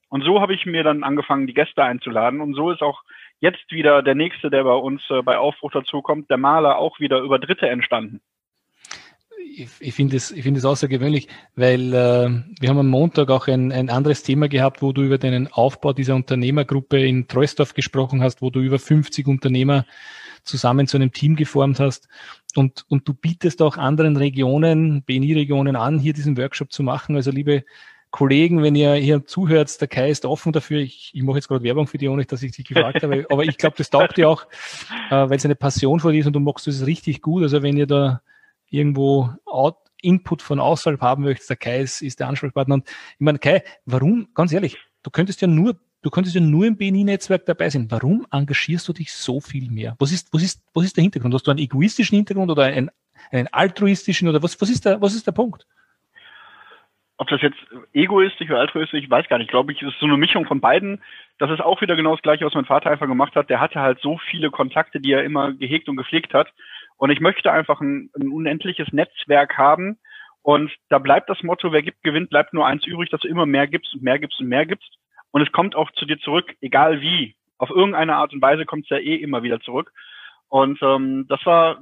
Und 0.07 0.23
so 0.23 0.39
habe 0.39 0.53
ich 0.53 0.65
mir 0.65 0.83
dann 0.83 1.03
angefangen, 1.03 1.47
die 1.47 1.53
Gäste 1.53 1.83
einzuladen. 1.83 2.39
Und 2.39 2.53
so 2.53 2.71
ist 2.71 2.81
auch 2.81 3.01
jetzt 3.41 3.73
wieder 3.73 4.03
der 4.03 4.15
nächste, 4.15 4.49
der 4.49 4.63
bei 4.63 4.75
uns 4.75 5.01
äh, 5.09 5.21
bei 5.21 5.37
Aufbruch 5.37 5.71
dazukommt, 5.71 6.29
der 6.29 6.37
Maler 6.37 6.77
auch 6.77 7.01
wieder 7.01 7.19
über 7.19 7.39
Dritte 7.39 7.67
entstanden 7.67 8.21
ich, 9.55 9.69
ich 9.79 9.93
finde 9.93 10.17
es 10.17 10.31
ich 10.31 10.43
finde 10.43 10.57
es 10.57 10.65
außergewöhnlich, 10.65 11.27
weil 11.55 11.93
äh, 11.93 12.29
wir 12.59 12.69
haben 12.69 12.79
am 12.79 12.89
Montag 12.89 13.29
auch 13.29 13.47
ein, 13.47 13.71
ein 13.71 13.89
anderes 13.89 14.23
Thema 14.23 14.47
gehabt, 14.47 14.81
wo 14.81 14.91
du 14.91 15.03
über 15.03 15.17
den 15.17 15.51
Aufbau 15.51 15.93
dieser 15.93 16.15
Unternehmergruppe 16.15 17.03
in 17.05 17.27
Treusdorf 17.27 17.73
gesprochen 17.73 18.21
hast, 18.21 18.41
wo 18.41 18.49
du 18.49 18.59
über 18.59 18.79
50 18.79 19.27
Unternehmer 19.27 19.85
zusammen 20.43 20.87
zu 20.87 20.97
einem 20.97 21.11
Team 21.11 21.35
geformt 21.35 21.79
hast. 21.79 22.07
Und, 22.55 22.85
und 22.89 23.07
du 23.07 23.13
bietest 23.13 23.61
auch 23.61 23.77
anderen 23.77 24.17
Regionen, 24.17 25.03
BNI-Regionen 25.03 25.75
an, 25.75 25.99
hier 25.99 26.13
diesen 26.13 26.37
Workshop 26.37 26.71
zu 26.71 26.83
machen. 26.83 27.15
Also 27.15 27.31
liebe 27.31 27.63
Kollegen, 28.11 28.61
wenn 28.61 28.75
ihr 28.75 28.93
hier 28.95 29.25
zuhört, 29.25 29.79
der 29.81 29.87
Kai 29.87 30.09
ist 30.09 30.25
offen 30.25 30.51
dafür. 30.51 30.79
Ich, 30.79 31.11
ich 31.13 31.23
mache 31.23 31.37
jetzt 31.37 31.47
gerade 31.47 31.63
Werbung 31.63 31.87
für 31.87 31.97
dich, 31.97 32.09
ohne 32.09 32.25
dass 32.25 32.43
ich 32.43 32.51
dich 32.51 32.65
gefragt 32.65 33.01
habe. 33.01 33.25
Aber 33.29 33.43
ich 33.43 33.57
glaube, 33.57 33.75
das 33.77 33.89
taugt 33.89 34.17
dir 34.17 34.29
auch, 34.29 34.45
äh, 35.09 35.29
weil 35.29 35.37
es 35.37 35.45
eine 35.45 35.55
Passion 35.55 35.99
von 35.99 36.11
dir 36.11 36.19
ist 36.19 36.27
und 36.27 36.33
du 36.33 36.39
machst 36.39 36.67
es 36.67 36.85
richtig 36.85 37.21
gut. 37.21 37.43
Also 37.43 37.63
wenn 37.63 37.77
ihr 37.77 37.87
da 37.87 38.21
irgendwo 38.73 39.29
out, 39.45 39.77
Input 40.01 40.41
von 40.41 40.59
außerhalb 40.59 40.99
haben 40.99 41.23
möchtest, 41.23 41.49
der 41.49 41.57
Kai 41.57 41.79
ist, 41.79 42.01
ist 42.01 42.19
der 42.19 42.27
Ansprechpartner. 42.27 42.75
Und 42.75 42.87
ich 42.87 43.19
meine, 43.19 43.39
Kai, 43.39 43.63
warum, 43.85 44.27
ganz 44.33 44.51
ehrlich, 44.51 44.77
du 45.01 45.09
könntest 45.09 45.41
ja 45.41 45.47
nur, 45.47 45.77
du 46.01 46.09
könntest 46.09 46.35
ja 46.35 46.41
nur 46.41 46.65
im 46.65 46.75
BNI-Netzwerk 46.75 47.45
dabei 47.45 47.69
sein. 47.69 47.87
Warum 47.89 48.27
engagierst 48.31 48.87
du 48.87 48.93
dich 48.93 49.13
so 49.13 49.39
viel 49.39 49.69
mehr? 49.71 49.95
Was 49.99 50.11
ist, 50.11 50.33
was 50.33 50.43
ist, 50.43 50.61
was 50.73 50.85
ist 50.85 50.97
der 50.97 51.03
Hintergrund? 51.03 51.33
Hast 51.33 51.47
du 51.47 51.51
einen 51.51 51.59
egoistischen 51.59 52.17
Hintergrund 52.17 52.51
oder 52.51 52.63
einen, 52.63 52.91
einen 53.31 53.47
altruistischen 53.47 54.27
oder 54.27 54.43
was, 54.43 54.59
was 54.59 54.69
ist 54.69 54.85
der, 54.85 55.01
was 55.01 55.15
ist 55.15 55.25
der 55.25 55.31
Punkt? 55.31 55.65
Ob 57.17 57.27
das 57.29 57.41
jetzt 57.41 57.59
egoistisch 57.93 58.49
oder 58.49 58.59
altruistisch, 58.59 59.03
ich 59.03 59.09
weiß 59.09 59.29
gar 59.29 59.37
nicht. 59.37 59.45
Ich 59.45 59.51
glaube, 59.51 59.71
ich 59.71 59.81
ist 59.81 59.99
so 59.99 60.07
eine 60.07 60.17
Mischung 60.17 60.45
von 60.45 60.59
beiden. 60.59 61.01
Das 61.37 61.49
ist 61.51 61.61
auch 61.61 61.79
wieder 61.79 61.95
genau 61.95 62.11
das 62.11 62.23
Gleiche, 62.23 62.45
was 62.45 62.55
mein 62.55 62.65
Vater 62.65 62.89
einfach 62.89 63.07
gemacht 63.07 63.35
hat. 63.35 63.49
Der 63.49 63.61
hatte 63.61 63.79
halt 63.79 63.99
so 64.01 64.19
viele 64.29 64.49
Kontakte, 64.49 64.99
die 64.99 65.13
er 65.13 65.23
immer 65.23 65.53
gehegt 65.53 65.87
und 65.87 65.95
gepflegt 65.95 66.33
hat. 66.33 66.51
Und 67.03 67.09
ich 67.09 67.19
möchte 67.19 67.51
einfach 67.51 67.81
ein, 67.81 68.09
ein 68.17 68.29
unendliches 68.29 68.93
Netzwerk 68.93 69.57
haben. 69.57 69.99
Und 70.41 70.71
da 70.87 70.99
bleibt 70.99 71.29
das 71.29 71.43
Motto, 71.43 71.73
wer 71.73 71.81
gibt, 71.81 72.01
gewinnt, 72.01 72.29
bleibt 72.29 72.53
nur 72.53 72.65
eins 72.65 72.87
übrig, 72.87 73.09
dass 73.09 73.19
du 73.19 73.27
immer 73.27 73.45
mehr 73.45 73.67
gibst 73.67 73.93
und 73.93 74.03
mehr 74.03 74.19
gibst 74.19 74.39
und 74.39 74.47
mehr 74.47 74.65
gibst. 74.65 74.89
Und 75.31 75.41
es 75.41 75.51
kommt 75.51 75.75
auch 75.75 75.91
zu 75.91 76.05
dir 76.05 76.17
zurück, 76.19 76.55
egal 76.61 77.01
wie. 77.01 77.35
Auf 77.57 77.71
irgendeine 77.71 78.15
Art 78.15 78.31
und 78.31 78.41
Weise 78.41 78.65
kommt 78.65 78.85
es 78.85 78.89
ja 78.89 78.99
eh 78.99 79.15
immer 79.15 79.43
wieder 79.43 79.59
zurück. 79.59 79.91
Und 80.47 80.81
ähm, 80.81 81.25
das 81.27 81.45
war 81.45 81.81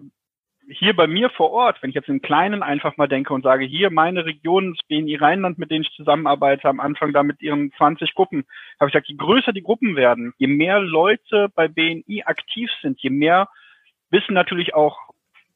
hier 0.68 0.96
bei 0.96 1.06
mir 1.06 1.30
vor 1.30 1.52
Ort, 1.52 1.84
wenn 1.84 1.92
ich 1.92 1.96
jetzt 1.96 2.10
im 2.10 2.24
Kleinen 2.24 2.64
einfach 2.64 2.98
mal 2.98 3.08
denke 3.08 3.36
und 3.36 3.44
sage, 3.44 3.64
hier 3.64 3.92
meine 3.92 4.26
Region, 4.26 4.74
das 4.74 4.88
BNI 4.88 5.18
Rheinland, 5.18 5.60
mit 5.60 5.70
denen 5.70 5.84
ich 5.84 5.96
zusammenarbeite, 5.96 6.68
am 6.68 6.80
Anfang 6.80 7.14
da 7.14 7.22
mit 7.22 7.44
ihren 7.44 7.72
20 7.74 8.16
Gruppen, 8.16 8.46
habe 8.80 8.90
ich 8.90 8.94
gesagt, 8.94 9.08
je 9.08 9.18
größer 9.18 9.54
die 9.54 9.62
Gruppen 9.62 9.96
werden, 9.96 10.34
je 10.40 10.48
mehr 10.48 10.80
Leute 10.80 11.50
bei 11.54 11.68
BNI 11.68 12.24
aktiv 12.26 12.72
sind, 12.82 13.00
je 13.02 13.12
mehr 13.12 13.50
wissen 14.10 14.34
natürlich 14.34 14.74
auch 14.74 15.11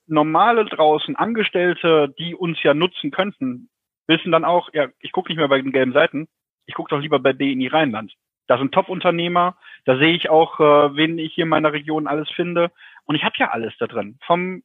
normale 0.07 0.65
draußen, 0.65 1.15
Angestellte, 1.15 2.13
die 2.19 2.35
uns 2.35 2.61
ja 2.63 2.73
nutzen 2.73 3.11
könnten, 3.11 3.69
wissen 4.07 4.31
dann 4.31 4.45
auch, 4.45 4.69
ja, 4.73 4.87
ich 4.99 5.11
gucke 5.11 5.29
nicht 5.29 5.37
mehr 5.37 5.47
bei 5.47 5.61
den 5.61 5.71
gelben 5.71 5.93
Seiten, 5.93 6.27
ich 6.65 6.75
gucke 6.75 6.89
doch 6.89 7.01
lieber 7.01 7.19
bei 7.19 7.33
BNI 7.33 7.67
Rheinland. 7.67 8.13
Da 8.47 8.57
sind 8.57 8.73
Top-Unternehmer, 8.73 9.57
da 9.85 9.97
sehe 9.97 10.13
ich 10.13 10.29
auch, 10.29 10.59
äh, 10.59 10.95
wen 10.95 11.17
ich 11.17 11.33
hier 11.33 11.43
in 11.43 11.49
meiner 11.49 11.73
Region 11.73 12.07
alles 12.07 12.29
finde. 12.31 12.71
Und 13.05 13.15
ich 13.15 13.23
habe 13.23 13.35
ja 13.37 13.49
alles 13.49 13.73
da 13.79 13.87
drin. 13.87 14.19
Vom 14.25 14.61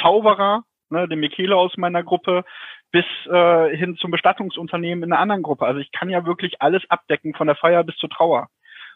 Zauberer, 0.00 0.62
ne, 0.90 1.08
dem 1.08 1.20
Michele 1.20 1.56
aus 1.56 1.76
meiner 1.76 2.04
Gruppe, 2.04 2.44
bis 2.92 3.04
äh, 3.26 3.76
hin 3.76 3.96
zum 3.96 4.10
Bestattungsunternehmen 4.10 5.04
in 5.04 5.12
einer 5.12 5.20
anderen 5.20 5.42
Gruppe. 5.42 5.66
Also 5.66 5.80
ich 5.80 5.90
kann 5.92 6.10
ja 6.10 6.26
wirklich 6.26 6.62
alles 6.62 6.82
abdecken, 6.88 7.34
von 7.34 7.48
der 7.48 7.56
Feier 7.56 7.84
bis 7.84 7.96
zur 7.96 8.08
Trauer. 8.08 8.48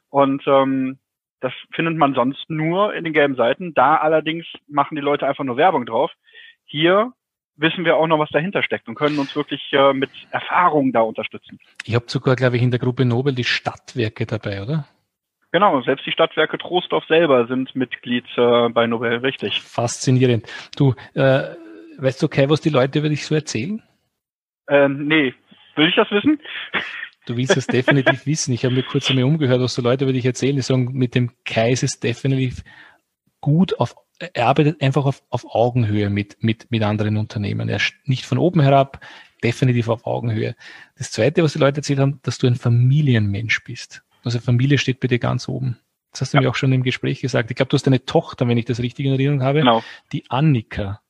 Und 0.09 0.43
ähm, 0.47 0.99
das 1.43 1.53
findet 1.75 1.97
man 1.97 2.15
sonst 2.15 2.49
nur 2.49 2.95
in 2.95 3.05
den 3.05 3.13
gelben 3.13 3.35
Seiten. 3.35 3.75
Da 3.75 3.97
allerdings 3.97 4.47
machen 4.69 4.95
die 4.95 5.03
Leute 5.03 5.27
einfach 5.27 5.45
nur 5.45 5.57
Werbung 5.57 5.85
drauf. 5.85 6.11
Hier 6.65 7.13
wissen 7.57 7.85
wir 7.85 7.97
auch 7.97 8.07
noch, 8.07 8.19
was 8.19 8.31
dahinter 8.31 8.63
steckt 8.63 8.89
und 8.89 8.95
können 8.95 9.19
uns 9.19 9.35
wirklich 9.35 9.61
äh, 9.73 9.93
mit 9.93 10.11
Erfahrung 10.31 10.93
da 10.93 11.01
unterstützen. 11.01 11.59
Ich 11.85 11.95
habe 11.95 12.05
sogar, 12.09 12.37
glaube 12.37 12.57
ich, 12.57 12.63
in 12.63 12.71
der 12.71 12.81
Gruppe 12.81 13.05
Nobel 13.05 13.35
die 13.35 13.45
Stadtwerke 13.45 14.25
dabei, 14.25 14.63
oder? 14.63 14.87
Genau, 15.51 15.83
selbst 15.83 16.07
die 16.07 16.13
Stadtwerke 16.13 16.57
Trostorf 16.59 17.05
selber 17.07 17.47
sind 17.47 17.75
Mitglied 17.75 18.25
äh, 18.37 18.69
bei 18.71 18.87
Nobel, 18.87 19.19
richtig. 19.19 19.61
Faszinierend. 19.61 20.47
Du, 20.77 20.95
äh, 21.15 21.57
weißt 21.99 22.23
du, 22.23 22.27
okay, 22.27 22.49
was 22.49 22.61
die 22.61 22.71
Leute 22.71 23.01
über 23.01 23.09
dich 23.09 23.27
so 23.27 23.35
erzählen? 23.35 23.83
Ähm, 24.69 25.09
nee, 25.09 25.35
will 25.75 25.89
ich 25.89 25.97
das 25.97 26.11
wissen? 26.11 26.41
Du 27.27 27.37
willst 27.37 27.57
es 27.57 27.67
definitiv 27.67 28.27
wissen. 28.27 28.53
Ich 28.53 28.65
habe 28.65 28.75
mir 28.75 28.83
kurz 28.83 29.09
einmal 29.09 29.25
umgehört, 29.25 29.61
was 29.61 29.75
so 29.75 29.83
Leute 29.83 30.05
über 30.05 30.13
dich 30.13 30.25
erzählen. 30.25 30.57
Die 30.57 30.63
sagen, 30.63 30.93
mit 30.93 31.15
dem 31.15 31.31
Kai 31.45 31.73
ist 31.73 31.83
es 31.83 32.01
definitiv 32.01 32.65
gut 33.41 33.79
auf, 33.79 33.95
er 34.19 34.47
arbeitet 34.47 34.81
einfach 34.81 35.05
auf, 35.05 35.23
auf 35.31 35.45
Augenhöhe 35.47 36.11
mit, 36.11 36.43
mit, 36.43 36.71
mit 36.71 36.83
anderen 36.83 37.17
Unternehmen. 37.17 37.69
Er 37.69 37.77
ist 37.77 37.95
nicht 38.05 38.25
von 38.25 38.39
oben 38.39 38.61
herab, 38.61 39.05
definitiv 39.43 39.89
auf 39.89 40.07
Augenhöhe. 40.07 40.55
Das 40.97 41.11
zweite, 41.11 41.43
was 41.43 41.53
die 41.53 41.59
Leute 41.59 41.79
erzählt 41.79 41.99
haben, 41.99 42.21
dass 42.23 42.39
du 42.39 42.47
ein 42.47 42.55
Familienmensch 42.55 43.65
bist. 43.65 44.03
Also 44.25 44.39
Familie 44.39 44.79
steht 44.79 45.01
bei 45.01 45.09
dir 45.09 45.19
ganz 45.19 45.49
oben. 45.49 45.79
Das 46.13 46.23
hast 46.23 46.33
du 46.33 46.39
ja. 46.39 46.43
mir 46.43 46.51
auch 46.51 46.55
schon 46.55 46.73
im 46.73 46.83
Gespräch 46.83 47.21
gesagt. 47.21 47.51
Ich 47.51 47.57
glaube, 47.57 47.71
du 47.71 47.77
hast 47.77 47.87
eine 47.87 48.05
Tochter, 48.05 48.47
wenn 48.47 48.59
ich 48.59 48.67
das 48.67 48.81
richtig 48.81 49.07
in 49.07 49.13
Erinnerung 49.13 49.43
habe. 49.43 49.61
Genau. 49.61 49.83
Die 50.13 50.25
Annika. 50.31 51.02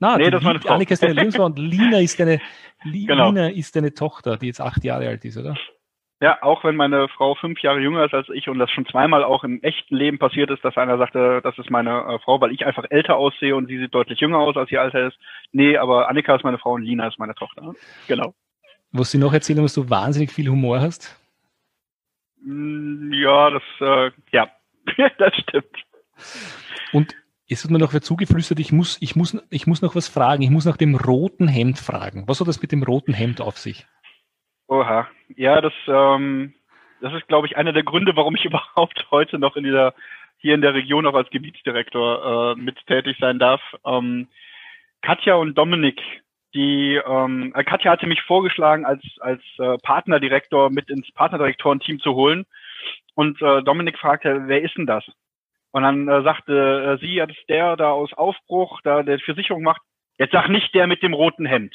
Na, 0.00 0.16
nee, 0.16 0.30
das 0.30 0.42
die, 0.42 0.68
Annika 0.68 0.94
ist 0.94 1.02
deine 1.02 1.14
Lebensfrau 1.14 1.46
und 1.46 1.58
Lina 1.58 1.98
ist 1.98 2.20
deine, 2.20 2.40
genau. 2.84 3.28
Lina 3.28 3.48
ist 3.48 3.74
deine 3.74 3.92
Tochter, 3.92 4.36
die 4.36 4.46
jetzt 4.46 4.60
acht 4.60 4.84
Jahre 4.84 5.08
alt 5.08 5.24
ist, 5.24 5.36
oder? 5.36 5.56
Ja, 6.20 6.42
auch 6.42 6.64
wenn 6.64 6.74
meine 6.74 7.06
Frau 7.08 7.36
fünf 7.36 7.60
Jahre 7.62 7.78
jünger 7.78 8.04
ist 8.04 8.12
als 8.12 8.28
ich 8.30 8.48
und 8.48 8.58
das 8.58 8.70
schon 8.72 8.86
zweimal 8.86 9.22
auch 9.22 9.44
im 9.44 9.62
echten 9.62 9.94
Leben 9.94 10.18
passiert 10.18 10.50
ist, 10.50 10.64
dass 10.64 10.76
einer 10.76 10.98
sagte, 10.98 11.40
das 11.42 11.56
ist 11.58 11.70
meine 11.70 11.90
äh, 11.90 12.18
Frau, 12.18 12.40
weil 12.40 12.50
ich 12.50 12.66
einfach 12.66 12.84
älter 12.90 13.16
aussehe 13.16 13.54
und 13.54 13.68
sie 13.68 13.78
sieht 13.78 13.94
deutlich 13.94 14.18
jünger 14.18 14.38
aus, 14.38 14.56
als 14.56 14.68
sie 14.68 14.78
alter 14.78 15.06
ist. 15.06 15.16
Nee, 15.52 15.76
aber 15.76 16.08
Annika 16.08 16.34
ist 16.34 16.42
meine 16.42 16.58
Frau 16.58 16.72
und 16.72 16.82
Lina 16.82 17.06
ist 17.06 17.20
meine 17.20 17.36
Tochter. 17.36 17.72
Genau. 18.08 18.34
Was 18.90 19.12
sie 19.12 19.18
noch 19.18 19.32
erzählen, 19.32 19.62
dass 19.62 19.74
du 19.74 19.88
wahnsinnig 19.90 20.32
viel 20.32 20.48
Humor 20.48 20.80
hast? 20.80 21.16
Mm, 22.42 23.12
ja, 23.12 23.50
das, 23.50 23.62
äh, 23.80 24.10
ja, 24.32 24.48
das 25.18 25.34
stimmt. 25.36 25.76
Und 26.92 27.14
es 27.48 27.64
wird 27.64 27.72
mir 27.72 27.78
noch 27.78 27.92
zugeflüstert, 27.98 28.60
ich 28.60 28.72
muss, 28.72 29.00
ich 29.00 29.16
muss, 29.16 29.36
ich 29.50 29.66
muss 29.66 29.82
noch 29.82 29.94
was 29.94 30.08
fragen. 30.08 30.42
Ich 30.42 30.50
muss 30.50 30.66
nach 30.66 30.76
dem 30.76 30.94
roten 30.94 31.48
Hemd 31.48 31.78
fragen. 31.78 32.24
Was 32.26 32.40
hat 32.40 32.48
das 32.48 32.60
mit 32.60 32.72
dem 32.72 32.82
roten 32.82 33.14
Hemd 33.14 33.40
auf 33.40 33.58
sich? 33.58 33.86
Oha. 34.66 35.08
Ja, 35.36 35.60
das, 35.60 35.72
ähm, 35.86 36.54
das 37.00 37.14
ist, 37.14 37.26
glaube 37.28 37.46
ich, 37.46 37.56
einer 37.56 37.72
der 37.72 37.84
Gründe, 37.84 38.16
warum 38.16 38.34
ich 38.34 38.44
überhaupt 38.46 39.06
heute 39.10 39.38
noch 39.38 39.56
in 39.56 39.64
dieser, 39.64 39.94
hier 40.38 40.54
in 40.54 40.60
der 40.60 40.74
Region 40.74 41.06
auch 41.06 41.14
als 41.14 41.30
Gebietsdirektor 41.30 42.54
äh, 42.56 42.60
mit 42.60 42.76
tätig 42.86 43.16
sein 43.20 43.38
darf. 43.38 43.60
Ähm, 43.84 44.28
Katja 45.00 45.34
und 45.34 45.56
Dominik 45.56 46.00
die 46.54 46.96
ähm, 47.06 47.52
äh, 47.54 47.62
Katja 47.62 47.92
hatte 47.92 48.06
mich 48.06 48.22
vorgeschlagen, 48.22 48.84
als 48.84 49.02
als 49.20 49.42
äh, 49.58 49.76
Partnerdirektor 49.82 50.70
mit 50.70 50.88
ins 50.88 51.10
Partnerdirektorenteam 51.12 52.00
zu 52.00 52.14
holen. 52.14 52.46
Und 53.14 53.40
äh, 53.42 53.62
Dominik 53.62 53.98
fragte, 53.98 54.44
wer 54.46 54.62
ist 54.62 54.76
denn 54.76 54.86
das? 54.86 55.04
Und 55.70 55.82
dann 55.82 56.08
äh, 56.08 56.22
sagte 56.22 56.98
äh, 56.98 57.00
sie, 57.04 57.16
das 57.16 57.30
ist 57.30 57.48
der 57.48 57.76
da 57.76 57.90
aus 57.90 58.12
Aufbruch, 58.14 58.80
da 58.82 59.02
der 59.02 59.18
für 59.20 59.34
Sicherung 59.34 59.62
macht. 59.62 59.82
Jetzt 60.18 60.32
sag 60.32 60.48
nicht 60.48 60.74
der 60.74 60.86
mit 60.86 61.02
dem 61.02 61.14
roten 61.14 61.46
Hemd. 61.46 61.74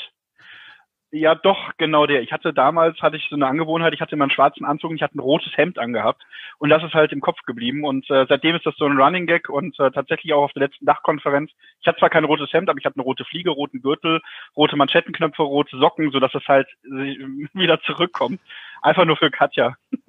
Ja, 1.15 1.35
doch, 1.35 1.73
genau 1.77 2.07
der. 2.07 2.23
Ich 2.23 2.31
hatte 2.31 2.53
damals, 2.53 2.99
hatte 2.99 3.17
ich 3.17 3.27
so 3.29 3.35
eine 3.35 3.45
Angewohnheit, 3.45 3.93
ich 3.93 4.01
hatte 4.01 4.15
immer 4.15 4.23
einen 4.23 4.31
schwarzen 4.31 4.65
Anzug 4.65 4.89
und 4.89 4.95
ich 4.95 5.03
hatte 5.03 5.15
ein 5.15 5.19
rotes 5.19 5.55
Hemd 5.55 5.77
angehabt. 5.77 6.23
Und 6.57 6.69
das 6.69 6.83
ist 6.83 6.95
halt 6.95 7.11
im 7.11 7.21
Kopf 7.21 7.39
geblieben. 7.45 7.85
Und 7.85 8.09
äh, 8.09 8.25
seitdem 8.27 8.55
ist 8.55 8.65
das 8.65 8.75
so 8.77 8.85
ein 8.85 8.99
Running 8.99 9.27
Gag 9.27 9.47
und 9.47 9.79
äh, 9.79 9.91
tatsächlich 9.91 10.33
auch 10.33 10.45
auf 10.45 10.53
der 10.53 10.63
letzten 10.63 10.87
Dachkonferenz. 10.87 11.51
Ich 11.81 11.87
hatte 11.87 11.99
zwar 11.99 12.09
kein 12.09 12.23
rotes 12.23 12.51
Hemd, 12.51 12.67
aber 12.67 12.79
ich 12.79 12.85
hatte 12.85 12.95
eine 12.95 13.03
rote 13.03 13.25
Fliege, 13.25 13.51
roten 13.51 13.83
Gürtel, 13.83 14.21
rote 14.57 14.75
Manschettenknöpfe, 14.75 15.43
rote 15.43 15.77
Socken, 15.77 16.09
so 16.09 16.19
dass 16.19 16.33
es 16.33 16.47
halt 16.47 16.67
wieder 16.83 17.79
zurückkommt. 17.81 18.41
Einfach 18.81 19.05
nur 19.05 19.17
für 19.17 19.29
Katja. 19.29 19.75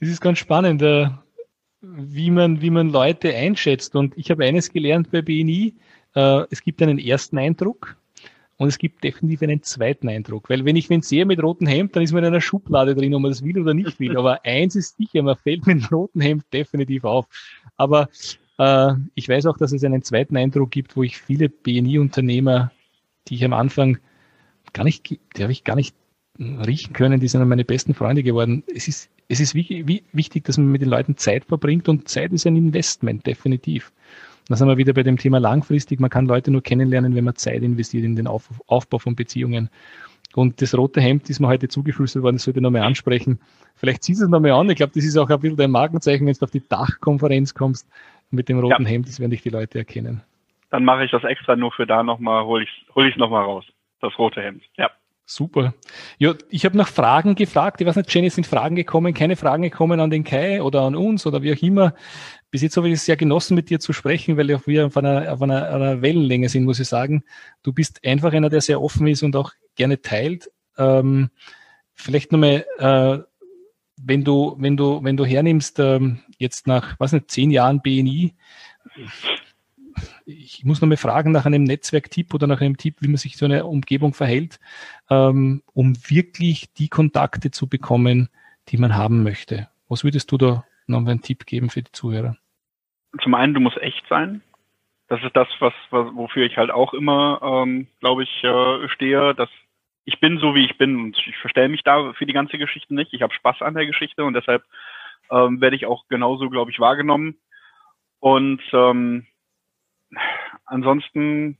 Es 0.00 0.10
ist 0.10 0.20
ganz 0.20 0.38
spannend, 0.38 0.82
äh, 0.82 1.06
wie 1.96 2.30
man, 2.30 2.60
wie 2.60 2.70
man 2.70 2.90
Leute 2.90 3.34
einschätzt. 3.34 3.94
Und 3.96 4.16
ich 4.16 4.30
habe 4.30 4.44
eines 4.44 4.72
gelernt 4.72 5.10
bei 5.10 5.22
BNI. 5.22 5.74
Äh, 6.14 6.44
es 6.50 6.62
gibt 6.62 6.82
einen 6.82 6.98
ersten 6.98 7.38
Eindruck 7.38 7.96
und 8.56 8.68
es 8.68 8.78
gibt 8.78 9.02
definitiv 9.02 9.42
einen 9.42 9.62
zweiten 9.62 10.08
Eindruck. 10.08 10.48
Weil 10.48 10.64
wenn 10.64 10.76
ich 10.76 10.90
wen 10.90 11.02
sehe 11.02 11.26
mit 11.26 11.42
rotem 11.42 11.66
Hemd, 11.66 11.96
dann 11.96 12.02
ist 12.02 12.12
man 12.12 12.22
in 12.22 12.28
einer 12.28 12.40
Schublade 12.40 12.94
drin, 12.94 13.14
ob 13.14 13.22
man 13.22 13.30
das 13.30 13.42
will 13.42 13.58
oder 13.60 13.74
nicht 13.74 13.98
will. 14.00 14.16
Aber 14.16 14.44
eins 14.44 14.76
ist 14.76 14.96
sicher, 14.96 15.22
man 15.22 15.36
fällt 15.36 15.66
mit 15.66 15.78
einem 15.78 15.86
roten 15.86 16.20
Hemd 16.20 16.44
definitiv 16.52 17.04
auf. 17.04 17.26
Aber 17.76 18.08
äh, 18.58 18.92
ich 19.14 19.28
weiß 19.28 19.46
auch, 19.46 19.58
dass 19.58 19.72
es 19.72 19.84
einen 19.84 20.02
zweiten 20.02 20.36
Eindruck 20.36 20.70
gibt, 20.70 20.96
wo 20.96 21.02
ich 21.02 21.18
viele 21.18 21.48
BNI-Unternehmer, 21.48 22.70
die 23.28 23.34
ich 23.34 23.44
am 23.44 23.52
Anfang 23.52 23.98
gar 24.72 24.84
nicht, 24.84 25.10
die 25.10 25.42
habe 25.42 25.52
ich 25.52 25.64
gar 25.64 25.76
nicht 25.76 25.94
riechen 26.38 26.92
können, 26.92 27.20
die 27.20 27.28
sind 27.28 27.46
meine 27.46 27.64
besten 27.64 27.94
Freunde 27.94 28.22
geworden. 28.22 28.64
Es 28.74 28.88
ist, 28.88 29.10
es 29.28 29.40
ist 29.40 29.54
wie, 29.54 29.84
wie 29.86 30.04
wichtig, 30.12 30.44
dass 30.44 30.58
man 30.58 30.68
mit 30.68 30.82
den 30.82 30.88
Leuten 30.88 31.16
Zeit 31.16 31.44
verbringt 31.44 31.88
und 31.88 32.08
Zeit 32.08 32.32
ist 32.32 32.46
ein 32.46 32.56
Investment, 32.56 33.26
definitiv. 33.26 33.92
Da 34.48 34.56
sind 34.56 34.68
wir 34.68 34.76
wieder 34.76 34.92
bei 34.92 35.02
dem 35.02 35.16
Thema 35.16 35.38
langfristig. 35.38 36.00
Man 36.00 36.10
kann 36.10 36.26
Leute 36.26 36.50
nur 36.50 36.62
kennenlernen, 36.62 37.14
wenn 37.14 37.24
man 37.24 37.34
Zeit 37.34 37.62
investiert 37.62 38.04
in 38.04 38.14
den 38.14 38.26
Auf 38.26 38.50
Aufbau 38.66 38.98
von 38.98 39.16
Beziehungen. 39.16 39.70
Und 40.34 40.60
das 40.60 40.76
rote 40.76 41.00
Hemd 41.00 41.30
ist 41.30 41.40
mir 41.40 41.48
heute 41.48 41.68
zugeflüstert 41.68 42.22
worden, 42.22 42.36
das 42.36 42.44
sollte 42.44 42.58
ich 42.58 42.62
nochmal 42.62 42.82
ansprechen. 42.82 43.40
Vielleicht 43.76 44.02
ziehst 44.02 44.20
du 44.20 44.24
es 44.24 44.30
nochmal 44.30 44.50
an. 44.50 44.68
Ich 44.68 44.76
glaube, 44.76 44.92
das 44.94 45.04
ist 45.04 45.16
auch 45.16 45.30
ein 45.30 45.40
bisschen 45.40 45.56
dein 45.56 45.70
Markenzeichen, 45.70 46.26
wenn 46.26 46.34
du 46.34 46.44
auf 46.44 46.50
die 46.50 46.66
Dachkonferenz 46.68 47.54
kommst 47.54 47.88
mit 48.30 48.48
dem 48.48 48.58
roten 48.58 48.82
ja. 48.82 48.88
Hemd, 48.88 49.08
das 49.08 49.20
werden 49.20 49.30
dich 49.30 49.42
die 49.42 49.50
Leute 49.50 49.78
erkennen. 49.78 50.22
Dann 50.70 50.84
mache 50.84 51.04
ich 51.04 51.10
das 51.12 51.22
extra 51.22 51.54
nur 51.54 51.70
für 51.70 51.86
da 51.86 52.02
nochmal, 52.02 52.44
hole 52.44 52.64
ich 52.64 52.86
es 52.88 52.94
hol 52.94 53.12
nochmal 53.16 53.44
raus. 53.44 53.64
Das 54.00 54.18
rote 54.18 54.42
Hemd. 54.42 54.64
Ja. 54.76 54.90
Super. 55.26 55.72
Ja, 56.18 56.34
ich 56.50 56.66
habe 56.66 56.76
nach 56.76 56.88
Fragen 56.88 57.34
gefragt. 57.34 57.80
Ich 57.80 57.86
weiß 57.86 57.96
nicht, 57.96 58.12
Jenny, 58.12 58.28
sind 58.28 58.46
Fragen 58.46 58.76
gekommen, 58.76 59.14
keine 59.14 59.36
Fragen 59.36 59.62
gekommen 59.62 59.98
an 60.00 60.10
den 60.10 60.22
Kai 60.22 60.62
oder 60.62 60.82
an 60.82 60.94
uns 60.94 61.26
oder 61.26 61.42
wie 61.42 61.52
auch 61.52 61.62
immer. 61.62 61.94
Bis 62.50 62.60
jetzt 62.60 62.76
habe 62.76 62.88
ich 62.88 62.94
es 62.94 63.06
sehr 63.06 63.16
genossen, 63.16 63.54
mit 63.54 63.70
dir 63.70 63.80
zu 63.80 63.94
sprechen, 63.94 64.36
weil 64.36 64.54
auch 64.54 64.66
wir 64.66 64.86
auf 64.86 64.96
einer, 64.98 65.32
auf 65.32 65.40
einer, 65.40 65.70
einer 65.70 66.02
Wellenlänge 66.02 66.50
sind, 66.50 66.64
muss 66.64 66.78
ich 66.78 66.88
sagen. 66.88 67.24
Du 67.62 67.72
bist 67.72 68.04
einfach 68.04 68.34
einer, 68.34 68.50
der 68.50 68.60
sehr 68.60 68.82
offen 68.82 69.06
ist 69.06 69.22
und 69.22 69.34
auch 69.34 69.52
gerne 69.76 70.02
teilt. 70.02 70.50
Ähm, 70.76 71.30
vielleicht 71.94 72.30
nochmal, 72.30 72.66
äh, 72.78 73.18
wenn 73.96 74.24
du, 74.24 74.56
wenn 74.58 74.76
du, 74.76 75.02
wenn 75.02 75.16
du 75.16 75.24
hernimmst, 75.24 75.78
ähm, 75.78 76.20
jetzt 76.36 76.66
nach, 76.66 76.96
was 76.98 77.12
nicht, 77.12 77.30
zehn 77.30 77.50
Jahren 77.50 77.80
BNI, 77.80 78.34
ich 80.26 80.64
muss 80.64 80.80
noch 80.80 80.88
mal 80.88 80.96
fragen 80.96 81.32
nach 81.32 81.46
einem 81.46 81.64
Netzwerktipp 81.64 82.32
oder 82.34 82.46
nach 82.46 82.60
einem 82.60 82.76
Tipp, 82.76 82.96
wie 83.00 83.08
man 83.08 83.16
sich 83.16 83.36
so 83.36 83.44
eine 83.44 83.64
Umgebung 83.64 84.14
verhält, 84.14 84.58
ähm, 85.10 85.62
um 85.72 85.94
wirklich 86.08 86.72
die 86.74 86.88
Kontakte 86.88 87.50
zu 87.50 87.68
bekommen, 87.68 88.28
die 88.68 88.78
man 88.78 88.96
haben 88.96 89.22
möchte. 89.22 89.68
Was 89.88 90.04
würdest 90.04 90.32
du 90.32 90.38
da 90.38 90.64
noch 90.86 91.00
einen 91.00 91.20
Tipp 91.20 91.46
geben 91.46 91.70
für 91.70 91.82
die 91.82 91.92
Zuhörer? 91.92 92.36
Zum 93.22 93.34
einen, 93.34 93.54
du 93.54 93.60
musst 93.60 93.76
echt 93.78 94.04
sein. 94.08 94.42
Das 95.08 95.22
ist 95.22 95.36
das, 95.36 95.48
was, 95.60 95.74
was 95.90 96.14
wofür 96.14 96.46
ich 96.46 96.56
halt 96.56 96.70
auch 96.70 96.94
immer, 96.94 97.40
ähm, 97.42 97.86
glaube 98.00 98.22
ich, 98.22 98.44
äh, 98.44 98.88
stehe, 98.88 99.34
dass 99.34 99.50
ich 100.06 100.20
bin 100.20 100.38
so, 100.38 100.54
wie 100.54 100.64
ich 100.64 100.76
bin 100.78 100.98
und 100.98 101.16
ich 101.16 101.36
verstelle 101.36 101.68
mich 101.68 101.82
da 101.82 102.12
für 102.14 102.26
die 102.26 102.32
ganze 102.32 102.58
Geschichte 102.58 102.94
nicht. 102.94 103.12
Ich 103.12 103.22
habe 103.22 103.32
Spaß 103.32 103.62
an 103.62 103.74
der 103.74 103.86
Geschichte 103.86 104.24
und 104.24 104.34
deshalb 104.34 104.64
ähm, 105.30 105.60
werde 105.60 105.76
ich 105.76 105.86
auch 105.86 106.08
genauso, 106.08 106.50
glaube 106.50 106.70
ich, 106.70 106.80
wahrgenommen. 106.80 107.38
Und 108.20 108.62
ähm, 108.72 109.26
ansonsten 110.66 111.58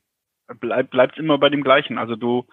bleib, 0.60 0.90
bleibt 0.90 1.18
immer 1.18 1.38
bei 1.38 1.48
dem 1.48 1.62
Gleichen. 1.62 1.98
Also 1.98 2.16
du 2.16 2.46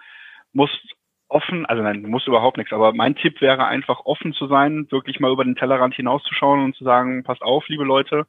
musst 0.52 0.80
offen, 1.28 1.64
also 1.66 1.82
nein, 1.82 2.02
du 2.02 2.08
musst 2.08 2.26
überhaupt 2.26 2.58
nichts, 2.58 2.72
aber 2.72 2.92
mein 2.92 3.16
Tipp 3.16 3.40
wäre 3.40 3.66
einfach 3.66 4.00
offen 4.04 4.34
zu 4.34 4.46
sein, 4.48 4.86
wirklich 4.90 5.18
mal 5.18 5.32
über 5.32 5.44
den 5.44 5.56
Tellerrand 5.56 5.94
hinauszuschauen 5.94 6.62
und 6.62 6.76
zu 6.76 6.84
sagen, 6.84 7.24
passt 7.24 7.42
auf, 7.42 7.68
liebe 7.68 7.84
Leute, 7.84 8.26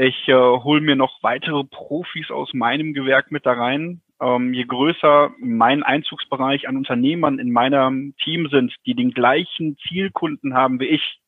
Ich 0.00 0.28
äh, 0.28 0.32
hole 0.32 0.80
mir 0.80 0.94
noch 0.94 1.24
weitere 1.24 1.64
Profis 1.64 2.30
aus 2.30 2.54
meinem 2.54 2.94
Gewerk 2.94 3.32
mit 3.32 3.44
da 3.44 3.54
rein. 3.54 4.00
Ähm, 4.20 4.54
je 4.54 4.64
größer 4.64 5.32
mein 5.40 5.82
Einzugsbereich 5.82 6.68
an 6.68 6.76
Unternehmern 6.76 7.40
in 7.40 7.50
meinem 7.50 8.14
Team 8.22 8.48
sind, 8.48 8.72
die 8.86 8.94
den 8.94 9.10
gleichen 9.10 9.76
Zielkunden 9.88 10.54
haben 10.54 10.78
wie 10.78 10.86
ich, 10.86 11.18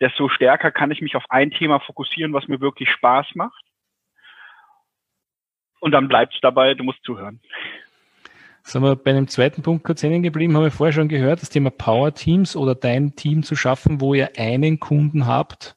desto 0.00 0.28
stärker 0.28 0.72
kann 0.72 0.90
ich 0.90 1.00
mich 1.00 1.14
auf 1.14 1.26
ein 1.28 1.52
Thema 1.52 1.78
fokussieren, 1.78 2.32
was 2.32 2.48
mir 2.48 2.60
wirklich 2.60 2.90
Spaß 2.90 3.36
macht. 3.36 3.64
Und 5.80 5.92
dann 5.92 6.08
bleibt 6.08 6.34
es 6.34 6.40
dabei, 6.40 6.74
du 6.74 6.84
musst 6.84 7.02
zuhören. 7.04 7.40
Sind 8.62 8.82
wir 8.82 8.96
bei 8.96 9.12
einem 9.12 9.28
zweiten 9.28 9.62
Punkt 9.62 9.84
kurz 9.84 10.02
hängen 10.02 10.24
geblieben, 10.24 10.56
haben 10.56 10.64
wir 10.64 10.72
vorher 10.72 10.92
schon 10.92 11.08
gehört, 11.08 11.40
das 11.40 11.50
Thema 11.50 11.70
Power 11.70 12.12
Teams 12.12 12.56
oder 12.56 12.74
dein 12.74 13.14
Team 13.14 13.44
zu 13.44 13.54
schaffen, 13.54 14.00
wo 14.00 14.12
ihr 14.12 14.30
einen 14.38 14.80
Kunden 14.80 15.26
habt, 15.26 15.76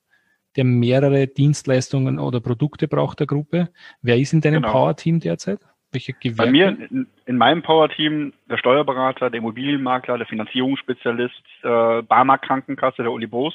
der 0.56 0.64
mehrere 0.64 1.28
Dienstleistungen 1.28 2.18
oder 2.18 2.40
Produkte 2.40 2.88
braucht 2.88 3.20
der 3.20 3.28
Gruppe. 3.28 3.70
Wer 4.02 4.18
ist 4.18 4.34
in 4.34 4.42
deinem 4.42 4.64
genau. 4.64 4.72
Power 4.72 4.96
Team 4.96 5.20
derzeit? 5.20 5.60
Welche 5.92 6.14
Gewerke? 6.14 6.44
Bei 6.44 6.52
mir 6.52 6.68
in, 6.68 7.08
in 7.26 7.38
meinem 7.38 7.62
Power 7.62 7.90
Team 7.90 8.34
der 8.50 8.58
Steuerberater, 8.58 9.30
der 9.30 9.38
Immobilienmakler, 9.38 10.18
der 10.18 10.26
Finanzierungsspezialist, 10.26 11.44
äh, 11.62 12.02
Barmark 12.02 12.42
Krankenkasse, 12.42 13.04
der 13.04 13.12
Uli 13.12 13.28
Boos. 13.28 13.54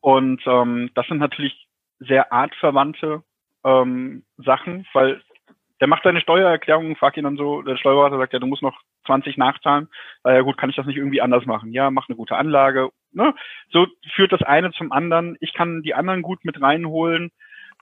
Und 0.00 0.42
ähm, 0.46 0.90
das 0.94 1.06
sind 1.06 1.18
natürlich 1.18 1.68
sehr 2.00 2.32
artverwandte 2.32 3.22
ähm, 3.64 4.24
Sachen, 4.38 4.86
weil 4.92 5.22
der 5.80 5.88
macht 5.88 6.02
seine 6.04 6.20
Steuererklärung, 6.20 6.94
fragt 6.96 7.16
ihn 7.16 7.24
dann 7.24 7.36
so, 7.36 7.62
der 7.62 7.76
Steuerberater 7.76 8.18
sagt, 8.18 8.32
ja, 8.32 8.38
du 8.38 8.46
musst 8.46 8.62
noch 8.62 8.78
20 9.06 9.36
nachzahlen. 9.38 9.88
Äh, 10.24 10.34
ja 10.34 10.40
gut, 10.42 10.58
kann 10.58 10.70
ich 10.70 10.76
das 10.76 10.86
nicht 10.86 10.96
irgendwie 10.96 11.22
anders 11.22 11.46
machen? 11.46 11.72
Ja, 11.72 11.90
mach 11.90 12.08
eine 12.08 12.16
gute 12.16 12.36
Anlage. 12.36 12.90
Ne? 13.12 13.34
So 13.70 13.86
führt 14.14 14.32
das 14.32 14.42
eine 14.42 14.72
zum 14.72 14.92
anderen. 14.92 15.36
Ich 15.40 15.54
kann 15.54 15.82
die 15.82 15.94
anderen 15.94 16.22
gut 16.22 16.44
mit 16.44 16.60
reinholen. 16.60 17.30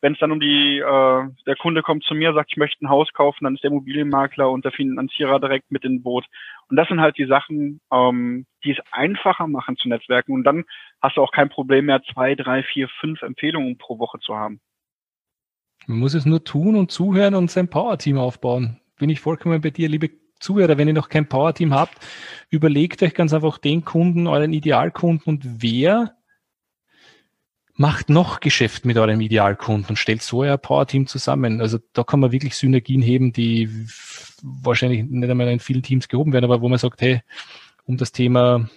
Wenn 0.01 0.13
es 0.13 0.21
dann 0.21 0.31
um 0.31 0.39
die, 0.39 0.79
äh, 0.79 1.25
der 1.47 1.57
Kunde 1.57 1.83
kommt 1.83 2.05
zu 2.05 2.15
mir, 2.15 2.33
sagt, 2.33 2.53
ich 2.53 2.57
möchte 2.57 2.85
ein 2.85 2.89
Haus 2.89 3.13
kaufen, 3.13 3.43
dann 3.43 3.57
ist 3.57 3.65
der 3.65 3.73
Immobilienmakler 3.73 4.49
und 4.49 4.65
der 4.65 4.71
Finanzierer 4.71 5.41
direkt 5.41 5.73
mit 5.73 5.85
in 5.85 6.05
Boot. 6.05 6.25
Und 6.69 6.77
das 6.77 6.87
sind 6.87 7.01
halt 7.01 7.19
die 7.19 7.27
Sachen, 7.27 7.81
ähm, 7.93 8.47
die 8.63 8.71
es 8.71 8.79
einfacher 8.93 9.49
machen 9.49 9.77
zu 9.77 9.89
Netzwerken. 9.89 10.33
Und 10.35 10.45
dann 10.45 10.65
hast 11.03 11.17
du 11.17 11.23
auch 11.23 11.33
kein 11.33 11.49
Problem 11.49 11.87
mehr, 11.87 12.01
zwei, 12.13 12.37
drei, 12.37 12.63
vier, 12.63 12.89
fünf 13.01 13.23
Empfehlungen 13.23 13.77
pro 13.77 13.99
Woche 13.99 14.21
zu 14.21 14.37
haben. 14.37 14.61
Man 15.89 16.01
muss 16.01 16.13
es 16.13 16.27
nur 16.27 16.45
tun 16.45 16.77
und 16.77 16.93
zuhören 16.93 17.35
und 17.35 17.51
sein 17.51 17.69
Power-Team 17.69 18.19
aufbauen. 18.19 18.79
Bin 18.99 19.09
ich 19.09 19.21
vollkommen 19.21 19.63
bei 19.63 19.71
dir, 19.71 19.89
liebe 19.89 20.11
Zuhörer, 20.39 20.77
wenn 20.77 20.87
ihr 20.87 20.93
noch 20.93 21.09
kein 21.09 21.27
Power-Team 21.27 21.73
habt, 21.73 21.97
überlegt 22.51 23.03
euch 23.03 23.15
ganz 23.15 23.33
einfach 23.33 23.57
den 23.57 23.87
Kunden, 23.87 24.27
euren 24.27 24.53
Idealkunden 24.53 25.25
und 25.25 25.63
wer 25.63 26.15
macht 27.75 28.11
noch 28.11 28.41
Geschäft 28.41 28.85
mit 28.85 28.99
eurem 28.99 29.23
Idealkunden 29.23 29.89
und 29.89 29.97
stellt 29.97 30.21
so 30.21 30.41
euer 30.41 30.59
Power-Team 30.59 31.07
zusammen. 31.07 31.63
Also 31.63 31.79
da 31.95 32.05
kann 32.05 32.21
man 32.21 32.33
wirklich 32.33 32.55
Synergien 32.57 33.01
heben, 33.01 33.33
die 33.33 33.71
wahrscheinlich 34.43 35.05
nicht 35.05 35.31
einmal 35.31 35.49
in 35.49 35.59
vielen 35.59 35.83
Teams 35.83 36.09
gehoben 36.09 36.35
werden, 36.35 36.45
aber 36.45 36.61
wo 36.61 36.69
man 36.69 36.79
sagt, 36.79 37.01
hey, 37.01 37.23
um 37.85 37.97
das 37.97 38.13
Thema 38.13 38.69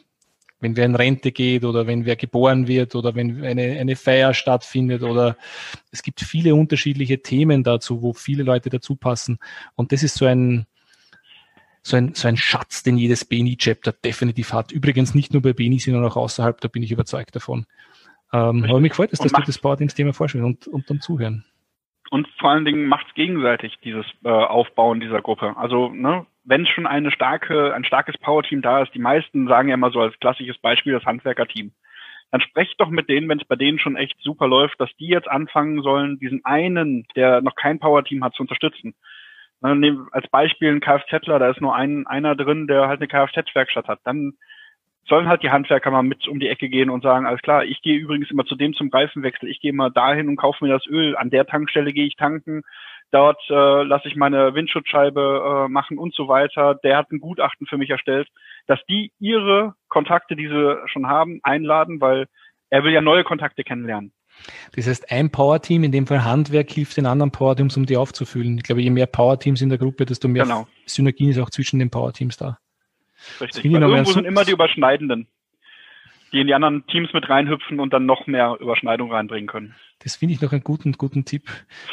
wenn 0.61 0.77
wer 0.77 0.85
in 0.85 0.95
Rente 0.95 1.31
geht 1.31 1.65
oder 1.65 1.87
wenn 1.87 2.05
wer 2.05 2.15
geboren 2.15 2.67
wird 2.67 2.95
oder 2.95 3.15
wenn 3.15 3.43
eine, 3.43 3.79
eine 3.79 3.95
Feier 3.95 4.33
stattfindet 4.33 5.03
oder 5.03 5.35
es 5.91 6.03
gibt 6.03 6.21
viele 6.21 6.55
unterschiedliche 6.55 7.21
Themen 7.21 7.63
dazu, 7.63 8.01
wo 8.01 8.13
viele 8.13 8.43
Leute 8.43 8.69
dazu 8.69 8.95
passen. 8.95 9.39
Und 9.75 9.91
das 9.91 10.03
ist 10.03 10.15
so 10.15 10.25
ein, 10.25 10.65
so 11.81 11.97
ein, 11.97 12.13
so 12.13 12.27
ein 12.27 12.37
Schatz, 12.37 12.83
den 12.83 12.97
jedes 12.97 13.25
BNI-Chapter 13.25 13.91
definitiv 13.91 14.53
hat. 14.53 14.71
Übrigens 14.71 15.15
nicht 15.15 15.33
nur 15.33 15.41
bei 15.41 15.53
BNI, 15.53 15.79
sondern 15.79 16.05
auch 16.05 16.15
außerhalb, 16.15 16.61
da 16.61 16.67
bin 16.67 16.83
ich 16.83 16.91
überzeugt 16.91 17.35
davon. 17.35 17.65
Ähm, 18.31 18.63
aber 18.63 18.79
mir 18.79 18.89
gefällt 18.89 19.11
es, 19.11 19.19
dass 19.19 19.31
du 19.31 19.41
das 19.41 19.57
Power-Teams-Thema 19.57 20.13
vorstellst 20.13 20.45
und, 20.45 20.67
und 20.67 20.89
dann 20.89 21.01
zuhören 21.01 21.43
und 22.11 22.27
vor 22.39 22.51
allen 22.51 22.65
Dingen 22.65 22.87
macht 22.87 23.07
es 23.07 23.13
gegenseitig 23.15 23.79
dieses 23.85 24.05
äh, 24.25 24.29
Aufbauen 24.29 24.99
dieser 24.99 25.21
Gruppe. 25.21 25.55
Also 25.55 25.89
ne, 25.89 26.25
wenn 26.43 26.65
schon 26.65 26.87
eine 26.87 27.11
starke, 27.11 27.73
ein 27.73 27.85
starkes 27.85 28.17
Power-Team 28.17 28.61
da 28.61 28.81
ist, 28.81 28.93
die 28.93 28.99
meisten 28.99 29.47
sagen 29.47 29.69
ja 29.69 29.75
immer 29.75 29.91
so 29.91 30.01
als 30.01 30.17
klassisches 30.19 30.57
Beispiel 30.57 30.93
das 30.93 31.05
Handwerker-Team. 31.05 31.71
Dann 32.31 32.41
sprecht 32.41 32.79
doch 32.79 32.89
mit 32.89 33.09
denen, 33.09 33.27
wenn 33.27 33.39
es 33.39 33.47
bei 33.47 33.57
denen 33.57 33.77
schon 33.77 33.97
echt 33.97 34.17
super 34.21 34.47
läuft, 34.47 34.79
dass 34.79 34.89
die 34.97 35.07
jetzt 35.07 35.27
anfangen 35.27 35.81
sollen, 35.81 36.17
diesen 36.19 36.43
einen, 36.45 37.05
der 37.15 37.41
noch 37.41 37.55
kein 37.55 37.79
Power-Team 37.79 38.23
hat, 38.23 38.33
zu 38.33 38.43
unterstützen. 38.43 38.95
Als 39.61 40.27
Beispiel 40.29 40.69
ein 40.69 40.79
Kfzler, 40.79 41.37
da 41.37 41.49
ist 41.49 41.61
nur 41.61 41.75
ein, 41.75 42.07
einer 42.07 42.35
drin, 42.35 42.67
der 42.67 42.87
halt 42.87 42.99
eine 42.99 43.07
Kfz-Werkstatt 43.07 43.87
hat. 43.87 43.99
Dann 44.05 44.33
sollen 45.07 45.27
halt 45.27 45.43
die 45.43 45.49
Handwerker 45.49 45.91
mal 45.91 46.03
mit 46.03 46.27
um 46.27 46.39
die 46.39 46.47
Ecke 46.47 46.69
gehen 46.69 46.89
und 46.89 47.03
sagen, 47.03 47.25
alles 47.25 47.41
klar, 47.41 47.65
ich 47.65 47.81
gehe 47.81 47.97
übrigens 47.97 48.31
immer 48.31 48.45
zu 48.45 48.55
dem 48.55 48.73
zum 48.73 48.89
Reifenwechsel, 48.89 49.49
ich 49.49 49.59
gehe 49.59 49.73
mal 49.73 49.89
dahin 49.89 50.27
und 50.27 50.37
kaufe 50.37 50.63
mir 50.63 50.71
das 50.71 50.85
Öl, 50.87 51.15
an 51.17 51.29
der 51.29 51.45
Tankstelle 51.45 51.91
gehe 51.91 52.05
ich 52.05 52.15
tanken, 52.15 52.61
dort 53.11 53.41
äh, 53.49 53.83
lasse 53.83 54.07
ich 54.07 54.15
meine 54.15 54.53
Windschutzscheibe 54.55 55.65
äh, 55.65 55.71
machen 55.71 55.97
und 55.97 56.13
so 56.13 56.27
weiter. 56.27 56.75
Der 56.83 56.97
hat 56.97 57.11
ein 57.11 57.19
Gutachten 57.19 57.67
für 57.67 57.77
mich 57.77 57.89
erstellt, 57.89 58.29
dass 58.67 58.79
die 58.89 59.11
ihre 59.19 59.75
Kontakte, 59.89 60.35
die 60.35 60.47
sie 60.47 60.77
schon 60.87 61.07
haben, 61.07 61.39
einladen, 61.43 61.99
weil 62.01 62.27
er 62.69 62.83
will 62.83 62.93
ja 62.93 63.01
neue 63.01 63.23
Kontakte 63.23 63.63
kennenlernen. 63.63 64.13
Das 64.75 64.87
heißt, 64.87 65.11
ein 65.11 65.29
Powerteam, 65.29 65.83
in 65.83 65.91
dem 65.91 66.07
Fall 66.07 66.23
Handwerk, 66.23 66.71
hilft 66.71 66.95
den 66.95 67.05
anderen 67.05 67.31
Powerteams, 67.31 67.75
um 67.75 67.85
die 67.85 67.97
aufzufüllen. 67.97 68.57
Ich 68.57 68.63
glaube, 68.63 68.81
je 68.81 68.89
mehr 68.89 69.07
Powerteams 69.07 69.61
in 69.61 69.69
der 69.69 69.77
Gruppe, 69.77 70.05
desto 70.05 70.29
mehr 70.29 70.43
genau. 70.43 70.67
Synergien 70.85 71.31
ist 71.31 71.39
auch 71.39 71.49
zwischen 71.49 71.79
den 71.79 71.89
Powerteams 71.89 72.37
da. 72.37 72.57
Richtig. 73.39 73.71
Weil 73.71 73.81
irgendwo 73.81 74.11
sind 74.11 74.25
immer 74.25 74.45
die 74.45 74.51
Überschneidenden, 74.51 75.27
die 76.31 76.41
in 76.41 76.47
die 76.47 76.53
anderen 76.53 76.85
Teams 76.87 77.13
mit 77.13 77.29
reinhüpfen 77.29 77.79
und 77.79 77.93
dann 77.93 78.05
noch 78.05 78.27
mehr 78.27 78.57
Überschneidung 78.59 79.11
reinbringen 79.11 79.47
können. 79.47 79.75
Das 79.99 80.15
finde 80.15 80.33
ich 80.33 80.41
noch 80.41 80.51
einen 80.51 80.63
guten, 80.63 80.93
guten 80.93 81.25
Tipp. 81.25 81.49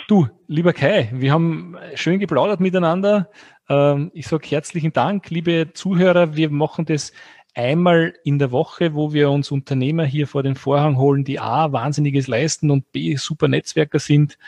Du, 0.07 0.29
lieber 0.47 0.73
Kai, 0.73 1.11
wir 1.13 1.33
haben 1.33 1.77
schön 1.95 2.19
geplaudert 2.19 2.61
miteinander. 2.61 3.31
Ähm, 3.69 4.11
ich 4.15 4.27
sage 4.27 4.47
herzlichen 4.49 4.93
Dank, 4.93 5.29
liebe 5.31 5.73
Zuhörer. 5.75 6.35
Wir 6.35 6.51
machen 6.51 6.87
das 6.87 7.13
einmal 7.55 8.15
in 8.25 8.39
der 8.39 8.53
Woche, 8.53 8.95
wo 8.95 9.13
wir 9.13 9.31
uns 9.31 9.51
Unternehmer 9.51 10.05
hier 10.05 10.27
vor 10.27 10.43
den 10.43 10.55
Vorhang 10.55 10.97
holen, 10.97 11.25
die 11.25 11.41
A, 11.41 11.73
wahnsinniges 11.73 12.29
leisten 12.29 12.71
und 12.71 12.93
B, 12.93 13.17
super 13.17 13.49
Netzwerker 13.49 13.99
sind. 13.99 14.39